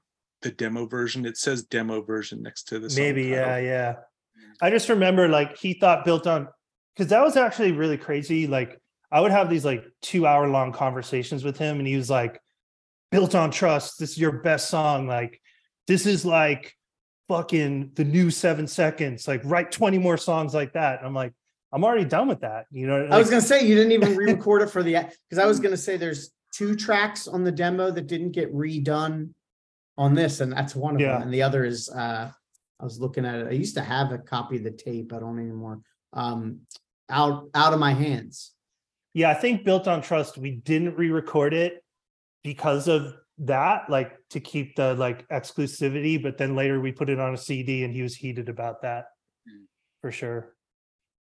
[0.42, 3.94] the demo version it says demo version next to the song Maybe, yeah, yeah.
[4.62, 6.48] I just remember like he thought built on
[6.94, 8.46] because that was actually really crazy.
[8.46, 8.78] Like
[9.10, 12.40] I would have these like two hour long conversations with him, and he was like,
[13.10, 13.98] "Built on trust.
[13.98, 15.06] This is your best song.
[15.06, 15.40] Like
[15.86, 16.74] this is like
[17.28, 19.26] fucking the new seven seconds.
[19.28, 21.32] Like write twenty more songs like that." And I'm like,
[21.72, 22.66] I'm already done with that.
[22.70, 24.92] You know, I was gonna say you didn't even re-record it for the
[25.28, 29.30] because I was gonna say there's two tracks on the demo that didn't get redone
[29.96, 31.14] on this, and that's one of Yeah.
[31.14, 31.22] them.
[31.22, 32.30] And the other is uh
[32.80, 33.48] I was looking at it.
[33.48, 35.12] I used to have a copy of the tape.
[35.12, 35.80] I don't anymore.
[36.12, 36.60] Um
[37.10, 38.52] out out of my hands.
[39.14, 41.82] Yeah, I think built on trust, we didn't re-record it
[42.44, 47.18] because of that, like to keep the like exclusivity, but then later we put it
[47.18, 49.06] on a CD and he was heated about that
[49.48, 49.64] Mm.
[50.02, 50.54] for sure.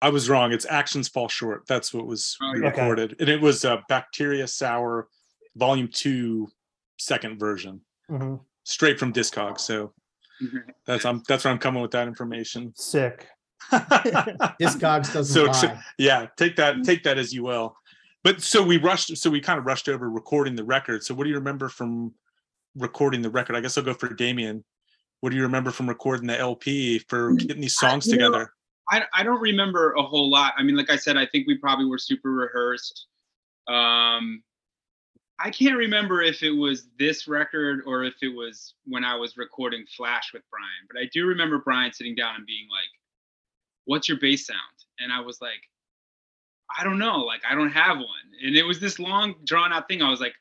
[0.01, 2.67] I was wrong it's actions fall short that's what was Oh, yeah.
[2.67, 2.79] Okay.
[2.81, 5.07] recorded and it was a bacteria sour
[5.55, 6.49] volume two
[6.97, 8.39] second version Mhm.
[8.63, 9.93] straight from discog so
[10.41, 10.57] mm-hmm.
[10.85, 13.27] that's i'm that's where i'm coming with that information Sick.
[13.71, 15.51] Discogs doesn't So lie.
[15.59, 17.75] tr- yeah, take that take that as you will.
[18.23, 21.03] But so we rushed, so we kind of rushed over recording the record.
[21.03, 22.13] So what do you remember from
[22.75, 23.55] recording the record?
[23.55, 24.63] I guess I'll go for Damien.
[25.19, 28.29] What do you remember from recording the LP for mm, getting these songs you know,
[28.31, 28.53] together?
[28.89, 30.53] I, I don't remember a whole lot.
[30.57, 33.07] I mean, like I said, I think we probably were super rehearsed.
[33.67, 34.43] Um,
[35.43, 39.37] I can't remember if it was this record or if it was when I was
[39.37, 42.89] recording Flash with Brian, but I do remember Brian sitting down and being like,
[43.85, 44.59] What's your bass sound?
[44.99, 45.67] And I was like,
[46.77, 47.19] I don't know.
[47.21, 48.05] Like, I don't have one.
[48.45, 50.03] And it was this long, drawn out thing.
[50.03, 50.35] I was like,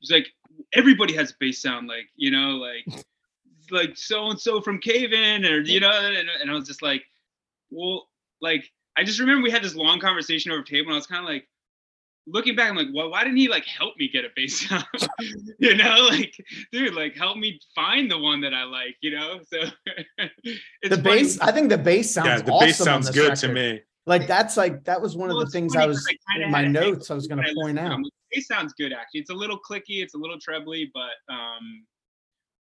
[0.00, 0.26] It's like,
[0.72, 3.04] everybody has a bass sound, like, you know, like,
[3.70, 6.82] like so and so from Cave In, or, you know, and, and I was just
[6.82, 7.04] like,
[7.72, 8.08] well,
[8.40, 8.64] like
[8.96, 11.28] I just remember we had this long conversation over table, and I was kind of
[11.28, 11.48] like,
[12.26, 14.84] looking back, I'm like, well, why didn't he like help me get a bass sound?
[15.58, 16.34] you know, like,
[16.70, 19.40] dude, like help me find the one that I like, you know?
[19.52, 19.58] So
[20.18, 23.14] it's The funny- bass, I think the bass sounds Yeah, the awesome bass sounds this
[23.16, 23.80] good to me.
[24.04, 26.42] Like that's like that was one Well, of the things funny I 'cause was I
[26.44, 27.10] in my had a hang notes.
[27.10, 27.88] I was gonna I point out.
[27.90, 28.04] them.
[28.32, 29.20] It sounds good actually.
[29.20, 31.84] It's a little clicky, it's a little trebly, but um,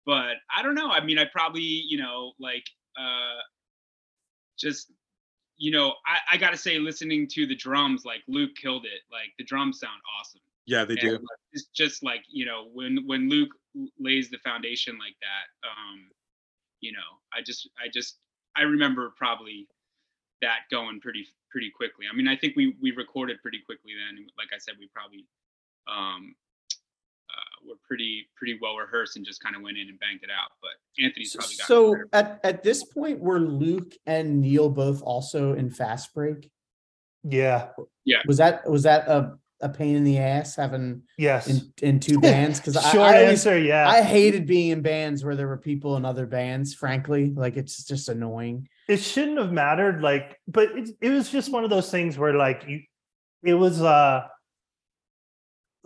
[0.07, 0.91] but I don't know.
[0.91, 2.65] I mean, I probably you know like
[2.99, 3.41] uh,
[4.59, 4.93] just
[5.57, 9.03] you know I I gotta say, listening to the drums, like Luke killed it.
[9.11, 10.41] Like the drums sound awesome.
[10.67, 11.19] Yeah, they And, do.
[11.53, 13.51] It's just like you know when when Luke
[13.99, 15.69] lays the foundation like that.
[15.69, 16.11] Um,
[16.81, 18.19] you know, I just I just
[18.57, 19.67] I remember probably
[20.43, 22.07] that going pretty pretty quickly.
[22.11, 24.27] I mean, I think we we recorded pretty quickly then.
[24.37, 25.25] Like I said, we probably
[25.89, 26.35] um,
[27.67, 30.51] were pretty pretty well rehearsed and just kind of went in and banged it out.
[30.63, 32.09] But Anthony's probably got So better.
[32.13, 36.51] at, at this point, were Luke and Neil both also in Fast Break?
[37.25, 37.69] Yeah.
[38.05, 38.19] Yeah.
[38.27, 41.49] Was that was that a, a pain in the ass having Yes.
[41.49, 42.59] in, in two bands?
[42.61, 43.89] Because I, Short I, always- answer, yeah.
[43.89, 46.75] I hated being in bands where there were people in other bands.
[46.75, 48.69] Frankly, like it's just annoying.
[48.89, 52.35] it shouldn't have mattered like but it, it was just one of those things where
[52.35, 52.81] like you
[53.45, 54.27] it was uh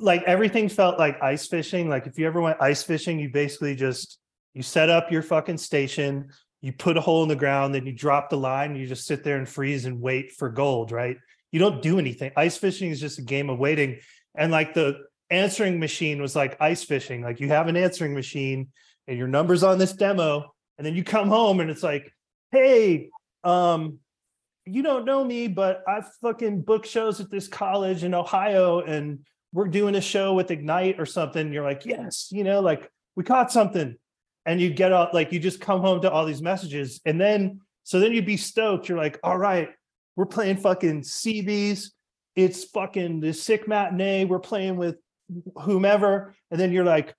[0.03, 3.74] like everything felt like ice fishing like if you ever went ice fishing you basically
[3.74, 4.18] just
[4.53, 6.28] you set up your fucking station
[6.62, 9.24] you put a hole in the ground, then you drop the line, you just sit
[9.24, 11.18] there and freeze and wait for gold, right?
[11.50, 12.30] You don't do anything.
[12.36, 13.98] Ice fishing is just a game of waiting.
[14.36, 17.22] And like the answering machine was like ice fishing.
[17.22, 18.68] Like you have an answering machine
[19.09, 22.11] and your number's on this demo, and then you come home and it's like,
[22.53, 23.11] hey,
[23.42, 23.98] um,
[24.64, 29.18] you don't know me, but I fucking book shows at this college in Ohio and
[29.53, 31.53] we're doing a show with Ignite or something.
[31.53, 33.96] You're like, yes, you know, like we caught something.
[34.44, 37.00] And you get out, like you just come home to all these messages.
[37.07, 38.88] And then, so then you'd be stoked.
[38.88, 39.68] You're like, all right,
[40.16, 41.90] we're playing fucking CBs.
[42.34, 44.24] It's fucking the sick matinee.
[44.24, 44.96] We're playing with
[45.61, 46.34] whomever.
[46.50, 47.14] And then you're like,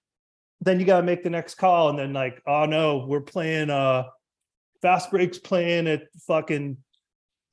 [0.59, 1.89] then you got to make the next call.
[1.89, 4.03] And then like, oh no, we're playing, uh,
[4.81, 6.75] Fast Breaks playing at fucking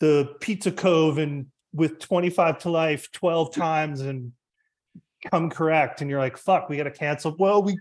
[0.00, 4.32] the Pizza Cove and with 25 to life 12 times and
[5.30, 6.00] come correct.
[6.00, 7.34] And you're like, fuck, we got to cancel.
[7.38, 7.78] Well, we,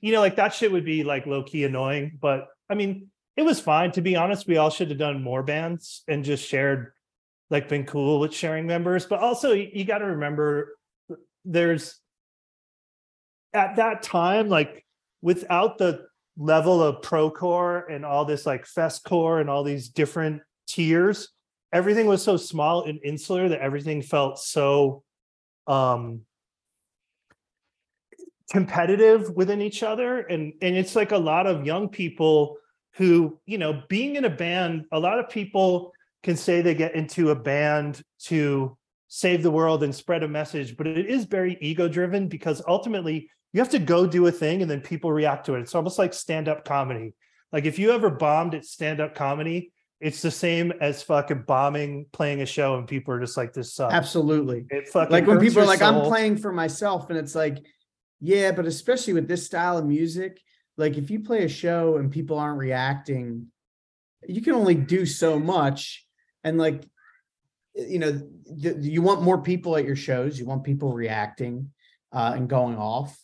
[0.00, 2.18] you know, like that shit would be like low key annoying.
[2.20, 3.92] But I mean, it was fine.
[3.92, 6.92] To be honest, we all should have done more bands and just shared,
[7.50, 9.04] like, been cool with sharing members.
[9.06, 10.76] But also, you, got to remember
[11.44, 12.00] there's
[13.52, 14.84] at that time, like,
[15.20, 16.06] without the
[16.38, 21.30] level of procore and all this like festcore and all these different tiers
[21.72, 25.02] everything was so small and insular that everything felt so
[25.66, 26.20] um
[28.50, 30.20] competitive within each other.
[30.20, 32.58] And and it's like a lot of young people
[32.96, 35.92] who you know being in a band a lot of people
[36.22, 38.76] can say they get into a band to
[39.08, 43.30] save the world and spread a message but it is very ego driven because ultimately
[43.52, 45.60] you have to go do a thing and then people react to it.
[45.60, 47.14] It's almost like stand up comedy.
[47.52, 52.06] Like if you ever bombed at stand up comedy it's the same as fucking bombing
[52.12, 53.94] playing a show and people are just like this sucks.
[53.94, 54.66] Absolutely.
[54.70, 57.64] it fucking Like when people are like, I'm playing for myself, and it's like,
[58.20, 60.40] yeah, but especially with this style of music,
[60.76, 63.46] like if you play a show and people aren't reacting,
[64.26, 66.06] you can only do so much.
[66.44, 66.84] And like,
[67.74, 68.20] you know,
[68.60, 71.70] th- you want more people at your shows, you want people reacting
[72.12, 73.18] uh, and going off.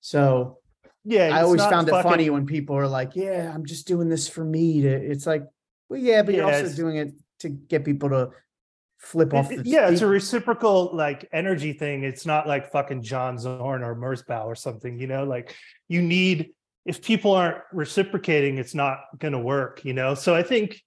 [0.00, 0.58] So
[1.04, 4.28] yeah I always found it funny when people are like, "Yeah, I'm just doing this
[4.28, 5.44] for me." To it's like,
[5.88, 8.30] well, yeah, but you're also it's- doing it to get people to
[8.98, 12.04] flip off It- yeah, it's a reciprocal like energy thing.
[12.04, 15.54] It's not like fucking John Zorn or Merzbow or something, you know, like
[15.88, 16.50] you need
[16.84, 20.14] if people aren't reciprocating, it's not gonna work, you know.
[20.14, 20.80] So I think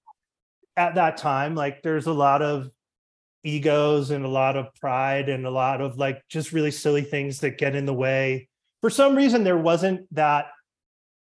[0.75, 2.69] at that time, like there's a lot of
[3.43, 7.39] egos and a lot of pride and a lot of like just really silly things
[7.39, 8.47] that get in the way.
[8.81, 10.47] For some reason, there wasn't that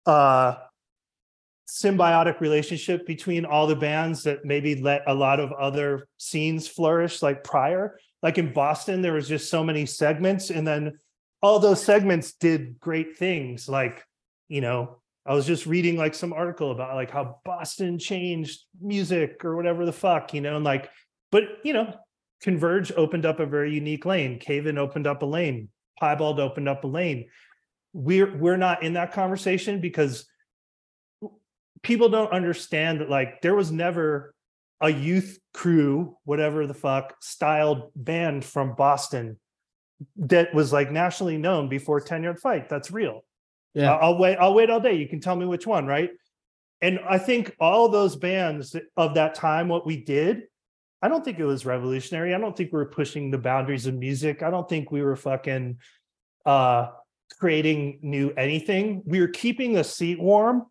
[0.06, 0.56] uh
[1.68, 7.22] symbiotic relationship between all the bands that maybe let a lot of other scenes flourish
[7.22, 7.98] like prior.
[8.22, 10.98] Like in boston there was just so many segments and then
[11.42, 13.68] all those segments did great things.
[13.68, 14.04] Like
[14.50, 19.46] you know i was just reading like some article about like how boston changed music
[19.46, 20.90] or whatever the fuck you know and like
[21.32, 21.94] but you know
[22.44, 24.38] converge opened up a very unique lane.
[24.38, 25.70] Cave In opened up a lane.
[26.00, 27.30] Piebald opened up a lane.
[27.94, 30.28] We're we're not in that conversation because
[31.84, 34.34] people don't understand that like there was never
[34.82, 39.38] a youth crew whatever the fuck styled band from boston
[40.18, 42.70] that was like nationally known before Ten Yard Fight.
[42.70, 43.24] That's real.
[43.74, 43.96] Yeah.
[43.96, 44.96] I'll wait i'll wait all day.
[44.96, 46.12] You can tell me which one right?
[46.82, 50.44] And i think all those bands of that time what we did
[51.02, 52.34] i don't think it was revolutionary.
[52.34, 54.44] I don't think we were pushing the boundaries of music.
[54.44, 55.78] I don't think we were fucking
[56.46, 56.88] uh
[57.40, 59.02] creating new anything.
[59.06, 60.66] We were keeping the seat warm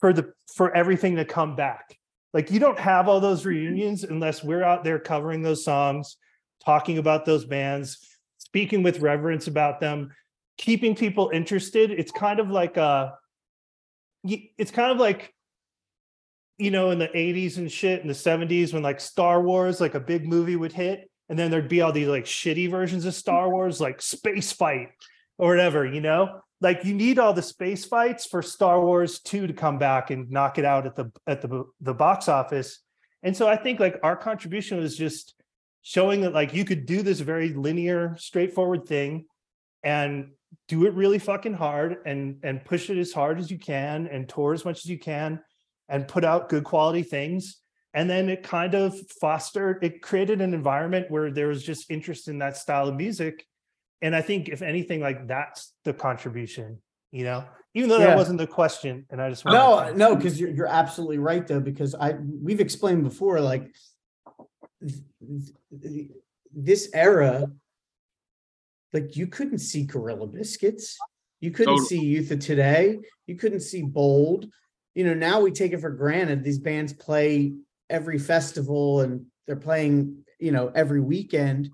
[0.00, 1.96] for the for everything to come back.
[2.34, 6.16] Like you don't have all those reunions unless we're out there covering those songs
[6.64, 7.98] talking about those bands
[8.38, 10.10] speaking with reverence about them
[10.56, 11.90] keeping people interested.
[11.90, 13.10] It's kind of like uh
[14.22, 15.32] y- it's kind of like
[16.58, 19.94] you know in the 80s and shit in the 70s when like star wars like
[19.94, 23.14] a big movie would hit and then there'd be all these like shitty versions of
[23.14, 24.88] star wars like space fight
[25.38, 29.46] or whatever you know like you need all the space fights for star wars 2
[29.46, 32.80] to come back and knock it out at the at the the box office.
[33.22, 35.34] And so i think like our contribution was just
[35.82, 39.24] showing that like you could do this very linear straightforward thing
[39.82, 40.30] and
[40.66, 44.28] do it really fucking hard and and push it as hard as you can and
[44.28, 45.40] tour as much as you can
[45.88, 47.58] and put out good quality things.
[47.94, 52.28] And then it kind of fostered it created an environment where there was just interest
[52.28, 53.46] in that style of music
[54.02, 56.80] and i think if anything like that's the contribution
[57.10, 57.44] you know
[57.74, 58.06] even though Yeah.
[58.08, 61.46] that wasn't the question and i just No, to- no, because you're you're absolutely right
[61.46, 63.64] though, because I we've explained before, like
[64.80, 65.02] th-
[65.82, 66.10] th-
[66.54, 67.46] this era,
[68.92, 70.96] like you couldn't see Gorilla Biscuits,
[71.40, 71.88] you couldn't Totally.
[71.88, 74.46] see Youth of Today, you couldn't see Bold,
[74.94, 76.42] you know, now we take it for granted.
[76.42, 77.52] These bands play
[77.90, 81.70] every festival and they're playing, you know, every weekend.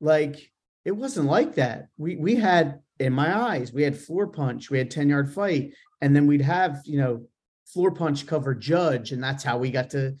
[0.00, 0.50] Like
[0.84, 1.88] it wasn't like that.
[1.96, 6.14] We we had in my eyes, we had Floorpunch, we had Ten Yard Fight, and
[6.14, 7.26] then we'd have, you know,
[7.74, 10.16] Floorpunch cover judge, and that's how we got to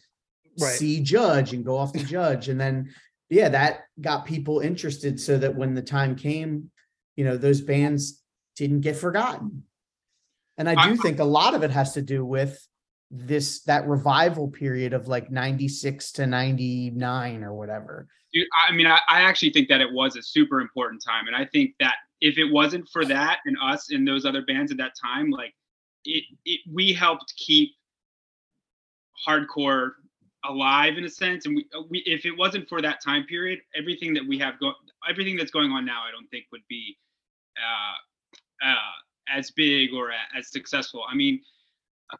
[0.60, 0.72] Right.
[0.72, 2.48] see judge and go off the judge.
[2.48, 2.90] And then
[3.28, 6.70] yeah, that got people interested so that when the time came,
[7.16, 8.22] you know, those bands
[8.56, 9.64] didn't get forgotten.
[10.56, 12.56] And I do I- think a lot of it has to do with
[13.16, 18.08] this that revival period of like 96 to 99 or whatever.
[18.32, 21.36] Dude, I mean, I, I actually think that it was a super important time, and
[21.36, 24.78] I think that if it wasn't for that and us and those other bands at
[24.78, 25.54] that time, like
[26.04, 27.70] it, it we helped keep
[29.26, 29.92] hardcore
[30.44, 31.46] alive in a sense.
[31.46, 34.58] And we, uh, we, if it wasn't for that time period, everything that we have
[34.58, 34.74] going,
[35.08, 36.96] everything that's going on now, I don't think would be
[37.56, 41.02] uh, uh, as big or as successful.
[41.08, 41.40] I mean,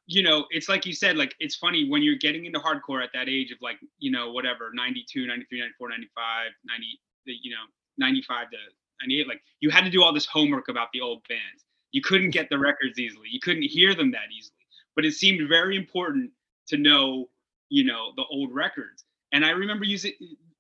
[0.07, 3.11] you know, it's like you said, like it's funny when you're getting into hardcore at
[3.15, 6.87] that age of like, you know, whatever, 92, 93, 94, 95, 90,
[7.27, 7.65] you know,
[7.99, 8.57] 95 to
[9.03, 11.65] 98, like you had to do all this homework about the old bands.
[11.93, 13.29] You couldn't get the records easily.
[13.31, 14.57] You couldn't hear them that easily.
[14.97, 16.31] But it seemed very important
[16.69, 17.29] to know,
[17.69, 19.05] you know, the old records.
[19.33, 20.13] And I remember using,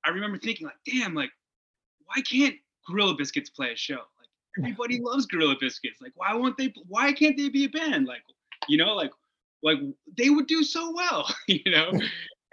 [0.04, 1.30] I remember thinking like, damn, like,
[2.06, 2.56] why can't
[2.88, 3.94] Gorilla Biscuits play a show?
[3.94, 4.28] Like
[4.58, 6.00] everybody loves Gorilla Biscuits.
[6.00, 6.72] Like, why won't they?
[6.88, 8.06] Why can't they be a band?
[8.06, 8.22] Like,
[8.68, 9.10] you know, like,
[9.64, 9.78] like
[10.16, 11.90] they would do so well, you know.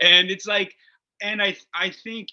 [0.01, 0.73] and it's like,
[1.21, 2.29] and I, I think,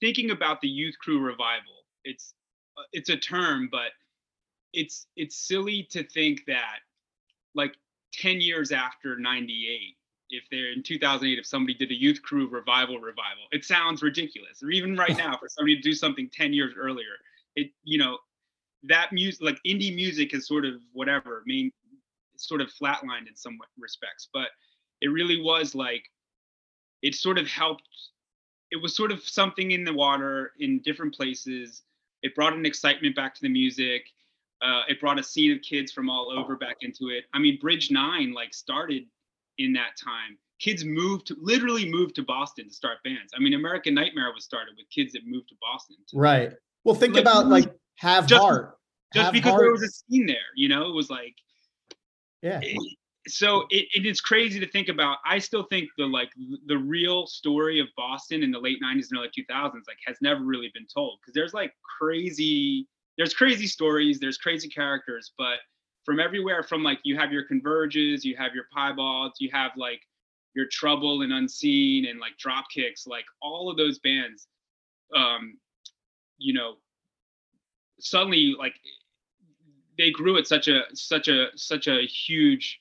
[0.00, 2.34] thinking about the youth crew revival, it's,
[2.76, 3.92] uh, it's a term, but
[4.72, 6.80] it's, it's silly to think that,
[7.54, 7.76] like,
[8.12, 9.96] ten years after '98,
[10.30, 14.62] if they're in 2008, if somebody did a youth crew revival revival, it sounds ridiculous.
[14.62, 17.16] Or even right now, for somebody to do something 10 years earlier,
[17.54, 18.16] it you know
[18.84, 21.42] that music like indie music is sort of whatever.
[21.44, 21.70] I mean,
[22.42, 24.48] sort of flatlined in some respects, but
[25.00, 26.04] it really was like
[27.02, 27.82] it sort of helped.
[28.70, 31.82] It was sort of something in the water in different places.
[32.22, 34.06] It brought an excitement back to the music.
[34.62, 37.24] Uh, it brought a scene of kids from all over back into it.
[37.34, 39.02] I mean, Bridge Nine like started
[39.58, 40.38] in that time.
[40.60, 43.32] Kids moved to literally moved to Boston to start bands.
[43.36, 45.96] I mean, American Nightmare was started with kids that moved to Boston.
[46.08, 46.52] to- Right.
[46.84, 48.78] Well, think Like, about like have just- heart.
[49.12, 51.34] Just Have because Heart- there was a scene there, you know, it was like
[52.42, 52.60] yeah.
[53.26, 56.30] so it, it is crazy to think about i still think the like
[56.66, 60.42] the real story of boston in the late 90s and early 2000s like has never
[60.42, 62.86] really been told because there's like crazy
[63.16, 65.58] there's crazy stories there's crazy characters but
[66.04, 70.00] from everywhere from like you have your converges you have your piebalds, you have like
[70.54, 74.48] your trouble and unseen and like drop kicks like all of those bands
[75.16, 75.54] um
[76.38, 76.74] you know
[78.00, 78.74] suddenly like
[79.98, 82.80] they grew at such a such a such a huge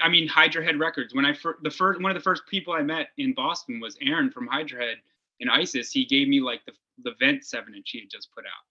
[0.00, 1.14] I mean Hydra Head Records.
[1.14, 3.96] When I first the first one of the first people I met in Boston was
[4.00, 4.96] Aaron from Hydra Head
[5.40, 5.90] in ISIS.
[5.90, 6.72] He gave me like the
[7.02, 8.64] the Vent seven inch he had just put out,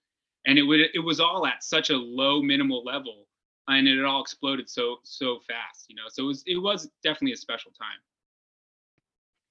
[0.47, 3.28] and it would it was all at such a low minimal level,
[3.68, 5.88] and it all exploded so so fast.
[5.89, 7.99] You know, so it was it was definitely a special time.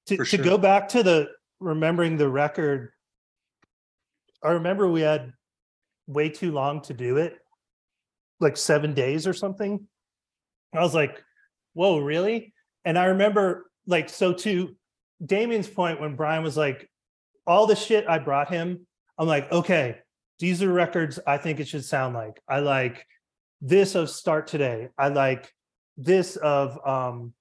[0.07, 0.45] to, For to sure.
[0.45, 2.91] go back to the remembering the record
[4.43, 5.33] i remember we had
[6.09, 7.39] way too long to do it
[8.43, 9.87] like seven days or something.
[10.75, 11.23] I was like
[11.75, 12.53] whoa really?
[12.85, 14.77] And i remember like so to
[15.25, 16.91] damien's point when brian was like
[17.47, 18.85] all the shit i brought him
[19.19, 19.99] i'm like okay
[20.41, 22.41] these are records i think it should sound like.
[22.49, 23.07] I like
[23.61, 24.89] this of start today.
[24.99, 25.51] I like
[25.97, 27.33] this of um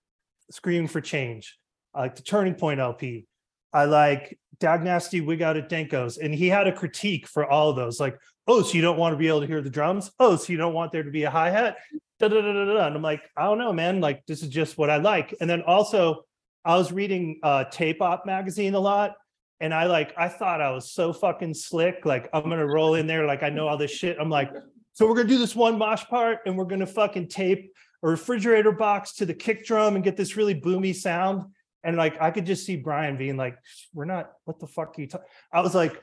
[0.51, 1.57] screaming for change.
[1.93, 3.25] I like the Turning Point LP.
[3.73, 6.17] I like Dag Nasty Wig Out at Denko's.
[6.17, 7.99] And he had a critique for all of those.
[7.99, 8.17] Like,
[8.47, 10.11] oh, so you don't want to be able to hear the drums?
[10.19, 12.87] Oh, so you don't want there to be a da, da.
[12.87, 14.01] And I'm like, I don't know, man.
[14.01, 15.35] Like, this is just what I like.
[15.41, 16.25] And then also,
[16.63, 19.15] I was reading uh Tape Op magazine a lot.
[19.59, 22.05] And I like, I thought I was so fucking slick.
[22.05, 24.17] Like, I'm gonna roll in there, like I know all this shit.
[24.19, 24.51] I'm like,
[24.93, 27.71] so we're gonna do this one mosh part and we're gonna fucking tape
[28.03, 31.45] a refrigerator box to the kick drum and get this really boomy sound.
[31.83, 33.57] And like I could just see Brian being like,
[33.93, 34.31] "We're not.
[34.45, 36.01] What the fuck are you talking?" I was like,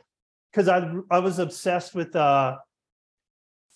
[0.53, 2.57] because I I was obsessed with uh,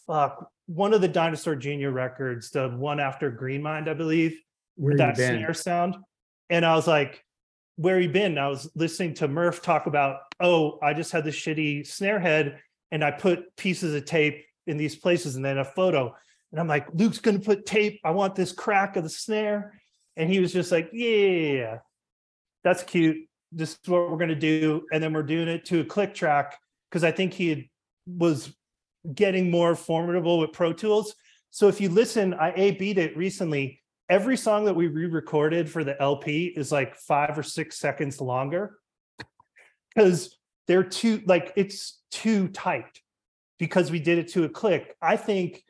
[0.06, 4.40] fuck one of the Dinosaur Junior records, the one after Green Mind, I believe,
[4.76, 5.38] Where that you been?
[5.38, 5.96] snare sound.
[6.50, 7.24] And I was like,
[7.76, 11.36] "Where you been?" I was listening to Murph talk about, "Oh, I just had this
[11.36, 12.60] shitty snare head,
[12.90, 16.14] and I put pieces of tape in these places, and then a photo."
[16.50, 18.00] And I'm like, "Luke's gonna put tape.
[18.04, 19.78] I want this crack of the snare."
[20.16, 21.78] And he was just like, "Yeah, yeah, yeah,
[22.64, 23.16] that's cute.
[23.50, 26.58] This is what we're gonna do." And then we're doing it to a click track
[26.90, 27.64] because I think he had,
[28.06, 28.54] was
[29.14, 31.14] getting more formidable with Pro Tools.
[31.50, 35.84] So if you listen, I A beat it recently, every song that we re-recorded for
[35.84, 38.78] the LP is like five or six seconds longer
[39.94, 43.00] because they're too like it's too tight
[43.58, 44.96] because we did it to a click.
[45.00, 45.62] I think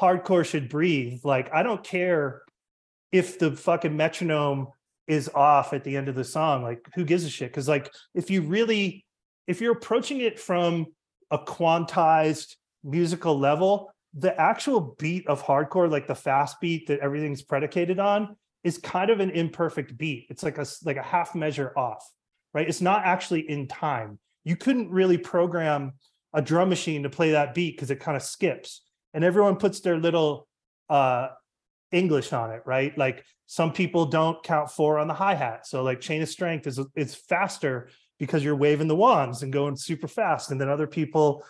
[0.00, 1.20] hardcore should breathe.
[1.24, 2.42] Like I don't care
[3.12, 4.68] if the fucking metronome
[5.10, 6.62] is off at the end of the song.
[6.62, 7.50] Like who gives a shit?
[7.50, 9.04] Because like if you really
[9.48, 10.86] if you're approaching it from
[11.32, 12.54] a quantized
[12.84, 18.36] musical level, the actual beat of hardcore, like the fast beat that everything's predicated on,
[18.62, 20.26] is kind of an imperfect beat.
[20.30, 22.08] It's like a like a half measure off,
[22.54, 22.68] right?
[22.68, 24.20] It's not actually in time.
[24.44, 25.94] You couldn't really program
[26.32, 28.82] a drum machine to play that beat because it kind of skips,
[29.12, 30.46] and everyone puts their little
[30.88, 31.28] uh
[31.92, 32.96] English on it, right?
[32.96, 36.66] Like some people don't count four on the hi hat, so like chain of strength
[36.66, 37.88] is is faster
[38.18, 41.44] because you're waving the wands and going super fast, and then other people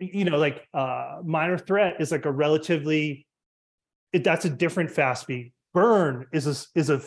[0.00, 3.26] you know, like uh minor threat is like a relatively
[4.12, 5.52] it, that's a different fast beat.
[5.74, 7.02] Burn is a is a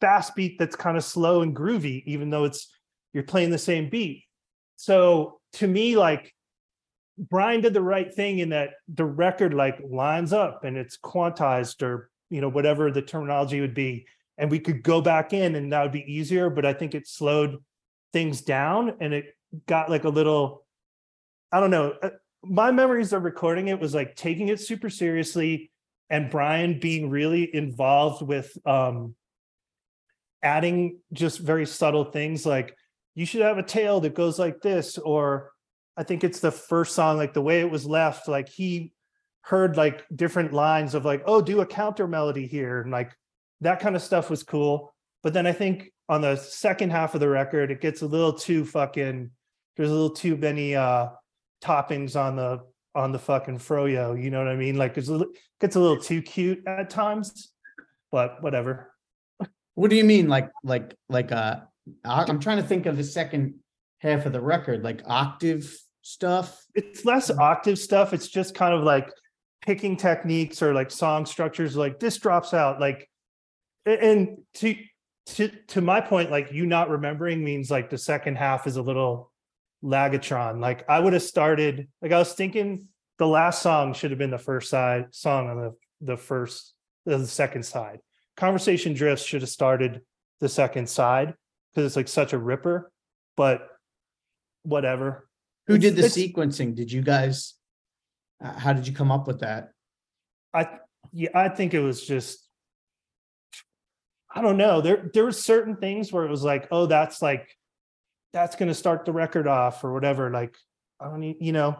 [0.00, 2.70] fast beat that's kind of slow and groovy, even though it's
[3.12, 4.24] you're playing the same beat.
[4.76, 6.34] So to me, like
[7.18, 11.82] Brian did the right thing in that the record like lines up and it's quantized
[11.82, 15.72] or you know whatever the terminology would be, and we could go back in and
[15.72, 16.48] that would be easier.
[16.48, 17.56] But I think it slowed
[18.12, 19.36] things down and it
[19.66, 20.64] got like a little
[21.50, 21.94] I don't know.
[22.02, 22.10] uh,
[22.44, 25.70] My memories of recording it was like taking it super seriously
[26.10, 29.14] and Brian being really involved with um
[30.42, 32.76] adding just very subtle things like
[33.14, 35.50] you should have a tail that goes like this or
[35.98, 38.92] I think it's the first song like the way it was left like he
[39.42, 43.12] heard like different lines of like oh do a counter melody here and like
[43.60, 47.20] that kind of stuff was cool but then I think on the second half of
[47.20, 49.30] the record it gets a little too fucking
[49.76, 51.08] there's a little too many uh
[51.62, 52.60] toppings on the
[52.94, 54.20] on the fucking froyo.
[54.20, 54.76] You know what I mean?
[54.76, 57.52] Like it's a little, gets a little too cute at times,
[58.10, 58.92] but whatever.
[59.74, 61.60] What do you mean, like, like, like, uh,
[62.04, 63.54] I'm trying to think of the second
[63.98, 65.72] half of the record, like octave
[66.08, 66.64] stuff?
[66.74, 67.38] It's less mm.
[67.38, 68.12] octave stuff.
[68.12, 69.10] It's just kind of like
[69.60, 71.76] picking techniques or like song structures.
[71.76, 72.80] Like this drops out.
[72.80, 73.08] Like,
[73.84, 74.76] and to
[75.26, 78.82] to to my point, like you not remembering means like the second half is a
[78.82, 79.30] little
[79.84, 80.60] lagatron.
[80.60, 81.88] Like I would have started.
[82.00, 85.56] Like I was thinking the last song should have been the first side song on
[85.56, 86.74] the the first
[87.04, 88.00] the second side.
[88.36, 90.02] Conversation drifts should have started
[90.40, 91.34] the second side
[91.70, 92.90] because it's like such a ripper.
[93.36, 93.68] But
[94.62, 95.27] whatever.
[95.68, 96.74] Who It's- did the sequencing?
[96.74, 97.54] Did you guys?
[98.42, 99.72] uh, How did you come up with that?
[100.54, 100.78] I
[101.12, 102.48] yeah, I think it was just
[104.34, 104.80] I don't know.
[104.80, 107.54] There there were certain things where it was like, oh, that's like
[108.32, 110.30] that's gonna start the record off or whatever.
[110.30, 110.56] Like,
[111.00, 111.78] I don't need, you know.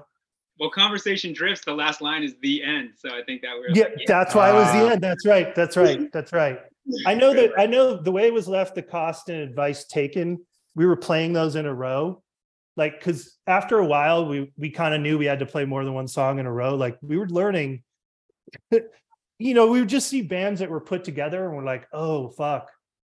[0.60, 1.64] Well, conversation drifts.
[1.64, 4.54] The last line is the end, so I think that we're Yeah, that's why it
[4.54, 5.00] was the end.
[5.00, 5.54] That's right.
[5.54, 6.12] That's right.
[6.12, 6.58] That's right.
[7.06, 10.44] I know that I know the way it was left, the cost and advice taken,
[10.74, 12.22] we were playing those in a row.
[12.78, 15.84] Like, cause after a while, we we kind of knew we had to play more
[15.84, 16.76] than one song in a row.
[16.76, 17.82] Like we were learning,
[18.70, 22.28] you know, we would just see bands that were put together and we're like, oh
[22.28, 22.70] fuck,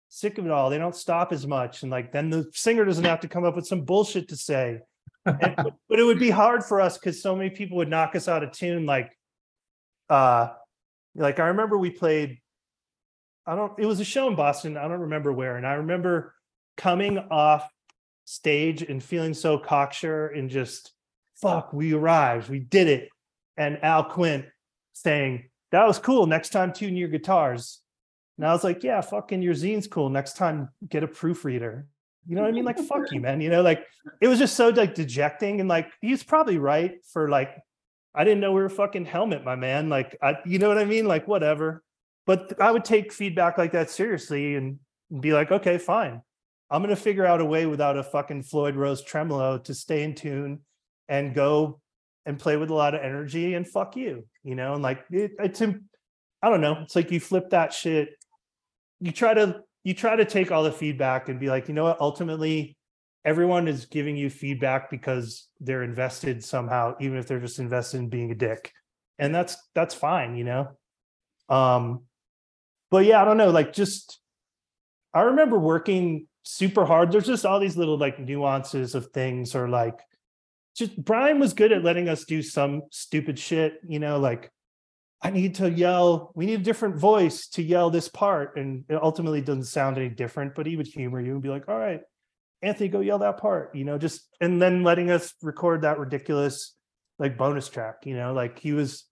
[0.09, 0.69] sick of it all.
[0.69, 1.83] They don't stop as much.
[1.83, 4.79] And like then the singer doesn't have to come up with some bullshit to say.
[5.25, 8.15] And- but but it would be hard for us because so many people would knock
[8.15, 8.85] us out of tune.
[8.87, 9.15] Like,
[10.09, 10.49] uh,
[11.15, 12.41] like I remember we played
[13.45, 14.77] I don't, it was a show in Boston.
[14.77, 15.57] I don't remember where.
[15.57, 16.35] And I remember
[16.77, 17.67] coming off
[18.25, 20.93] stage and feeling so cocksure and just,
[21.35, 22.49] fuck, we arrived.
[22.49, 23.09] We did it.
[23.57, 24.45] And Al Quint
[24.93, 26.25] saying, that was cool.
[26.27, 27.81] Next time, tune your guitars.
[28.37, 30.09] And I was like, yeah, fucking your zine's cool.
[30.09, 31.87] Next time, get a proofreader.
[32.27, 32.65] You know what I mean?
[32.65, 33.41] Like, fuck you, man.
[33.41, 33.85] You know, like
[34.19, 35.59] it was just so like dejecting.
[35.59, 37.55] And like, he's probably right for like,
[38.13, 39.89] I didn't know we were fucking helmet, my man.
[39.89, 41.05] Like, I, you know what I mean?
[41.05, 41.83] Like, whatever
[42.25, 44.79] but I would take feedback like that seriously and
[45.19, 46.21] be like, okay, fine.
[46.71, 50.15] I'm gonna figure out a way without a fucking Floyd Rose tremolo to stay in
[50.15, 50.61] tune
[51.09, 51.81] and go
[52.25, 55.31] and play with a lot of energy and fuck you, you know, and like it,
[55.39, 56.79] it's I don't know.
[56.81, 58.09] It's like you flip that shit.
[59.01, 61.83] You try to you try to take all the feedback and be like, you know
[61.83, 62.77] what, ultimately
[63.25, 68.09] everyone is giving you feedback because they're invested somehow, even if they're just invested in
[68.09, 68.71] being a dick.
[69.19, 70.69] And that's that's fine, you know.
[71.49, 72.03] Um,
[72.89, 74.19] but yeah, I don't know, like just
[75.13, 77.11] I remember working super hard.
[77.11, 79.99] There's just all these little like nuances of things, or like
[80.75, 84.51] just Brian was good at letting us do some stupid shit, you know, like
[85.21, 88.57] I need to yell, we need a different voice to yell this part.
[88.57, 91.67] And it ultimately doesn't sound any different, but he would humor you and be like,
[91.67, 92.01] all right,
[92.61, 96.75] Anthony, go yell that part, you know, just and then letting us record that ridiculous
[97.19, 99.05] like bonus track, you know, like he was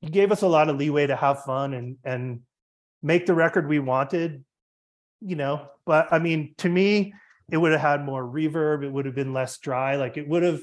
[0.00, 2.40] he gave us a lot of leeway to have fun and and
[3.02, 4.44] make the record we wanted,
[5.24, 5.68] you know.
[5.86, 7.14] But I mean, to me,
[7.50, 8.84] it would have had more reverb.
[8.84, 9.96] It would have been less dry.
[9.96, 10.62] Like it would have,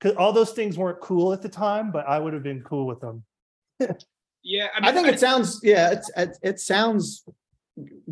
[0.00, 2.86] because all those things weren't cool at the time, but I would have been cool
[2.86, 3.24] with them.
[4.46, 7.24] Yeah, I, I mean, think it sounds yeah, it's it, it sounds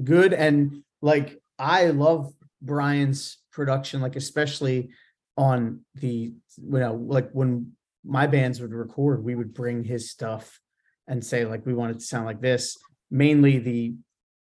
[0.02, 2.32] good and like I love
[2.62, 4.90] Brian's production, like especially
[5.36, 7.72] on the you know like when
[8.04, 10.58] my bands would record, we would bring his stuff
[11.06, 12.78] and say like we want it to sound like this.
[13.10, 13.94] Mainly the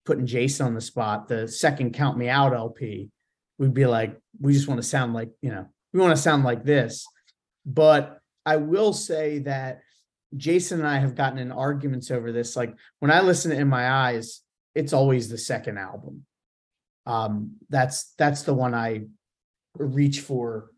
[0.06, 3.10] putting Jason on the spot, the second Count Me Out LP,
[3.58, 6.44] we'd be like, we just want to sound like you know we want to sound
[6.44, 7.06] like this.
[7.66, 9.82] But I will say that
[10.36, 12.56] Jason and I have gotten in arguments over this.
[12.56, 14.42] Like when I listen to In My Eyes,
[14.76, 16.26] it's always the second album.
[17.06, 19.06] Um, that's that's the one I
[19.76, 20.70] reach for.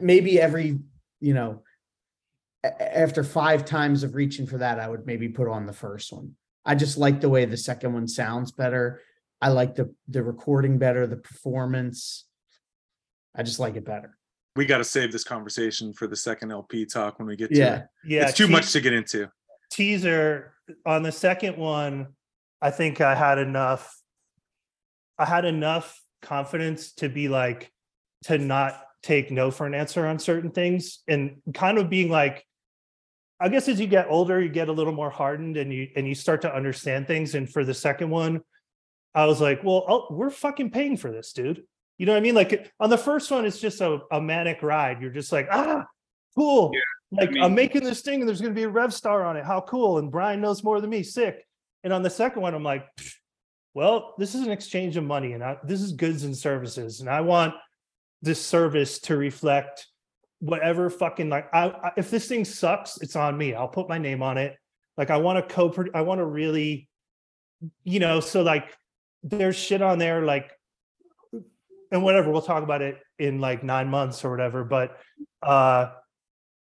[0.00, 0.78] Maybe every,
[1.20, 1.62] you know,
[2.64, 6.36] after five times of reaching for that, I would maybe put on the first one.
[6.64, 9.00] I just like the way the second one sounds better.
[9.40, 12.26] I like the the recording better, the performance.
[13.34, 14.16] I just like it better.
[14.54, 17.60] We got to save this conversation for the second LP talk when we get to
[17.60, 17.86] it.
[18.04, 19.30] Yeah, it's too te- much to get into.
[19.70, 22.08] teaser on the second one.
[22.60, 23.98] I think I had enough.
[25.18, 27.72] I had enough confidence to be like
[28.24, 32.46] to not take no for an answer on certain things and kind of being like
[33.42, 36.06] I guess as you get older you get a little more hardened and you and
[36.06, 37.34] you start to understand things.
[37.34, 38.40] And for the second one
[39.14, 41.64] I was like well oh, we're fucking paying for this dude.
[41.98, 42.36] You know what I mean?
[42.36, 45.02] Like on the first one it's just a, a manic ride.
[45.02, 45.84] You're just like ah
[46.36, 46.70] cool.
[47.10, 49.36] Like mean- I'm making this thing and there's going to be a rev star on
[49.36, 49.44] it.
[49.44, 49.98] How cool.
[49.98, 51.02] And Brian knows more than me.
[51.02, 51.44] Sick.
[51.82, 52.86] And on the second one I'm like
[53.74, 57.00] well this is an exchange of money and I, this is goods and services.
[57.00, 57.54] And I want
[58.22, 59.88] this service to reflect
[60.42, 63.54] whatever fucking like I, I if this thing sucks it's on me.
[63.54, 64.56] I'll put my name on it.
[64.96, 66.88] Like I want to co I want to really
[67.84, 68.76] you know so like
[69.22, 70.50] there's shit on there like
[71.92, 74.98] and whatever we'll talk about it in like 9 months or whatever but
[75.44, 75.92] uh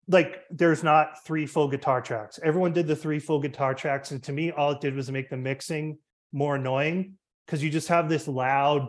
[0.09, 2.40] like there's not three full guitar tracks.
[2.43, 5.28] Everyone did the three full guitar tracks and to me all it did was make
[5.28, 5.98] the mixing
[6.32, 8.89] more annoying because you just have this loud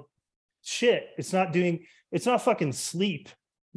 [0.61, 1.09] shit.
[1.17, 3.27] It's not doing it's not fucking sleep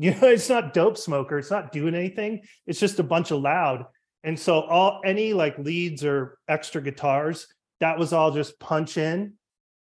[0.02, 3.40] you know it's not dope smoker it's not doing anything it's just a bunch of
[3.40, 3.84] loud.
[4.24, 7.46] And so all any like leads or extra guitars
[7.80, 9.34] that was all just punch in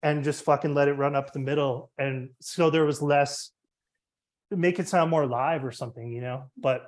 [0.04, 1.92] and just fucking let it run up the middle.
[1.98, 3.52] And so there was less
[4.50, 6.46] make it sound more live or something you know?
[6.58, 6.88] But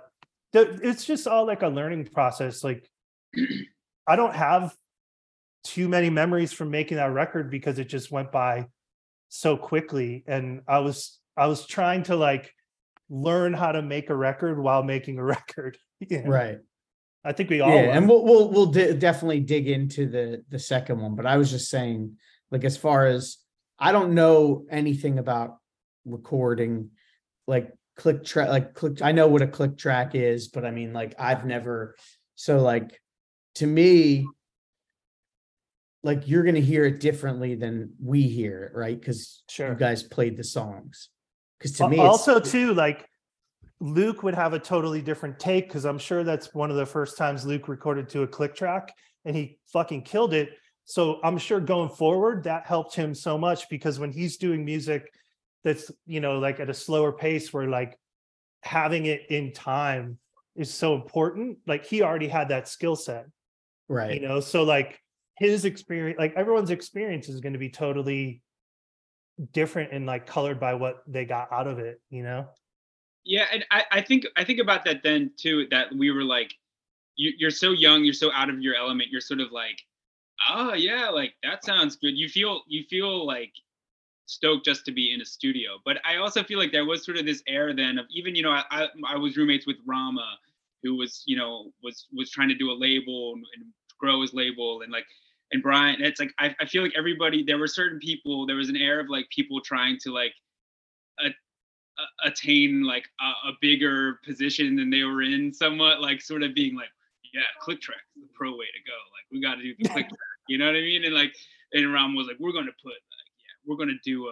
[0.54, 2.90] it's just all like a learning process like
[4.08, 4.74] i don't have
[5.64, 8.66] too many memories from making that record because it just went by
[9.28, 10.24] so quickly.
[10.26, 12.52] And i was i was trying to like
[13.10, 16.30] learn how to make a record while making a record you know?
[16.30, 16.58] Right.
[17.24, 20.60] i think we all yeah, and we'll we'll we'll di- definitely dig into the the
[20.60, 21.16] second one.
[21.16, 22.18] But I was just saying,
[22.52, 23.38] like, as far as
[23.78, 25.58] I don't know anything about
[26.06, 26.92] recording,
[27.48, 29.02] like click track, like click.
[29.02, 31.96] I know what a click track is, but I mean, like, I've never.
[32.36, 32.98] So, like,
[33.56, 34.26] to me,
[36.04, 38.98] like you're gonna hear it differently than we hear it, right?
[39.00, 39.70] Because Sure.
[39.70, 41.10] you guys played the songs.
[41.60, 43.06] Because to me, also too like
[43.82, 47.18] luke would have a totally different take because i'm sure that's one of the first
[47.18, 48.94] times luke recorded to a click track
[49.26, 50.50] and he fucking killed it.
[50.86, 55.14] So i'm sure going forward that helped him so much because when he's doing music
[55.64, 57.98] that's you know like at a slower pace where like
[58.64, 60.18] having it in time
[60.56, 63.26] is so important like he already had that skill set.
[63.88, 64.14] Right.
[64.14, 65.00] you know so like
[65.38, 68.42] his experience like everyone's experience is going to be totally
[69.54, 72.48] different and like colored by what they got out of it you know
[73.26, 75.68] Yeah, and I, I think I think about that then too.
[75.70, 76.56] That we were like,
[77.16, 79.10] you, you're so young, you're so out of your element.
[79.12, 79.82] You're sort of like,
[80.50, 82.18] oh yeah, like that sounds good.
[82.18, 83.52] You feel you feel like
[84.26, 85.80] stoked just to be in a studio.
[85.86, 88.44] But I also feel like there was sort of this air then of even you
[88.44, 90.38] know I I, I was roommates with Rama,
[90.82, 93.66] who was you know was was trying to do a label and, and
[94.00, 95.06] grow his label and like
[95.52, 96.02] and Brian.
[96.02, 98.46] It's like I, I feel like everybody there were certain people.
[98.46, 100.34] There was an air of like people trying to like
[102.00, 106.54] a- attain like a, a bigger position than they were in somewhat like sort of
[106.54, 106.90] being like
[107.34, 109.90] yeah click track is the pro way to go like we got to do the
[109.90, 111.34] click track you know what i mean and like
[111.74, 114.32] and ram was like we're going to put like yeah we're going to do uh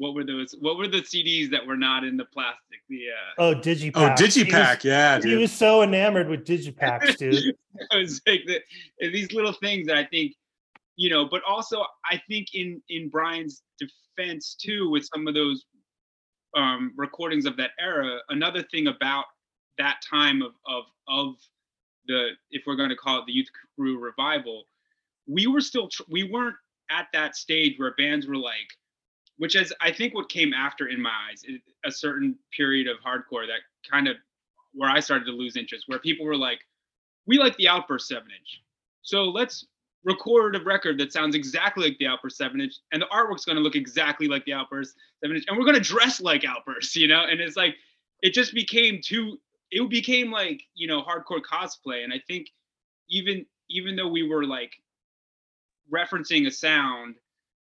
[0.00, 2.80] what were those what were the cds that were not in the plastic?
[2.88, 3.92] The uh oh digipack.
[3.94, 4.82] Oh, He was- Digipack.
[4.82, 7.34] Yeah, he was so enamored with digipacks dude.
[7.34, 7.56] It
[7.92, 8.60] was like the,
[9.10, 10.34] these little things that I think,
[10.96, 15.66] you know, but also I think in in Brian's defense too, with some of those
[16.56, 19.26] um, recordings of that era, another thing about
[19.76, 21.34] that time of of of
[22.06, 24.64] the if we're going to call it the youth crew revival
[25.28, 26.56] we were still tr- we weren't
[26.90, 28.66] at that stage where bands were like
[29.40, 31.44] which is i think what came after in my eyes
[31.84, 33.60] a certain period of hardcore that
[33.90, 34.16] kind of
[34.72, 36.60] where i started to lose interest where people were like
[37.26, 38.62] we like the outburst 7 inch.
[39.02, 39.66] So let's
[40.04, 43.56] record a record that sounds exactly like the outburst 7 inch and the artwork's going
[43.56, 46.96] to look exactly like the outburst 7 inch and we're going to dress like outbursts
[47.02, 47.24] you know?
[47.28, 47.76] And it's like
[48.20, 49.38] it just became too
[49.70, 52.02] it became like you know hardcore cosplay.
[52.02, 52.48] And i think
[53.08, 54.72] even even though we were like
[55.92, 57.16] referencing a sound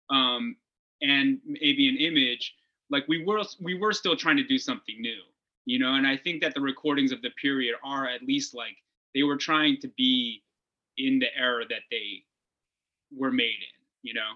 [0.09, 0.55] um
[1.01, 2.55] and maybe an image
[2.89, 5.21] like we were we were still trying to do something new
[5.65, 8.77] you know and i think that the recordings of the period are at least like
[9.13, 10.41] they were trying to be
[10.97, 12.23] in the era that they
[13.15, 14.31] were made in you know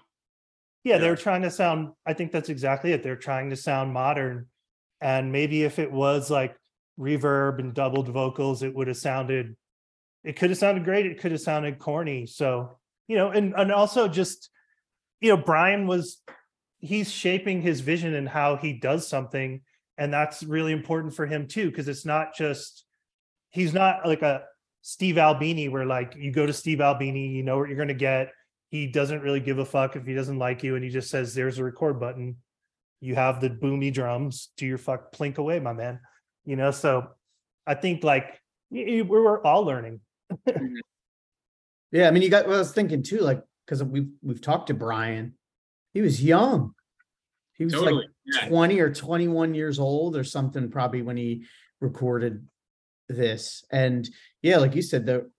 [0.84, 1.00] Yeah, Yeah.
[1.02, 3.02] they're trying to sound, I think that's exactly it.
[3.02, 4.46] They're trying to sound modern.
[5.02, 6.56] And maybe if it was like
[6.98, 9.56] reverb and doubled vocals, it would have sounded,
[10.24, 11.04] it could have sounded great.
[11.06, 12.24] It could have sounded corny.
[12.26, 12.78] So,
[13.08, 14.50] you know, and, and also just,
[15.20, 16.22] you know, Brian was,
[16.80, 19.62] he's shaping his vision and how he does something.
[19.96, 22.84] And that's really important for him too, because it's not just,
[23.50, 24.42] he's not like a
[24.82, 27.94] Steve Albini where like you go to Steve Albini, you know what you're going to
[27.94, 28.32] get
[28.70, 31.34] he doesn't really give a fuck if he doesn't like you and he just says
[31.34, 32.36] there's a record button
[33.00, 35.98] you have the boomy drums do your fuck plink away my man
[36.44, 37.08] you know so
[37.66, 38.40] i think like
[38.70, 40.00] y- y- we were all learning
[40.48, 40.76] mm-hmm.
[41.92, 42.46] Yeah, I mean, you got.
[42.46, 45.34] Well, I was thinking too, like because we've we've talked to Brian.
[45.92, 46.74] He was young.
[47.54, 48.48] He was totally like yeah.
[48.48, 51.44] twenty or twenty one years old or something, probably when he
[51.80, 52.46] recorded
[53.08, 53.64] this.
[53.70, 54.08] And
[54.42, 55.30] yeah, like you said, the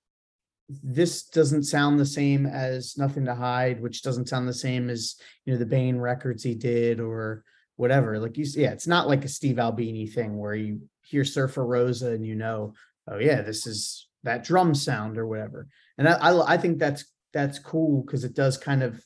[0.69, 5.15] this doesn't sound the same as Nothing to Hide, which doesn't sound the same as
[5.45, 7.43] you know the Bane records he did or
[7.75, 8.19] whatever.
[8.19, 12.11] Like you, yeah, it's not like a Steve Albini thing where you hear Surfer Rosa
[12.11, 12.73] and you know,
[13.07, 15.67] oh yeah, this is that drum sound or whatever
[16.01, 19.03] and I, I I think that's that's cool because it does kind of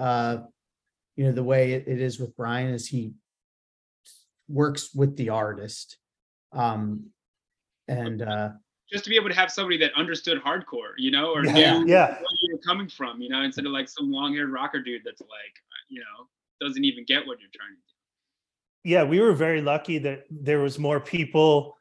[0.00, 0.38] uh
[1.16, 3.12] you know the way it, it is with Brian is he
[4.48, 5.98] works with the artist
[6.52, 7.10] um
[7.86, 8.48] and uh
[8.90, 11.52] just to be able to have somebody that understood hardcore you know or Yeah.
[11.52, 12.06] knew Yeah.
[12.06, 15.20] where you were coming from you know instead of like some long-haired rocker dude that's
[15.20, 15.54] like
[15.88, 16.26] you know
[16.66, 20.60] doesn't even get what you're trying to do yeah we were very lucky that there
[20.60, 21.76] was more people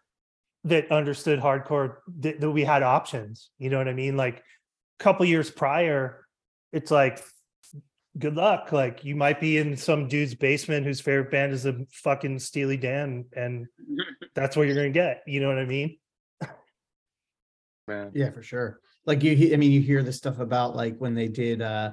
[0.66, 5.04] that understood hardcore that, that we had options you know what i mean like a
[5.04, 6.26] couple years prior
[6.72, 7.24] it's like
[8.18, 8.72] good luck.
[8.72, 12.78] Like you might be in some dude's basement whose favorite band is a fucking steely
[12.78, 13.68] dan and
[14.36, 15.22] that's what you're gonna get.
[15.28, 15.98] You know what i mean?
[17.88, 18.12] Man.
[18.14, 18.80] yeah for sure.
[19.06, 21.92] Like you I mean you hear the stuff about like when they did uh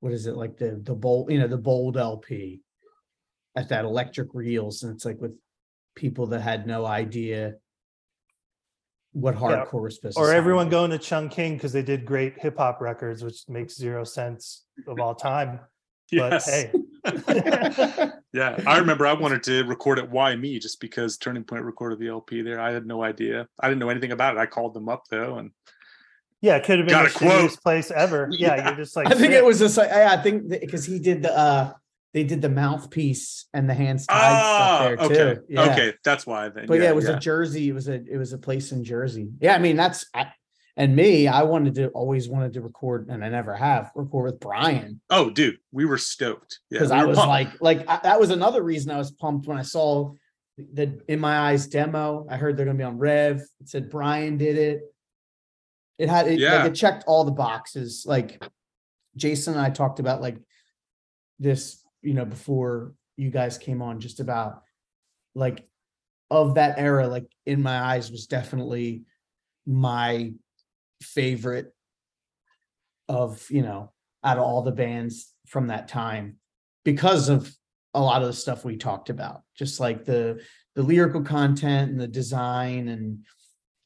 [0.00, 2.60] what is it like the the bold you know the bold LP
[3.56, 5.36] at that electric reels and it's like with
[5.94, 7.54] people that had no idea
[9.12, 10.70] what hardcore was supposed to or sound everyone like.
[10.70, 15.00] going to chung king because they did great hip-hop records which makes zero sense of
[15.00, 15.58] all time
[16.12, 16.48] but Yes.
[16.48, 16.72] hey
[18.34, 21.98] Yeah, I remember I wanted to record at Why Me just because Turning Point recorded
[21.98, 22.60] the LP there.
[22.60, 23.48] I had no idea.
[23.58, 24.38] I didn't know anything about it.
[24.38, 25.50] I called them up though, and
[26.42, 27.50] yeah it could have been the a quote.
[27.50, 28.68] shittiest place ever yeah, Yeah.
[28.68, 30.98] you're just like I think "Sick." it was just like yeah, I think because he
[30.98, 31.72] did the uh
[32.18, 35.44] they did the mouthpiece and the hands tied ah, stuff there okay, too.
[35.48, 35.70] Yeah.
[35.70, 36.66] okay, that's why then.
[36.66, 37.16] But yeah, it was yeah.
[37.16, 37.68] a Jersey.
[37.68, 39.28] It was a it was a place in Jersey.
[39.40, 40.32] Yeah, I mean that's I,
[40.76, 41.28] and me.
[41.28, 45.30] I wanted to always wanted to record, and I never have record with Brian Oh,
[45.30, 46.58] dude, we were stoked.
[46.70, 47.28] Yeah, because we I was pumped.
[47.28, 50.14] like like I, that was another reason I was pumped when I saw
[50.56, 52.26] the in my eyes demo.
[52.28, 53.36] I heard they're gonna be on Rev.
[53.60, 54.80] It said Brian did it.
[55.98, 56.62] It had it Yeah.
[56.62, 58.04] like it checked all the boxes.
[58.08, 58.42] Like
[59.14, 60.38] Jason and I talked about like
[61.38, 64.62] this, you know, before you guys came on, just about
[65.34, 65.66] like
[66.30, 69.04] of that era, like in my eyes was definitely
[69.66, 70.32] my
[71.02, 71.74] favorite
[73.08, 73.92] of, you know,
[74.24, 76.36] out of all the bands from that time
[76.84, 77.50] because of
[77.94, 80.42] a lot of the stuff we talked about, just like the
[80.74, 83.24] the lyrical content and the design and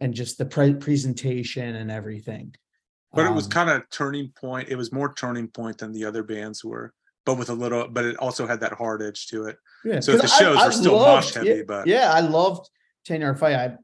[0.00, 2.54] and just the pre- presentation and everything.
[3.14, 4.68] but it was Um, kind of turning point.
[4.68, 6.92] It was more turning point than the other bands were,
[7.24, 7.88] but with a little.
[7.88, 9.58] But it also had that hard edge to it.
[9.84, 12.68] Yeah, So the shows I were still mosh loved- heavy, yeah, but- yeah, I loved
[13.04, 13.54] Ten Yard Fight.
[13.54, 13.76] I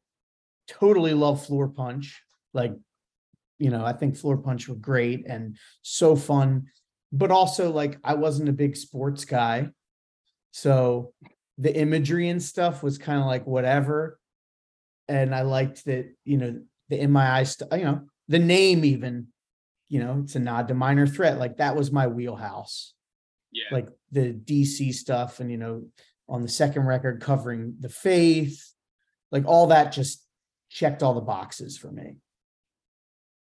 [0.69, 2.13] totally love Floorpunch.
[2.55, 2.73] Like,
[3.59, 6.67] you know, I think Floorpunch were great and so fun,
[7.13, 9.71] but also like I wasn't a big sports guy,
[10.53, 11.13] so
[11.59, 14.19] the imagery and stuff was kind of like whatever.
[15.09, 19.29] And I liked that, you know, the in my eyes, you know, the name even,
[19.89, 21.39] you know, it's a nod to minor threat.
[21.39, 22.95] Like that was my wheelhouse
[23.53, 25.85] yeah like the DC stuff and you know
[26.29, 28.73] on the second record covering the faith
[29.33, 30.25] like all that just
[30.71, 32.17] checked all the boxes for me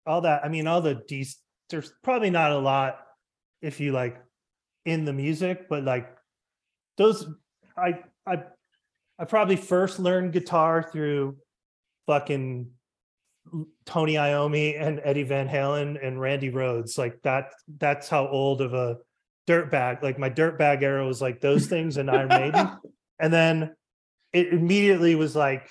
[0.06, 1.26] all that i mean all the D-
[1.70, 3.00] there's probably not a lot
[3.62, 4.20] if you like
[4.84, 6.14] in the music, but like
[6.96, 7.26] those
[7.76, 8.42] I I
[9.18, 11.36] I probably first learned guitar through
[12.06, 12.70] fucking
[13.86, 16.98] Tony Iommi and Eddie Van Halen and Randy Rhoads.
[16.98, 18.96] Like that that's how old of a
[19.46, 20.02] dirt bag.
[20.02, 22.70] Like my dirt bag era was like those things and Iron Maiden.
[23.22, 23.76] And then
[24.32, 25.68] it immediately was like,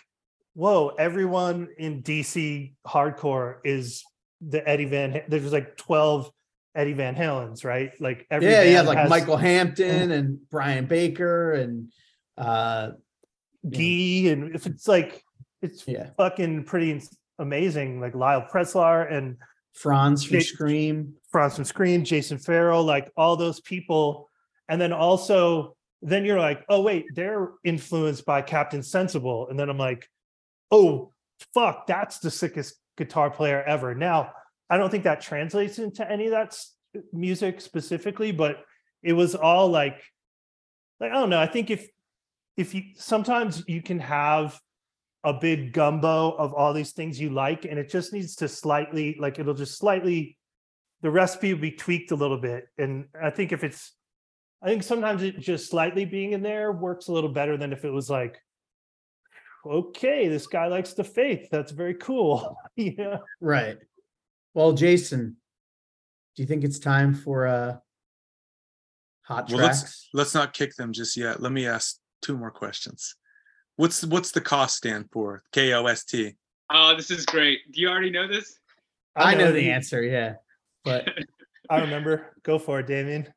[0.53, 4.03] whoa, everyone in DC hardcore is
[4.39, 6.29] the Eddie Van there's like 12
[6.75, 7.91] Eddie Van Halens, right?
[7.99, 11.91] Like every yeah, band like has Michael Hampton and Brian Baker and
[12.37, 12.91] uh
[13.67, 15.21] Gee, and if it's like
[15.61, 17.01] it's yeah, fucking pretty
[17.37, 19.37] amazing, like Lyle Preslar and
[19.79, 21.13] Franz from Scream.
[21.31, 24.29] Franz from Scream, Jason Farrell, like all those people.
[24.67, 29.47] And then also, then you're like, oh, wait, they're influenced by Captain Sensible.
[29.49, 30.09] And then I'm like,
[30.69, 31.13] oh,
[31.53, 33.95] fuck, that's the sickest guitar player ever.
[33.95, 34.33] Now,
[34.69, 36.57] I don't think that translates into any of that
[37.13, 38.65] music specifically, but
[39.01, 40.03] it was all like,
[40.99, 41.39] like, I don't know.
[41.39, 41.87] I think if,
[42.57, 44.59] if you sometimes you can have
[45.23, 49.17] a big gumbo of all these things you like, and it just needs to slightly,
[49.19, 50.37] like, it'll just slightly
[51.01, 52.65] the recipe will be tweaked a little bit.
[52.77, 53.93] And I think if it's,
[54.61, 57.85] I think sometimes it just slightly being in there works a little better than if
[57.85, 58.37] it was like,
[59.65, 61.47] okay, this guy likes the faith.
[61.51, 62.57] That's very cool.
[62.75, 63.17] yeah.
[63.39, 63.77] Right.
[64.53, 65.37] Well, Jason,
[66.35, 67.77] do you think it's time for uh
[69.21, 71.41] hot Well, let's- Let's not kick them just yet.
[71.41, 73.15] Let me ask two more questions.
[73.79, 75.41] What's what's the cost stand for?
[75.53, 76.35] K O S T.
[76.69, 77.59] Oh, this is great.
[77.71, 78.59] Do you already know this?
[79.15, 80.33] I know the you- answer, yeah.
[80.83, 81.07] But
[81.69, 82.35] I remember.
[82.43, 83.33] Go for it, Damien.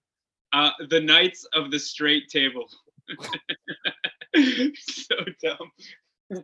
[0.52, 2.66] Uh, the Knights of the Straight Table.
[4.76, 6.42] so dumb.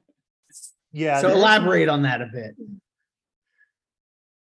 [0.93, 1.21] Yeah.
[1.21, 2.55] so elaborate on that a bit.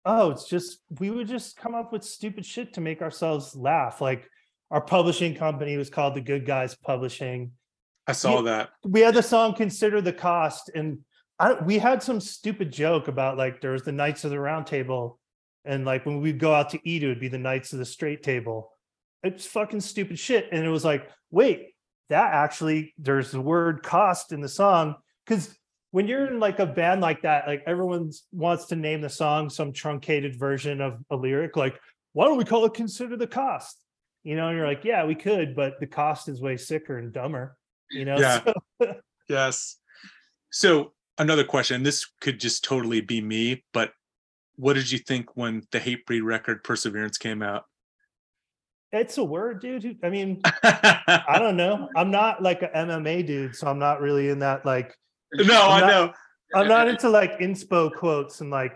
[0.06, 4.02] Oh, it's just we would just come up with stupid shit to make ourselves laugh.
[4.02, 4.30] Like
[4.70, 7.54] our publishing company was called the Good Guys Publishing.
[8.08, 8.42] I saw Yeah.
[8.44, 8.70] that.
[8.84, 11.00] we had the song consider the cost and
[11.40, 14.66] I, we had some stupid joke about like there was the knights of the round
[14.66, 15.20] table
[15.66, 17.86] and like when we'd go out to eat it would be the knights of the
[17.86, 18.72] straight table
[19.24, 21.76] it's fucking stupid shit and it was like wait
[22.10, 25.54] that actually there's the word cost in the song because
[25.92, 29.50] when you're in like a band like that like everyone wants to name the song
[29.50, 31.78] some truncated version of a lyric like
[32.14, 33.78] why don't we call it consider the cost
[34.24, 37.12] you know and you're like yeah we could but the cost is way sicker and
[37.14, 37.56] dumber
[37.92, 38.42] you know Yeah.
[38.82, 38.94] So-
[39.30, 39.78] Yes.
[40.52, 41.84] So another question.
[41.84, 43.92] This could just totally be me, but
[44.56, 47.66] what did you think when the Hatebreed record Perseverance came out?
[48.94, 50.00] It's a word, dude.
[50.02, 51.90] I mean, I don't know.
[51.98, 54.96] I'm not like a MMA dude, so I'm not really in that like
[55.34, 56.14] no, I I'm not- know.
[56.56, 58.72] I'm not into like inspo quotes and like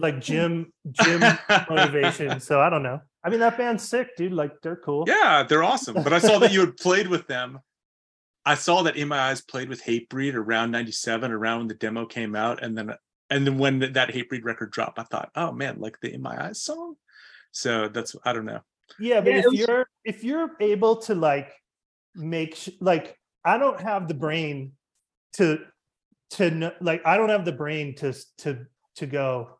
[0.00, 1.22] like gym gym
[1.70, 2.40] motivation.
[2.40, 3.00] So I don't know.
[3.22, 4.32] I mean, that band's sick, dude.
[4.32, 5.04] Like they're cool.
[5.06, 5.94] Yeah, they're awesome.
[6.02, 7.60] But I saw that you had played with them.
[8.46, 12.04] I saw that In My Eyes played with Hatebreed around 97, around when the demo
[12.06, 12.62] came out.
[12.62, 12.94] And then
[13.30, 16.46] and then when that Hatebreed record dropped, I thought, oh man, like the In My
[16.48, 16.96] Eyes song.
[17.52, 18.60] So that's I don't know.
[18.98, 21.52] Yeah, but Yeah, if was- you're if you're able to like
[22.14, 24.72] make sh- like I don't have the brain
[25.34, 25.58] to
[26.32, 28.66] to kn- like I don't have the brain to to
[28.96, 29.58] to go.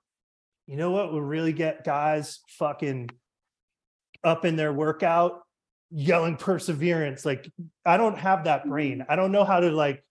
[0.67, 3.11] You know what would really get guys fucking
[4.23, 5.43] up in their workout
[5.97, 7.51] yelling perseverance like
[7.87, 9.07] I don't have that brain.
[9.09, 10.05] I don't know how to like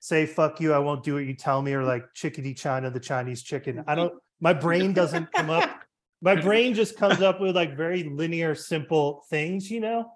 [0.00, 3.00] say fuck you I won't do what you tell me or like chickadee China the
[3.00, 3.84] Chinese chicken.
[3.86, 5.70] I don't my brain doesn't come up
[6.20, 10.10] my brain just comes up with like very linear simple things you know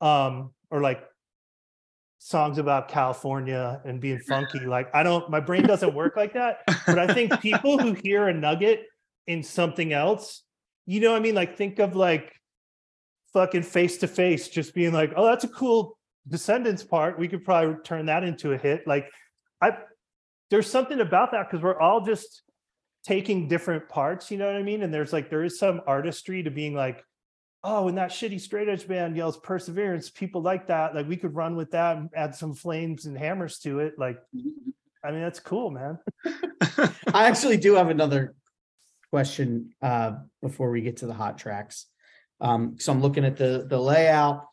[0.00, 1.02] um or like
[2.18, 6.58] songs about california and being funky like i don't my brain doesn't work like that
[6.86, 8.84] but i think people who hear a nugget
[9.26, 10.42] in something else
[10.86, 12.32] you know what i mean like think of like
[13.36, 17.44] fucking face to face just being like oh that's a cool descendants part we could
[17.44, 19.10] probably turn that into a hit like
[19.60, 19.76] i
[20.50, 22.42] there's something about that because we're all just
[23.06, 24.82] taking different parts, you know what I mean?
[24.82, 27.04] And there's like there is some artistry to being like,
[27.62, 30.94] oh, when that shitty straight edge band yells perseverance, people like that.
[30.94, 33.94] Like we could run with that and add some flames and hammers to it.
[33.98, 34.18] Like,
[35.04, 35.98] I mean, that's cool, man.
[37.14, 38.34] I actually do have another
[39.12, 41.86] question uh before we get to the hot tracks.
[42.40, 44.46] Um, so I'm looking at the the layout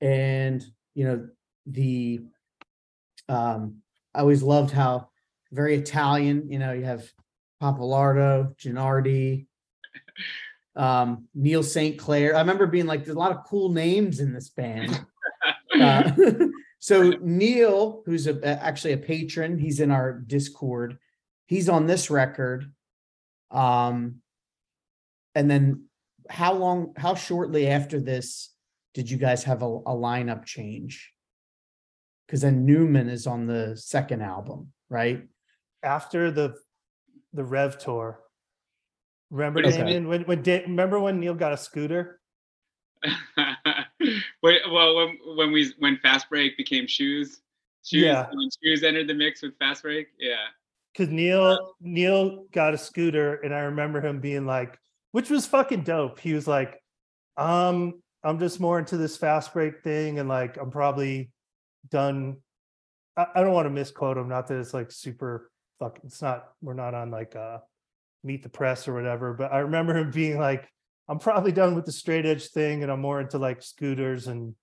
[0.00, 0.64] and
[0.94, 1.28] you know
[1.66, 2.20] the
[3.28, 3.76] um
[4.14, 5.08] I always loved how
[5.52, 7.04] very Italian, you know, you have
[7.62, 9.46] Pappalardo, Gennardi,
[10.76, 11.98] um, Neil St.
[11.98, 12.36] Clair.
[12.36, 15.04] I remember being like, there's a lot of cool names in this band.
[15.80, 16.10] Uh,
[16.80, 20.98] so Neil, who's a, actually a patron, he's in our Discord.
[21.46, 22.70] He's on this record.
[23.52, 24.16] Um,
[25.34, 25.84] and then
[26.30, 28.54] how long, how shortly after this
[28.94, 31.12] did you guys have a, a lineup change?
[32.26, 35.26] Because then Newman is on the second album, right?
[35.82, 36.54] After the
[37.32, 38.20] the Rev tour.
[39.30, 39.70] Remember Okay.
[39.76, 42.20] Damien, when when Da- remember when Neil got a scooter?
[44.42, 47.40] Wait, well, when when we when Fast Break became shoes,
[47.84, 48.26] shoes Yeah.
[48.32, 50.46] when shoes entered the mix with Fast Break, yeah.
[50.92, 54.78] because Neil Neil got a scooter, and I remember him being like,
[55.12, 56.20] which was fucking dope.
[56.20, 56.80] He was like,
[57.36, 61.30] um, I'm just more into this fast break thing, and like I'm probably
[61.88, 62.36] done.
[63.16, 65.98] I, I don't want to misquote him, not that it's like super fuck.
[66.04, 66.48] It's not.
[66.60, 67.58] We're not on like uh
[68.22, 70.68] meet the press or whatever, but I remember him being like,
[71.08, 74.54] I'm probably done with the straight edge thing, and I'm more into like scooters and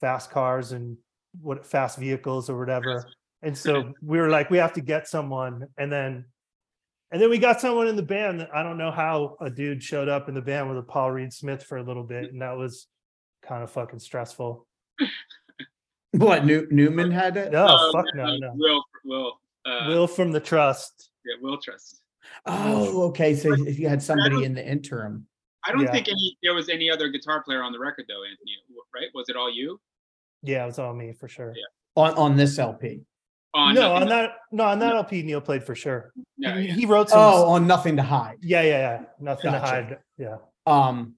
[0.00, 0.96] fast cars and
[1.40, 3.06] what fast vehicles or whatever.
[3.42, 5.66] And so we were like, we have to get someone.
[5.76, 6.24] And then
[7.12, 8.40] and then we got someone in the band.
[8.40, 11.12] that- I don't know how a dude showed up in the band with a Paul
[11.12, 12.32] Reed Smith for a little bit.
[12.32, 12.86] And that was
[13.42, 14.66] kind of fucking stressful.
[16.12, 17.52] What, New, Newman had it?
[17.52, 18.52] No, Um, fuck no, no.
[18.54, 21.10] Will, Will, uh, Will from the trust.
[21.26, 22.00] yeah, Will Trust.
[22.46, 25.26] Oh, okay, so if you had somebody in the interim.
[25.66, 25.92] I don't Yeah.
[25.92, 28.52] think any there was any other guitar player on the record though, Anthony.
[28.94, 29.08] Right?
[29.14, 29.78] Was it all you?
[30.42, 31.52] Yeah, it was all me for sure.
[31.54, 31.64] Yeah.
[32.02, 33.02] On, on this LP.
[33.58, 36.12] Oh, no, on that no, on that LP Neil played for sure.
[36.36, 36.74] no, he, yeah.
[36.74, 38.36] he wrote some Oh, on Nothing to Hide.
[38.42, 39.02] yeah, yeah, yeah.
[39.18, 39.60] Nothing Gotcha.
[39.60, 39.98] to hide.
[40.18, 40.36] Yeah.
[40.66, 41.14] Um,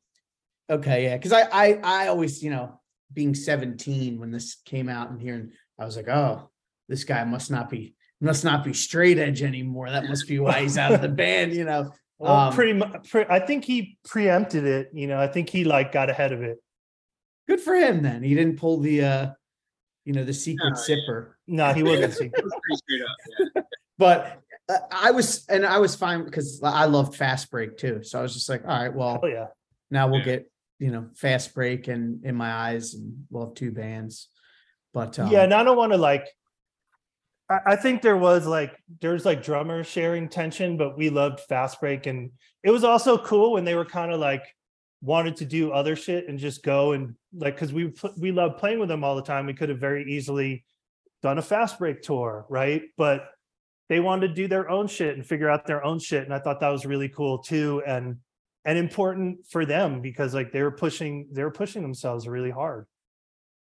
[0.70, 2.80] okay, yeah, because I, I, I always, you know,
[3.12, 5.50] being seventeen when this came out and hearing,
[5.80, 6.48] I was like, oh,
[6.88, 9.90] this guy must not be, must not be straight edge anymore.
[9.90, 11.92] That must be why he's out of the band, you know.
[12.20, 15.18] Well, Um, pretty much pre- I think he preempted it, you know.
[15.18, 16.58] I think he like got ahead of it.
[17.48, 18.22] Good for him then.
[18.22, 19.26] He didn't pull the, uh,
[20.04, 21.24] you know, the secret Oh, yeah.
[21.48, 21.52] Sipper.
[21.54, 23.52] No, he wasn't was straight up.
[23.54, 23.62] Yeah.
[23.98, 28.02] But uh, I was, and I was fine because I loved Fast Break too.
[28.02, 29.46] So I was just like, all right, well, Oh yeah.
[29.90, 30.24] now we'll Yeah.
[30.24, 34.28] get, you know, Fast Break and In My Eyes, and we'll have two bands.
[34.94, 36.26] But um, yeah, and I don't want to like.
[37.50, 41.80] I, I think there was like there's like drummer sharing tension, but we loved Fast
[41.80, 42.30] Break, and
[42.62, 44.42] it was also cool when they were kind of like
[45.02, 48.78] wanted to do other shit and just go and like because we we loved playing
[48.78, 49.46] with them all the time.
[49.46, 50.64] We could have very easily
[51.22, 52.82] done a Fast Break tour, right?
[52.96, 53.28] But
[53.88, 56.38] they wanted to do their own shit and figure out their own shit, and I
[56.38, 58.16] thought that was really cool too, and
[58.64, 62.86] and important for them because like they were pushing they were pushing themselves really hard.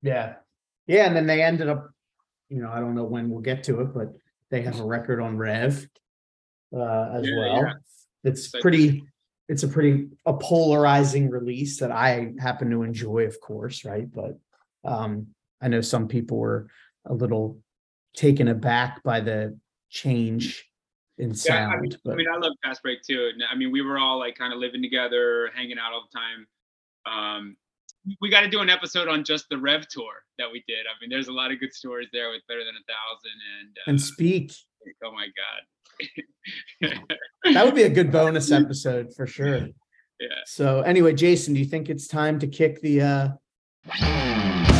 [0.02, 0.34] Yeah.
[0.86, 1.06] Yeah.
[1.06, 1.90] And then they ended up,
[2.48, 4.14] you know, I don't know when we'll get to it, but
[4.50, 5.86] they have a record on Rev
[6.74, 7.56] uh, as Yeah, well.
[7.62, 7.72] yeah.
[8.24, 9.04] It's Like- pretty,
[9.48, 14.08] it's a pretty a polarizing release that I happen to enjoy, of course, right?
[14.12, 14.38] But
[14.84, 15.28] um,
[15.60, 16.68] I know some people were
[17.10, 17.58] a little
[18.14, 19.58] taken aback by the
[19.90, 20.64] change
[21.18, 23.30] in Yeah, I mean, sound, I mean, I love Fast Break too.
[23.50, 26.46] I mean, we were all like kind of living together, hanging out all the time.
[27.06, 27.56] Um,
[28.20, 30.86] we got to do an episode on just the Rev tour that we did.
[30.86, 33.76] I mean, there's a lot of good stories there with Better Than a Thousand and,
[33.76, 34.52] uh, and speak,
[35.04, 35.26] oh my
[36.80, 36.98] god,
[37.54, 39.68] that would be a good bonus episode for sure.
[40.18, 40.28] yeah.
[40.46, 44.79] So anyway, Jason, do you think it's time to kick the uh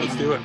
[0.00, 0.42] Let's do it.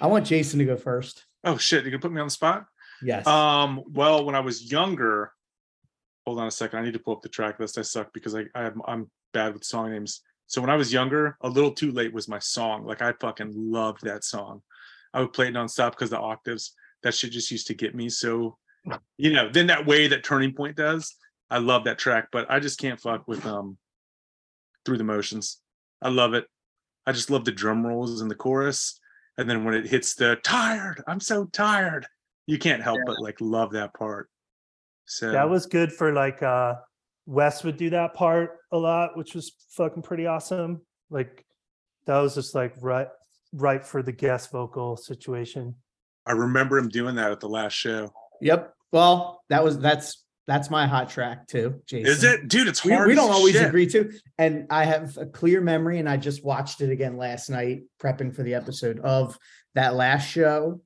[0.00, 1.24] I want Jason to go first.
[1.44, 2.66] Oh shit, you're gonna put me on the spot?
[3.02, 3.26] Yes.
[3.26, 5.32] Um, well, when I was younger,
[6.26, 6.78] hold on a second.
[6.78, 7.78] I need to pull up the track list.
[7.78, 10.22] I suck because I, I I'm bad with song names.
[10.46, 12.84] So when I was younger, a little too late was my song.
[12.84, 14.62] Like I fucking loved that song.
[15.14, 16.74] I would play it nonstop because the octaves.
[17.02, 18.08] That shit just used to get me.
[18.08, 18.56] So,
[19.16, 21.16] you know, then that way that Turning Point does.
[21.50, 23.76] I love that track, but I just can't fuck with um
[24.84, 25.60] through the motions.
[26.00, 26.46] I love it.
[27.06, 28.98] I just love the drum rolls in the chorus.
[29.38, 32.06] And then when it hits the tired, I'm so tired.
[32.46, 34.28] You can't help but like love that part.
[35.06, 36.74] So That was good for like uh
[37.26, 40.82] Wes would do that part a lot, which was fucking pretty awesome.
[41.08, 41.44] Like
[42.06, 43.08] that was just like right
[43.52, 45.74] right for the guest vocal situation.
[46.26, 48.12] I remember him doing that at the last show.
[48.40, 48.74] yep.
[48.92, 52.10] Well, that was that's that's my hot track too, Jason.
[52.12, 52.68] Is it, dude?
[52.68, 53.08] It's We, hard.
[53.08, 53.66] we don't always shit.
[53.66, 54.12] agree to.
[54.38, 58.34] And I have a clear memory, and I just watched it again last night, prepping
[58.34, 59.38] for the episode of
[59.74, 60.80] that last show.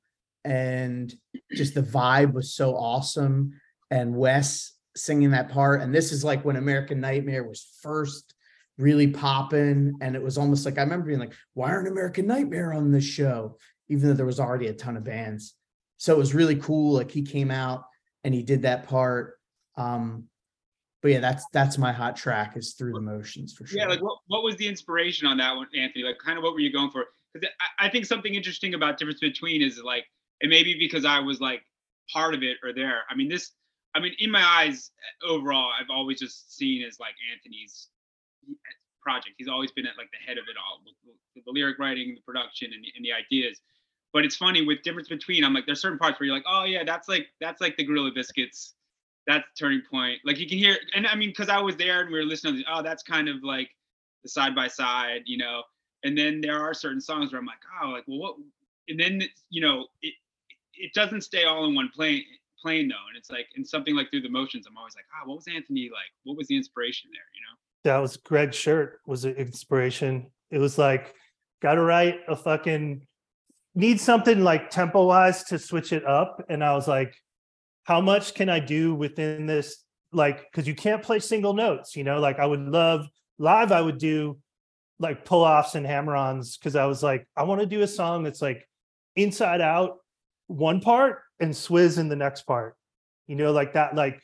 [0.44, 1.12] And
[1.52, 3.54] just the vibe was so awesome.
[3.90, 5.80] And Wes singing that part.
[5.82, 8.32] And this is like when American Nightmare was first
[8.78, 9.94] really popping.
[10.00, 13.04] And it was almost like I remember being like, why aren't American Nightmare on this
[13.04, 13.58] show?
[13.88, 15.54] Even though there was already a ton of bands.
[15.98, 16.92] So it was really cool.
[16.94, 17.84] Like he came out
[18.22, 19.35] and he did that part.
[19.76, 20.28] Um,
[21.02, 23.78] but yeah, that's that's my hot track is through the motions for sure.
[23.78, 26.04] Yeah, like what, what was the inspiration on that one, Anthony?
[26.04, 27.04] Like, kind of what were you going for?
[27.32, 30.04] Because I, I think something interesting about difference between is like,
[30.40, 31.62] and maybe because I was like
[32.12, 33.02] part of it or there.
[33.10, 33.52] I mean, this,
[33.94, 34.90] I mean, in my eyes,
[35.26, 37.88] overall, I've always just seen as like Anthony's
[39.00, 39.36] project.
[39.38, 42.14] He's always been at like the head of it all, with, with the lyric writing,
[42.14, 43.60] the production, and the, and the ideas.
[44.12, 45.44] But it's funny with difference between.
[45.44, 47.84] I'm like, there's certain parts where you're like, oh yeah, that's like that's like the
[47.84, 48.74] Gorilla Biscuits.
[49.26, 50.20] That's turning point.
[50.24, 52.62] Like you can hear, and I mean, because I was there and we were listening.
[52.62, 53.70] To, oh, that's kind of like
[54.22, 55.62] the side by side, you know.
[56.04, 58.36] And then there are certain songs where I'm like, oh, like well, what?
[58.88, 60.14] And then you know, it
[60.74, 62.22] it doesn't stay all in one plane
[62.62, 64.66] plane though, and it's like in something like through the motions.
[64.68, 66.12] I'm always like, ah, oh, what was Anthony like?
[66.24, 67.22] What was the inspiration there?
[67.34, 67.92] You know.
[67.92, 70.30] That was Greg Shirt was an inspiration.
[70.50, 71.14] It was like,
[71.60, 73.06] gotta write a fucking
[73.74, 76.44] need something like tempo wise to switch it up.
[76.48, 77.14] And I was like,
[77.86, 79.84] how much can I do within this?
[80.12, 83.06] Like, because you can't play single notes, you know, like I would love
[83.38, 84.38] live, I would do
[84.98, 87.86] like pull offs and hammer ons because I was like, I want to do a
[87.86, 88.68] song that's like
[89.14, 89.98] inside out
[90.48, 92.76] one part and Swiz in the next part,
[93.26, 94.20] you know, like that, like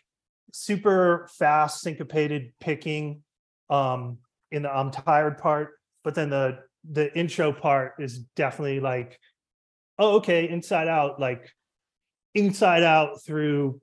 [0.53, 3.23] super fast syncopated picking
[3.71, 4.19] um
[4.51, 5.71] in the I'm tired part,
[6.03, 6.59] but then the
[6.91, 9.19] the intro part is definitely like
[9.99, 11.49] oh, okay, inside out, like
[12.35, 13.81] inside out through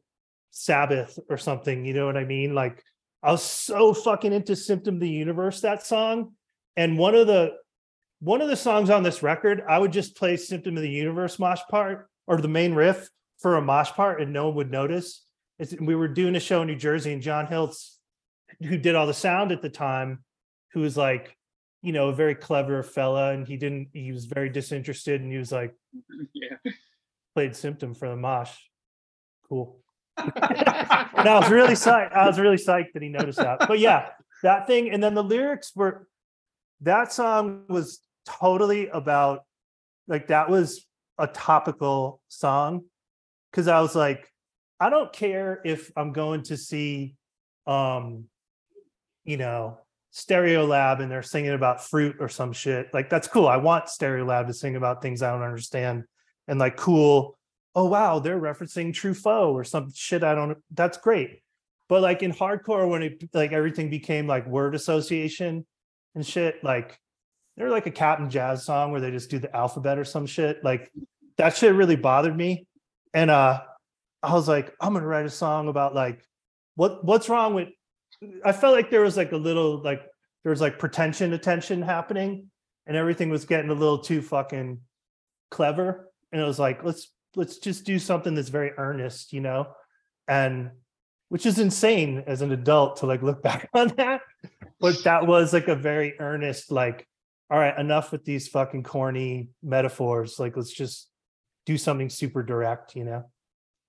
[0.51, 1.85] Sabbath or something.
[1.85, 2.53] You know what I mean?
[2.53, 2.83] Like
[3.21, 6.33] I was so fucking into Symptom of the Universe, that song.
[6.75, 7.53] And one of the
[8.19, 11.39] one of the songs on this record, I would just play Symptom of the Universe
[11.39, 13.09] mosh part or the main riff
[13.39, 15.25] for a mosh part and no one would notice.
[15.57, 17.95] It's, we were doing a show in New Jersey and John Hiltz,
[18.61, 20.23] who did all the sound at the time,
[20.73, 21.35] who was like,
[21.81, 23.89] you know, a very clever fella, and he didn't.
[23.93, 25.73] He was very disinterested, and he was like,
[26.33, 26.71] yeah.
[27.33, 28.55] Played symptom for the mosh.
[29.47, 29.79] Cool.
[30.17, 32.13] and I was really psyched.
[32.13, 33.67] I was really psyched that he noticed that.
[33.67, 34.09] But yeah,
[34.43, 36.07] that thing, and then the lyrics were.
[36.81, 39.43] That song was totally about,
[40.07, 40.85] like that was
[41.17, 42.85] a topical song,
[43.51, 44.31] because I was like,
[44.79, 47.15] I don't care if I'm going to see,
[47.67, 48.25] um,
[49.25, 49.79] you know,
[50.13, 52.93] Stereolab and they're singing about fruit or some shit.
[52.93, 53.47] Like that's cool.
[53.47, 56.05] I want Stereolab to sing about things I don't understand
[56.49, 57.37] and like cool.
[57.75, 60.57] Oh wow, they're referencing Truffaut or some shit I don't.
[60.71, 61.41] That's great.
[61.87, 65.65] But like in hardcore, when it like everything became like word association
[66.15, 66.99] and shit, like
[67.55, 70.63] they're like a Cap'n Jazz song where they just do the alphabet or some shit.
[70.63, 70.91] Like
[71.37, 72.67] that shit really bothered me.
[73.13, 73.61] And uh
[74.21, 76.27] I was like, I'm gonna write a song about like
[76.75, 77.69] what what's wrong with
[78.43, 80.01] I felt like there was like a little like
[80.43, 82.49] there was like pretension attention happening
[82.87, 84.79] and everything was getting a little too fucking
[85.51, 89.67] clever and it was like let's let's just do something that's very earnest you know?
[90.27, 90.71] And
[91.29, 94.21] which is insane as an adult to like look back on that.
[94.79, 97.07] But that was like a very earnest like
[97.51, 100.39] all right enough with these fucking corny metaphors.
[100.39, 101.09] Like let's just
[101.65, 103.25] do something super direct you know?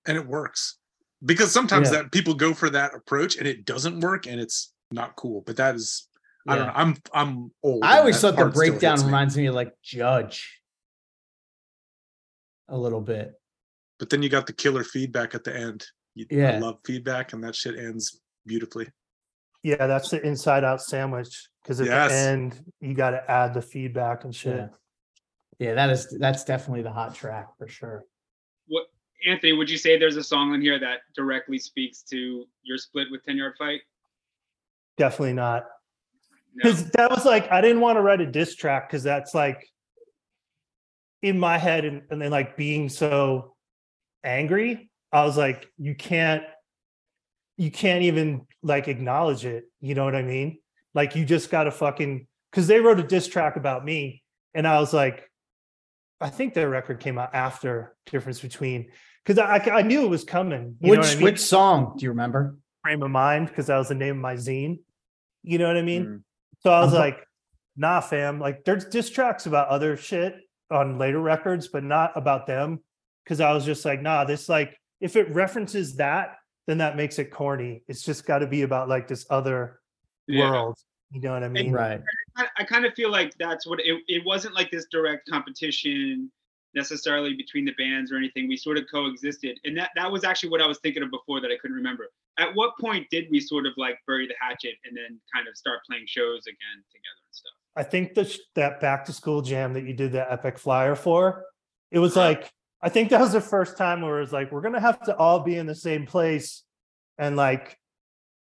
[0.05, 0.77] And it works.
[1.23, 2.01] Because sometimes Yeah.
[2.03, 5.55] that people go for that approach and it doesn't work and it's not cool but
[5.55, 6.09] that is
[6.49, 9.05] i don't know i'm i'm old I always thought the breakdown hits me.
[9.05, 10.60] reminds me of like Judge
[12.71, 13.33] a little bit.
[13.99, 15.85] but then you got the killer feedback at the end
[16.15, 16.59] you, I Yeah.
[16.59, 18.87] love feedback and that shit ends beautifully
[19.61, 22.09] yeah that's the inside out sandwich because at Yes.
[22.11, 24.67] the end you got to add the feedback and shit Yeah.
[25.59, 28.03] Yeah, that is that's definitely the hot track for sure.
[28.65, 28.87] What
[29.27, 29.53] Anthony?
[29.53, 33.23] Would you say there's a song in here that directly speaks to your split with
[33.23, 33.81] Ten Yard Fight?
[34.97, 35.63] definitely not
[36.55, 36.63] No.
[36.63, 39.69] because that was like I didn't want to write a diss track because that's like
[41.21, 43.55] in my head and, and then like being so
[44.23, 44.89] angry.
[45.11, 46.43] I was like, you can't,
[47.57, 49.65] you can't even like acknowledge it.
[49.79, 50.59] You know what I mean?
[50.93, 54.23] Like you just gotta fucking because they wrote a diss track about me,
[54.53, 55.29] and I was like,
[56.19, 58.91] I think their record came out after difference between
[59.23, 60.75] because I, I I knew it was coming.
[60.81, 61.23] You which know what I mean?
[61.23, 62.57] which song do you remember?
[62.81, 64.79] frame of mind because that was the name of my zine.
[65.43, 66.05] You know what I mean?
[66.05, 66.23] Mm.
[66.61, 67.25] So I was like,
[67.75, 68.39] nah, fam.
[68.39, 70.35] Like there's diss tracks about other shit
[70.71, 72.79] on later records, but not about them.
[73.27, 76.37] Cause I was just like, nah, this like if it references that,
[76.67, 77.83] then that makes it corny.
[77.87, 79.79] It's just got to be about like this other
[80.27, 80.51] Yeah.
[80.51, 80.77] world.
[81.11, 81.71] You know what I mean?
[81.71, 82.01] Right.
[82.37, 86.31] I, I kind of feel like that's what it, it wasn't like this direct competition
[86.73, 88.47] necessarily between the bands or anything.
[88.47, 89.59] We sort of coexisted.
[89.65, 92.07] And that, that was actually what I was thinking of before that I couldn't remember.
[92.37, 95.57] At what point did we sort of like bury the hatchet and then kind of
[95.57, 97.60] start playing shows again together and stuff?
[97.75, 101.45] I think that that back to school jam that you did the epic flyer for,
[101.89, 104.61] it was like I think that was the first time where it was like we're
[104.61, 106.63] gonna have to all be in the same place,
[107.17, 107.77] and like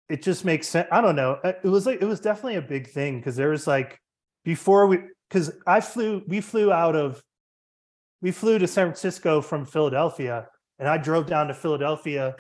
[0.10, 0.88] it just makes sense.
[0.92, 1.40] I don't know.
[1.44, 4.00] It was like it was definitely a big thing because there was like
[4.44, 7.22] before we because I flew we flew out of
[8.22, 10.48] we flew to San Francisco from Philadelphia
[10.80, 12.36] and I drove down to Philadelphia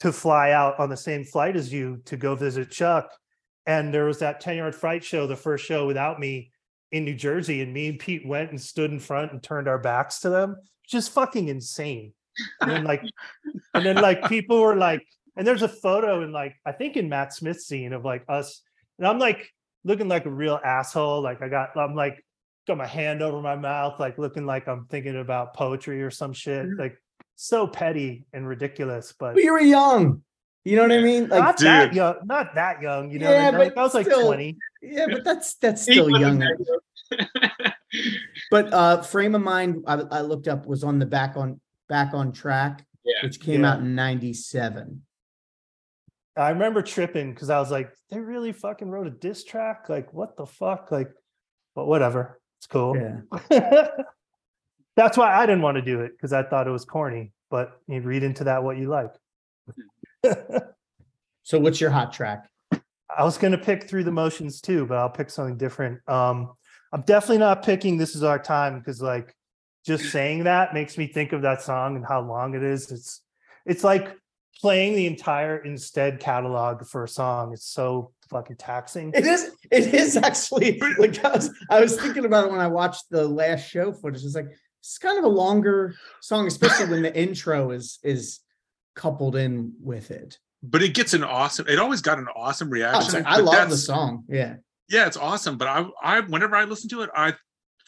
[0.00, 3.10] to fly out on the same flight as you to go visit Chuck.
[3.66, 6.50] And there was that Ten Yard Fight show, the first show without me
[6.90, 7.60] in New Jersey.
[7.60, 10.56] And me and Pete went and stood in front and turned our backs to them.
[10.88, 12.12] Just fucking insane.
[12.60, 13.02] And then like,
[13.74, 15.06] and then like people were like,
[15.36, 18.62] and there's a photo in like, I think in Matt Smith's zine of like us.
[18.98, 19.48] And I'm like
[19.84, 21.22] looking like a real asshole.
[21.22, 22.22] Like I got, I'm like,
[22.66, 26.32] got my hand over my mouth, like looking like I'm thinking about poetry or some
[26.32, 26.66] shit.
[26.66, 26.80] Mm-hmm.
[26.80, 26.96] Like
[27.36, 30.22] so petty and ridiculous, but we were young.
[30.64, 31.28] You know what I mean?
[31.28, 33.10] Like, not that young, not that young.
[33.10, 34.56] You know, Yeah, what I, but I was like still- 20.
[34.82, 36.42] yeah, but that's that's still young.
[38.50, 42.14] But uh frame of mind I, I looked up was on the back on back
[42.14, 43.22] on track, Yeah.
[43.26, 43.72] which came Yeah.
[43.72, 45.02] out in 97.
[46.36, 49.90] I remember tripping because I was like, they really fucking wrote a diss track.
[49.90, 50.90] Like, what the fuck?
[50.90, 51.10] Like,
[51.74, 52.40] but whatever.
[52.58, 52.96] It's cool.
[52.96, 53.20] Yeah.
[54.96, 57.32] That's why I didn't want to do it because I thought it was corny.
[57.50, 59.10] But you read into that what you like.
[61.44, 62.48] So what's your hot track?
[62.72, 66.00] I was gonna pick through the motions too, but I'll pick something different.
[66.08, 66.52] Um,
[66.92, 69.34] I'm definitely not picking "This Is Our Time" because, like,
[69.84, 72.90] just saying that makes me think of that song and how long it is.
[72.90, 73.22] It's
[73.66, 74.16] it's like
[74.60, 77.52] playing the entire Instead catalog for a song.
[77.52, 79.12] It's so fucking taxing.
[79.14, 82.68] It is it is actually like I was, I was thinking about it when I
[82.68, 84.24] watched the last show footage.
[84.24, 84.48] It's like
[84.80, 88.40] it's kind of a longer song, especially when the intro is is
[88.94, 90.38] coupled in with it.
[90.62, 91.66] But it gets an awesome.
[91.68, 93.14] It always got an awesome Oh, reaction.
[93.14, 94.24] like, I love the song.
[94.28, 94.56] Yeah.
[94.88, 95.58] Yeah, it's awesome.
[95.58, 97.34] But I, I, whenever I listen to it, I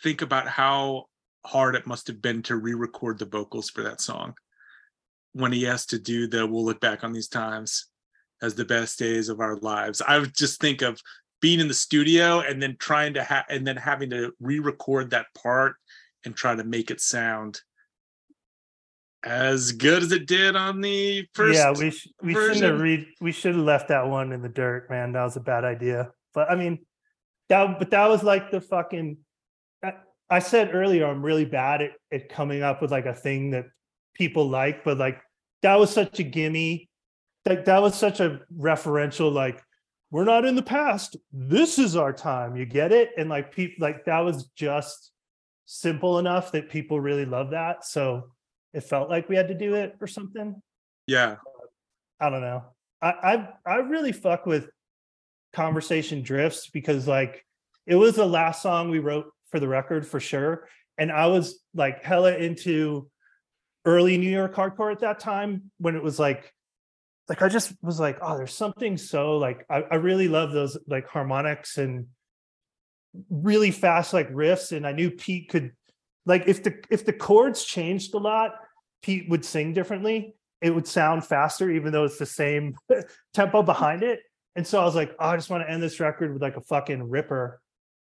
[0.03, 1.05] think about how
[1.47, 4.35] hard it must have been to re-record the vocals for that song.
[5.35, 7.87] When he has to do the "We'll look back on these times
[8.43, 11.01] as the best days of our lives," I would just think of
[11.41, 15.27] being in the studio and then trying to have, and then having to re-record that
[15.41, 15.75] part
[16.25, 17.61] and try to make it sound
[19.25, 21.59] as good as it did on the first.
[21.59, 23.07] yeah, we sh- we shouldn't have read.
[23.21, 25.13] We should have left that one in the dirt, man.
[25.13, 26.11] That was a bad idea.
[26.35, 26.85] But I mean,
[27.49, 29.17] that but that was like the fucking.
[29.83, 29.95] I,
[30.31, 33.67] I said earlier, I'm really bad at, at coming up with like a thing that
[34.15, 35.21] people like, but like
[35.63, 36.89] that was such a gimme.
[37.47, 39.33] Like that was such a referential.
[39.33, 39.63] Like
[40.11, 41.17] we're not in the past.
[41.33, 42.57] This is our time.
[42.57, 43.11] You get it?
[43.17, 45.13] And like people like that was just
[45.67, 47.85] simple enough that people really love that.
[47.85, 48.31] So
[48.75, 50.61] it felt like we had to do it or something.
[51.07, 51.37] yeah,
[52.21, 52.65] I don't know.
[53.01, 54.69] I I I really fuck with
[55.53, 57.45] conversation drifts because like
[57.87, 60.69] it was the last song we wrote for the record for sure.
[60.99, 63.09] And I was like hella into
[63.85, 66.53] early New York hardcore at that time when it was like
[67.29, 70.77] like I just was like, oh, there's something so like I, I really love those
[70.87, 72.07] like harmonics and
[73.31, 74.73] really fast like riffs.
[74.77, 75.73] And I knew Pete could
[76.27, 78.53] like if the if the chords changed a lot,
[79.05, 82.75] Pete would sing differently it would sound faster, even though it's the same
[83.35, 84.21] tempo behind it.
[84.57, 86.57] And so I was like, oh, I just want to end this record with like
[86.57, 87.61] a fucking ripper.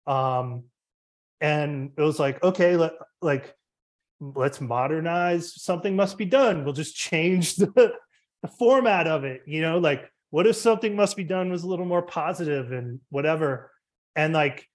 [0.07, 0.63] Um,
[1.39, 3.53] and it was like, okay, let, like,
[4.19, 5.61] let's modernize.
[5.61, 6.63] Something must be done.
[6.63, 7.67] We'll just change the,
[8.41, 9.41] the format of it.
[9.45, 12.99] You know, like, what if something must be done was a little more positive and
[13.09, 13.69] whatever?
[14.15, 14.67] And like,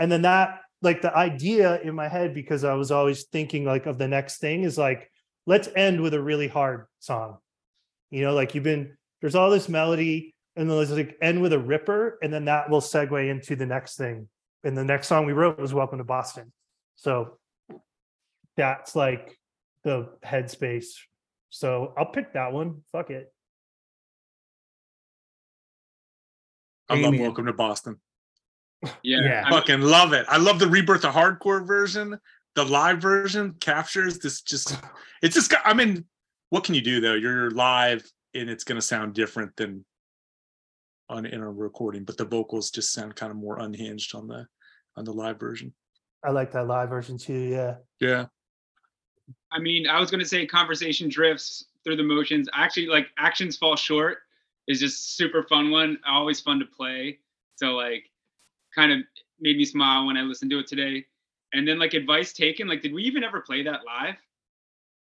[0.00, 3.86] and then that, like, the idea in my head, because I was always thinking like
[3.86, 5.08] of the next thing is like,
[5.48, 7.38] let's end with a really hard song.
[8.10, 11.54] You know, like you've been there's all this melody, and then let's like end with
[11.54, 14.28] a ripper, and then that will segue into the next thing.
[14.62, 16.52] And the next song we wrote was Welcome to Boston.
[16.96, 17.38] So
[18.56, 19.38] that's like
[19.84, 20.86] the headspace.
[21.48, 22.82] So I'll pick that one.
[22.92, 23.32] Fuck it.
[26.90, 27.22] I love Damien.
[27.22, 27.96] Welcome to Boston.
[29.02, 29.22] Yeah.
[29.22, 29.44] Yeah.
[29.46, 30.26] I Fucking love it.
[30.28, 32.18] I love the rebirth of hardcore version.
[32.58, 34.76] The live version captures this just
[35.22, 36.04] it's just got I mean,
[36.50, 37.14] what can you do though?
[37.14, 38.04] You're live
[38.34, 39.84] and it's gonna sound different than
[41.08, 44.44] on in a recording, but the vocals just sound kind of more unhinged on the
[44.96, 45.72] on the live version.
[46.24, 47.38] I like that live version too.
[47.38, 47.76] Yeah.
[48.00, 48.26] Yeah.
[49.52, 52.48] I mean, I was gonna say conversation drifts through the motions.
[52.54, 54.18] Actually, like actions fall short
[54.66, 55.96] is just super fun one.
[56.04, 57.20] Always fun to play.
[57.54, 58.10] So like,
[58.74, 58.98] kind of
[59.38, 61.06] made me smile when I listened to it today.
[61.52, 62.68] And then like advice taken.
[62.68, 64.16] Like, did we even ever play that live?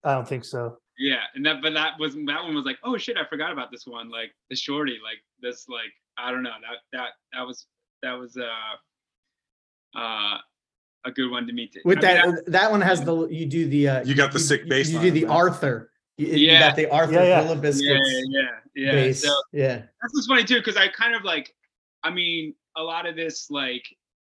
[0.03, 0.78] I don't think so.
[0.98, 3.72] Yeah, and that but that was that one was like, oh shit, I forgot about
[3.72, 4.10] this one.
[4.10, 7.68] Like the shorty, like this, like I don't know that that that was
[8.02, 10.38] that was uh uh
[11.06, 11.78] a good one to meet.
[11.86, 14.40] With I mean, that that one has the you do the uh You got the
[14.40, 15.36] sick bass You line do the on that.
[15.36, 15.91] Arthur.
[16.18, 16.60] You, you Yeah.
[16.69, 17.44] got the Arthur Yeah, yeah.
[17.48, 18.41] yeah, Biscuits yeah,
[18.76, 18.91] yeah.
[18.91, 19.22] bass.
[19.24, 19.76] So yeah.
[20.02, 21.53] that's what's funny too, because I kind of like,
[22.03, 23.84] I mean, a lot of this, like,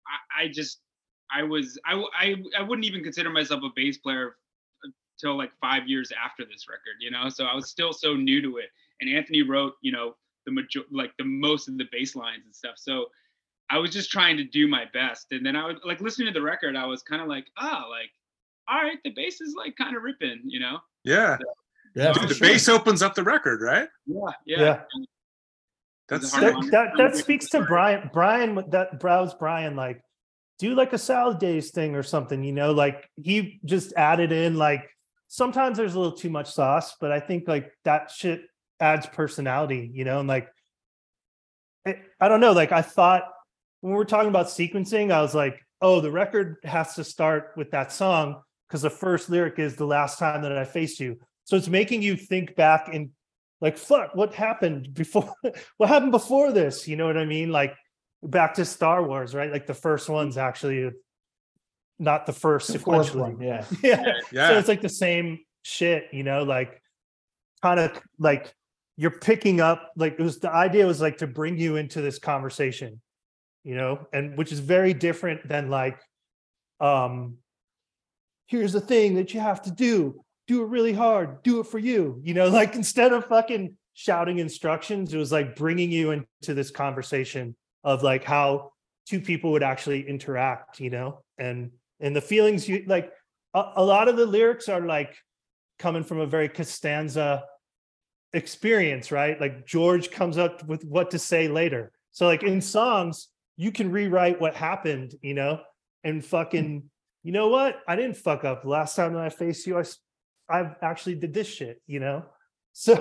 [0.06, 0.80] I, I just,
[1.34, 4.36] I was, I, I I wouldn't even consider myself a bass player
[5.16, 7.28] until like five years after this record, you know.
[7.28, 8.70] So I was still so new to it.
[9.00, 10.14] And Anthony wrote, you know,
[10.46, 12.74] the major like the most of the bass lines and stuff.
[12.76, 13.06] So
[13.70, 15.32] I was just trying to do my best.
[15.32, 17.86] And then I was like listening to the record, I was kind of like, ah,
[17.90, 18.10] like,
[18.68, 20.78] all right, the bass is like kind of ripping, you know?
[21.04, 21.36] Yeah.
[21.94, 22.48] Yeah, for the sure.
[22.48, 23.88] bass opens up the record, right?
[24.06, 24.60] Yeah, yeah.
[24.60, 24.80] Yeah.
[26.08, 28.10] That's that, that that speaks to Brian.
[28.12, 30.02] Brian that browse Brian like
[30.58, 34.56] do like a salad days thing or something, you know, like he just added in
[34.56, 34.88] like
[35.28, 38.42] sometimes there's a little too much sauce, but I think like that shit
[38.80, 40.48] adds personality, you know, and like
[41.84, 43.24] it, I don't know, like I thought
[43.80, 47.52] when we are talking about sequencing, I was like, oh, the record has to start
[47.56, 51.18] with that song because the first lyric is the last time that I faced you.
[51.44, 53.10] So it's making you think back and
[53.60, 55.32] like fuck what happened before
[55.76, 57.74] what happened before this you know what i mean like
[58.26, 59.50] back to star wars right?
[59.52, 60.90] Like the first one's actually
[61.98, 63.16] not the first The sequentially.
[63.16, 63.64] one, yeah.
[63.82, 64.12] yeah.
[64.32, 64.48] Yeah.
[64.48, 66.80] so it's like the same shit you know like
[67.62, 68.54] kind of like
[68.96, 72.18] you're picking up like it was the idea was like to bring you into this
[72.18, 73.00] conversation
[73.64, 75.98] you know and which is very different than like
[76.80, 77.36] um
[78.46, 80.14] here's the thing that you have to do.
[80.46, 81.42] Do it really hard.
[81.42, 82.20] Do it for you.
[82.22, 86.70] You know like instead of fucking shouting instructions it was like bringing you into this
[86.70, 88.72] conversation of like how
[89.06, 91.22] two people would actually interact you know?
[91.38, 93.12] And and the feelings you like
[93.54, 95.16] a, a lot of the lyrics are like
[95.78, 97.44] coming from a very Costanza
[98.32, 99.40] experience right?
[99.40, 101.92] Like george comes up with what to say later.
[102.10, 105.60] So like in songs you can rewrite what happened you know?
[106.02, 106.82] And fucking
[107.22, 107.80] you know what?
[107.88, 108.64] I didn't fuck up.
[108.64, 109.84] Last time that i faced you i
[110.50, 112.26] i actually did this shit you know?
[112.78, 112.94] So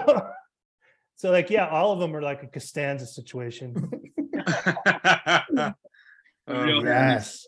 [1.16, 3.76] so like yeah all of them are like a costanza situation
[6.48, 7.48] Oh, Yes.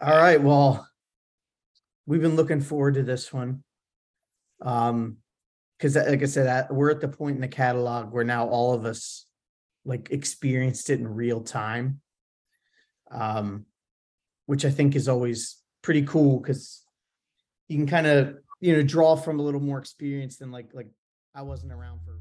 [0.00, 0.40] All right.
[0.40, 0.88] Well,
[2.06, 3.62] we've been looking forward to this one.
[4.62, 5.18] Um,
[5.76, 8.84] because like I said, we're at the point in the catalog where now all of
[8.84, 9.26] us
[9.84, 12.00] like experienced it in real time.
[13.10, 13.66] Um,
[14.46, 16.82] which I think is always pretty cool because
[17.68, 20.88] you can kind of you know draw from a little more experience than like like
[21.34, 22.18] I wasn't around for.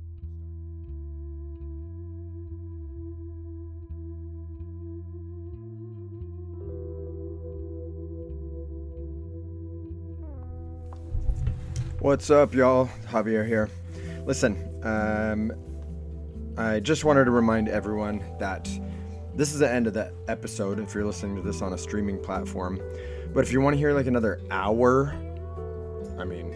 [11.99, 12.91] What's up, y'all?
[13.07, 13.71] Javier here.
[14.23, 15.51] Listen, um,
[16.55, 18.69] I just wanted to remind everyone that
[19.33, 22.21] this is the end of the episode if you're listening to this on a streaming
[22.21, 22.79] platform.
[23.33, 25.11] But if you want to hear like another hour,
[26.19, 26.55] I mean,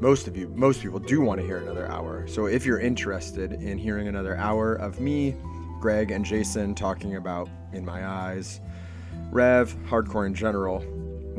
[0.00, 2.26] most of you, most people do want to hear another hour.
[2.26, 5.36] So if you're interested in hearing another hour of me,
[5.80, 8.60] Greg, and Jason talking about In My Eyes,
[9.30, 10.84] Rev, hardcore in general,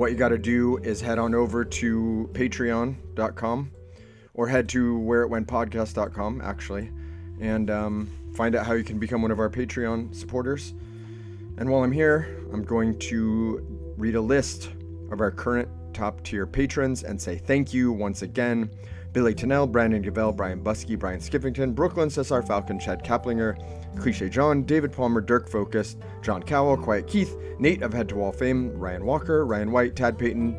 [0.02, 3.72] what you got to do is head on over to patreon.com
[4.34, 6.90] or head to whereitwentpodcast.com actually
[7.40, 10.73] and um, find out how you can become one of our patreon supporters.
[11.60, 13.64] And while i'm here i'm going to
[13.95, 14.72] read a list
[15.11, 18.72] of our current top tier patrons and say thank you once again
[19.13, 23.57] billy Tennell, brandon Gavell, brian buskey brian skippington brooklyn cesar falcon chad kaplinger
[23.99, 28.31] cliche john david palmer dirk focus john cowell quiet keith nate of head to wall
[28.31, 30.55] fame ryan walker ryan white tad payton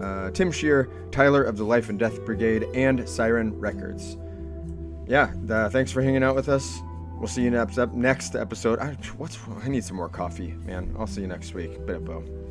[0.00, 4.16] uh, Tim Shear, Tyler of the Life and Death Brigade, and Siren Records.
[5.06, 5.32] Yeah,
[5.68, 6.80] thanks for hanging out with us.
[7.18, 8.78] We'll see you next next episode.
[8.78, 10.94] I, what's I need some more coffee, man.
[10.98, 11.84] I'll see you next week.
[11.84, 12.49] Bit of bow.